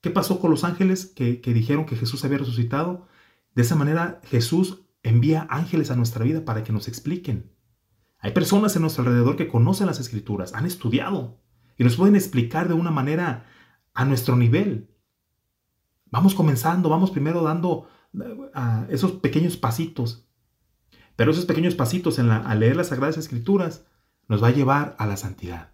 ¿qué 0.00 0.10
pasó 0.10 0.38
con 0.38 0.52
los 0.52 0.62
ángeles 0.62 1.06
que, 1.06 1.40
que 1.40 1.52
dijeron 1.52 1.86
que 1.86 1.96
Jesús 1.96 2.24
había 2.24 2.38
resucitado? 2.38 3.08
De 3.56 3.62
esa 3.62 3.74
manera 3.74 4.20
Jesús 4.26 4.84
envía 5.04 5.46
ángeles 5.50 5.90
a 5.90 5.96
nuestra 5.96 6.24
vida 6.24 6.44
para 6.44 6.64
que 6.64 6.72
nos 6.72 6.88
expliquen. 6.88 7.52
Hay 8.18 8.32
personas 8.32 8.74
en 8.74 8.82
nuestro 8.82 9.04
alrededor 9.04 9.36
que 9.36 9.48
conocen 9.48 9.86
las 9.86 10.00
escrituras, 10.00 10.54
han 10.54 10.66
estudiado 10.66 11.40
y 11.76 11.84
nos 11.84 11.96
pueden 11.96 12.16
explicar 12.16 12.68
de 12.68 12.74
una 12.74 12.90
manera 12.90 13.46
a 13.92 14.04
nuestro 14.06 14.34
nivel. 14.34 14.90
Vamos 16.06 16.34
comenzando, 16.34 16.88
vamos 16.88 17.10
primero 17.10 17.42
dando 17.42 17.86
uh, 18.14 18.86
esos 18.88 19.12
pequeños 19.12 19.56
pasitos. 19.56 20.26
Pero 21.16 21.30
esos 21.30 21.44
pequeños 21.44 21.74
pasitos 21.74 22.18
en 22.18 22.30
al 22.30 22.58
leer 22.58 22.76
las 22.76 22.88
Sagradas 22.88 23.18
Escrituras 23.18 23.84
nos 24.26 24.42
va 24.42 24.48
a 24.48 24.52
llevar 24.52 24.96
a 24.98 25.06
la 25.06 25.16
santidad. 25.16 25.72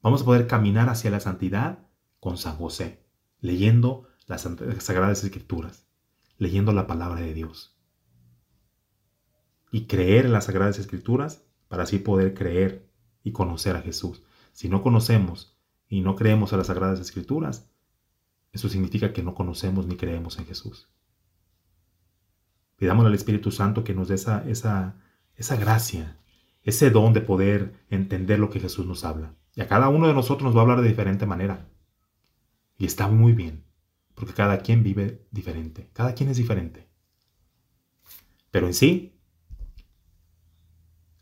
Vamos 0.00 0.22
a 0.22 0.24
poder 0.24 0.46
caminar 0.46 0.88
hacia 0.88 1.10
la 1.10 1.20
santidad 1.20 1.88
con 2.20 2.38
San 2.38 2.56
José, 2.56 3.04
leyendo 3.40 4.06
las 4.26 4.48
Sagradas 4.78 5.24
Escrituras, 5.24 5.86
leyendo 6.38 6.72
la 6.72 6.86
palabra 6.86 7.20
de 7.20 7.34
Dios 7.34 7.73
y 9.74 9.88
creer 9.88 10.24
en 10.26 10.32
las 10.32 10.44
Sagradas 10.44 10.78
Escrituras 10.78 11.42
para 11.66 11.82
así 11.82 11.98
poder 11.98 12.32
creer 12.32 12.88
y 13.24 13.32
conocer 13.32 13.74
a 13.74 13.82
Jesús. 13.82 14.22
Si 14.52 14.68
no 14.68 14.84
conocemos 14.84 15.58
y 15.88 16.00
no 16.00 16.14
creemos 16.14 16.52
en 16.52 16.58
las 16.58 16.68
Sagradas 16.68 17.00
Escrituras, 17.00 17.68
eso 18.52 18.68
significa 18.68 19.12
que 19.12 19.24
no 19.24 19.34
conocemos 19.34 19.88
ni 19.88 19.96
creemos 19.96 20.38
en 20.38 20.46
Jesús. 20.46 20.88
Pidamos 22.76 23.04
al 23.04 23.14
Espíritu 23.14 23.50
Santo 23.50 23.82
que 23.82 23.94
nos 23.94 24.06
dé 24.06 24.14
esa, 24.14 24.48
esa, 24.48 24.94
esa 25.34 25.56
gracia, 25.56 26.20
ese 26.62 26.90
don 26.90 27.12
de 27.12 27.22
poder 27.22 27.84
entender 27.90 28.38
lo 28.38 28.50
que 28.50 28.60
Jesús 28.60 28.86
nos 28.86 29.04
habla. 29.04 29.34
Y 29.56 29.60
a 29.60 29.66
cada 29.66 29.88
uno 29.88 30.06
de 30.06 30.14
nosotros 30.14 30.44
nos 30.44 30.54
va 30.54 30.60
a 30.60 30.62
hablar 30.62 30.82
de 30.82 30.88
diferente 30.88 31.26
manera. 31.26 31.66
Y 32.78 32.86
está 32.86 33.08
muy 33.08 33.32
bien, 33.32 33.64
porque 34.14 34.34
cada 34.34 34.58
quien 34.58 34.84
vive 34.84 35.26
diferente, 35.32 35.90
cada 35.92 36.14
quien 36.14 36.30
es 36.30 36.36
diferente. 36.36 36.86
Pero 38.52 38.68
en 38.68 38.74
sí, 38.74 39.13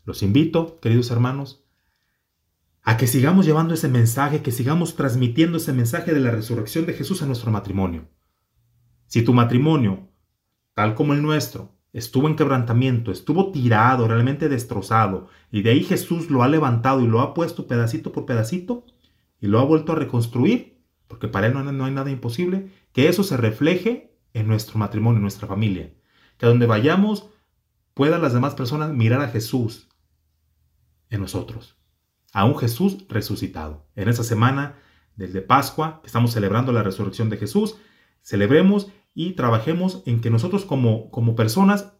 los 0.05 0.23
invito, 0.23 0.79
queridos 0.81 1.11
hermanos, 1.11 1.63
a 2.81 2.97
que 2.97 3.07
sigamos 3.07 3.45
llevando 3.45 3.73
ese 3.73 3.87
mensaje, 3.87 4.41
que 4.41 4.51
sigamos 4.51 4.95
transmitiendo 4.95 5.57
ese 5.57 5.71
mensaje 5.71 6.13
de 6.13 6.19
la 6.19 6.31
resurrección 6.31 6.85
de 6.85 6.93
Jesús 6.93 7.21
a 7.21 7.25
nuestro 7.25 7.51
matrimonio. 7.51 8.09
Si 9.07 9.21
tu 9.23 9.33
matrimonio, 9.33 10.09
tal 10.73 10.93
como 10.93 11.13
el 11.13 11.21
nuestro, 11.21 11.71
estuvo 11.93 12.27
en 12.27 12.35
quebrantamiento, 12.35 13.11
estuvo 13.11 13.51
tirado, 13.51 14.07
realmente 14.07 14.49
destrozado, 14.49 15.29
y 15.51 15.61
de 15.61 15.69
ahí 15.69 15.83
Jesús 15.83 16.29
lo 16.29 16.43
ha 16.43 16.49
levantado 16.49 16.99
y 17.01 17.07
lo 17.07 17.21
ha 17.21 17.33
puesto 17.33 17.67
pedacito 17.67 18.11
por 18.11 18.25
pedacito, 18.25 18.85
y 19.39 19.47
lo 19.47 19.59
ha 19.59 19.65
vuelto 19.65 19.93
a 19.93 19.95
reconstruir, 19.95 20.81
porque 21.07 21.27
para 21.27 21.47
Él 21.47 21.53
no 21.53 21.85
hay 21.85 21.93
nada 21.93 22.11
imposible, 22.11 22.69
que 22.91 23.07
eso 23.07 23.23
se 23.23 23.37
refleje 23.37 24.17
en 24.33 24.47
nuestro 24.47 24.79
matrimonio, 24.79 25.17
en 25.17 25.23
nuestra 25.23 25.47
familia. 25.47 25.93
Que 26.37 26.47
donde 26.47 26.65
vayamos 26.65 27.29
puedan 27.93 28.21
las 28.21 28.33
demás 28.33 28.55
personas 28.55 28.91
mirar 28.91 29.21
a 29.21 29.29
Jesús, 29.29 29.89
en 31.13 31.21
nosotros, 31.21 31.77
a 32.33 32.43
un 32.43 32.57
Jesús 32.57 33.05
resucitado. 33.07 33.85
En 33.95 34.09
esta 34.09 34.23
semana 34.23 34.79
del 35.15 35.31
de 35.31 35.41
Pascua, 35.41 36.01
que 36.01 36.07
estamos 36.07 36.31
celebrando 36.31 36.71
la 36.73 36.81
resurrección 36.81 37.29
de 37.29 37.37
Jesús, 37.37 37.75
celebremos 38.23 38.87
y 39.13 39.33
trabajemos 39.33 40.01
en 40.07 40.21
que 40.21 40.31
nosotros 40.31 40.65
como, 40.65 41.11
como 41.11 41.35
personas, 41.35 41.93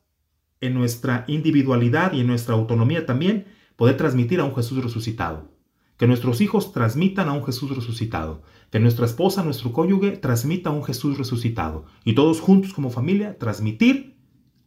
en 0.62 0.74
nuestra 0.74 1.26
individualidad 1.28 2.14
y 2.14 2.22
en 2.22 2.28
nuestra 2.28 2.56
autonomía 2.56 3.06
también, 3.06 3.46
poder 3.76 3.98
transmitir 3.98 4.40
a 4.40 4.46
un 4.46 4.56
Jesús 4.56 4.84
resucitado. 4.84 5.52
Que 5.98 6.08
nuestros 6.08 6.42
hijos 6.42 6.74
transmitan 6.74 7.28
a 7.28 7.34
un 7.34 7.46
Jesús 7.46 7.76
resucitado. 7.76 8.42
Que 8.72 8.80
nuestra 8.80 9.06
esposa, 9.06 9.44
nuestro 9.44 9.74
cónyuge, 9.74 10.12
transmita 10.18 10.70
a 10.70 10.74
un 10.74 10.84
Jesús 10.84 11.18
resucitado. 11.18 11.86
Y 12.04 12.16
todos 12.16 12.40
juntos 12.40 12.74
como 12.74 12.90
familia, 12.90 13.38
transmitir 13.38 14.18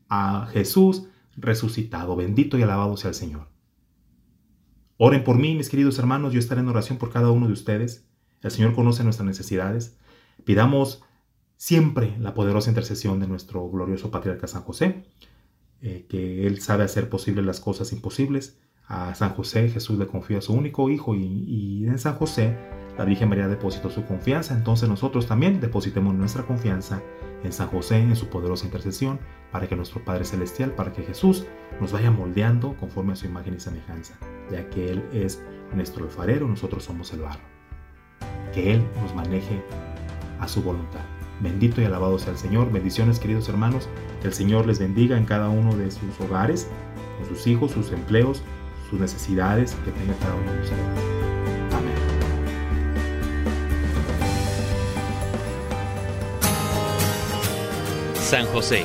a 0.08 0.46
Jesús 0.52 1.08
resucitado. 1.34 2.14
Bendito 2.14 2.58
y 2.58 2.62
alabado 2.62 2.96
sea 2.96 3.08
el 3.08 3.14
Señor. 3.14 3.55
Oren 4.98 5.24
por 5.24 5.36
mí, 5.36 5.54
mis 5.54 5.68
queridos 5.68 5.98
hermanos, 5.98 6.32
yo 6.32 6.38
estaré 6.38 6.60
en 6.60 6.68
oración 6.68 6.98
por 6.98 7.10
cada 7.10 7.30
uno 7.30 7.46
de 7.46 7.52
ustedes. 7.52 8.06
El 8.42 8.50
Señor 8.50 8.74
conoce 8.74 9.04
nuestras 9.04 9.26
necesidades. 9.26 9.98
Pidamos 10.44 11.02
siempre 11.56 12.16
la 12.18 12.34
poderosa 12.34 12.70
intercesión 12.70 13.20
de 13.20 13.26
nuestro 13.26 13.68
glorioso 13.68 14.10
patriarca 14.10 14.46
San 14.46 14.62
José, 14.62 15.04
eh, 15.82 16.06
que 16.08 16.46
Él 16.46 16.60
sabe 16.60 16.84
hacer 16.84 17.10
posibles 17.10 17.44
las 17.44 17.60
cosas 17.60 17.92
imposibles. 17.92 18.58
A 18.88 19.14
San 19.14 19.30
José 19.34 19.68
Jesús 19.68 19.98
le 19.98 20.06
confía 20.06 20.38
a 20.38 20.42
su 20.42 20.52
único 20.52 20.88
hijo 20.88 21.14
y, 21.14 21.24
y 21.24 21.86
en 21.86 21.98
San 21.98 22.14
José 22.14 22.56
la 22.96 23.04
Virgen 23.04 23.28
María 23.28 23.48
depositó 23.48 23.90
su 23.90 24.04
confianza, 24.06 24.54
entonces 24.54 24.88
nosotros 24.88 25.26
también 25.26 25.60
depositemos 25.60 26.14
nuestra 26.14 26.46
confianza 26.46 27.02
en 27.44 27.52
San 27.52 27.68
José, 27.68 27.98
en 27.98 28.16
su 28.16 28.28
poderosa 28.28 28.64
intercesión, 28.64 29.20
para 29.56 29.68
que 29.68 29.74
nuestro 29.74 30.04
Padre 30.04 30.26
Celestial, 30.26 30.72
para 30.72 30.92
que 30.92 31.02
Jesús 31.02 31.46
nos 31.80 31.90
vaya 31.90 32.10
moldeando 32.10 32.76
conforme 32.76 33.14
a 33.14 33.16
su 33.16 33.24
imagen 33.24 33.54
y 33.54 33.58
semejanza, 33.60 34.12
ya 34.50 34.68
que 34.68 34.90
Él 34.90 35.02
es 35.14 35.42
nuestro 35.72 36.04
alfarero, 36.04 36.46
nosotros 36.46 36.84
somos 36.84 37.10
el 37.14 37.20
barro. 37.22 37.40
Que 38.52 38.74
Él 38.74 38.84
nos 39.00 39.14
maneje 39.14 39.62
a 40.40 40.46
su 40.46 40.62
voluntad. 40.62 41.00
Bendito 41.40 41.80
y 41.80 41.86
alabado 41.86 42.18
sea 42.18 42.32
el 42.34 42.38
Señor. 42.38 42.70
Bendiciones, 42.70 43.18
queridos 43.18 43.48
hermanos. 43.48 43.88
Que 44.20 44.28
el 44.28 44.34
Señor 44.34 44.66
les 44.66 44.78
bendiga 44.78 45.16
en 45.16 45.24
cada 45.24 45.48
uno 45.48 45.74
de 45.74 45.90
sus 45.90 46.20
hogares, 46.20 46.68
con 47.16 47.26
sus 47.26 47.46
hijos, 47.46 47.70
sus 47.70 47.90
empleos, 47.92 48.42
sus 48.90 49.00
necesidades 49.00 49.74
que 49.86 49.90
tenga 49.90 50.12
cada 50.18 50.34
uno 50.34 50.52
de 50.52 50.60
ustedes. 50.60 51.16
San 58.20 58.44
José, 58.48 58.84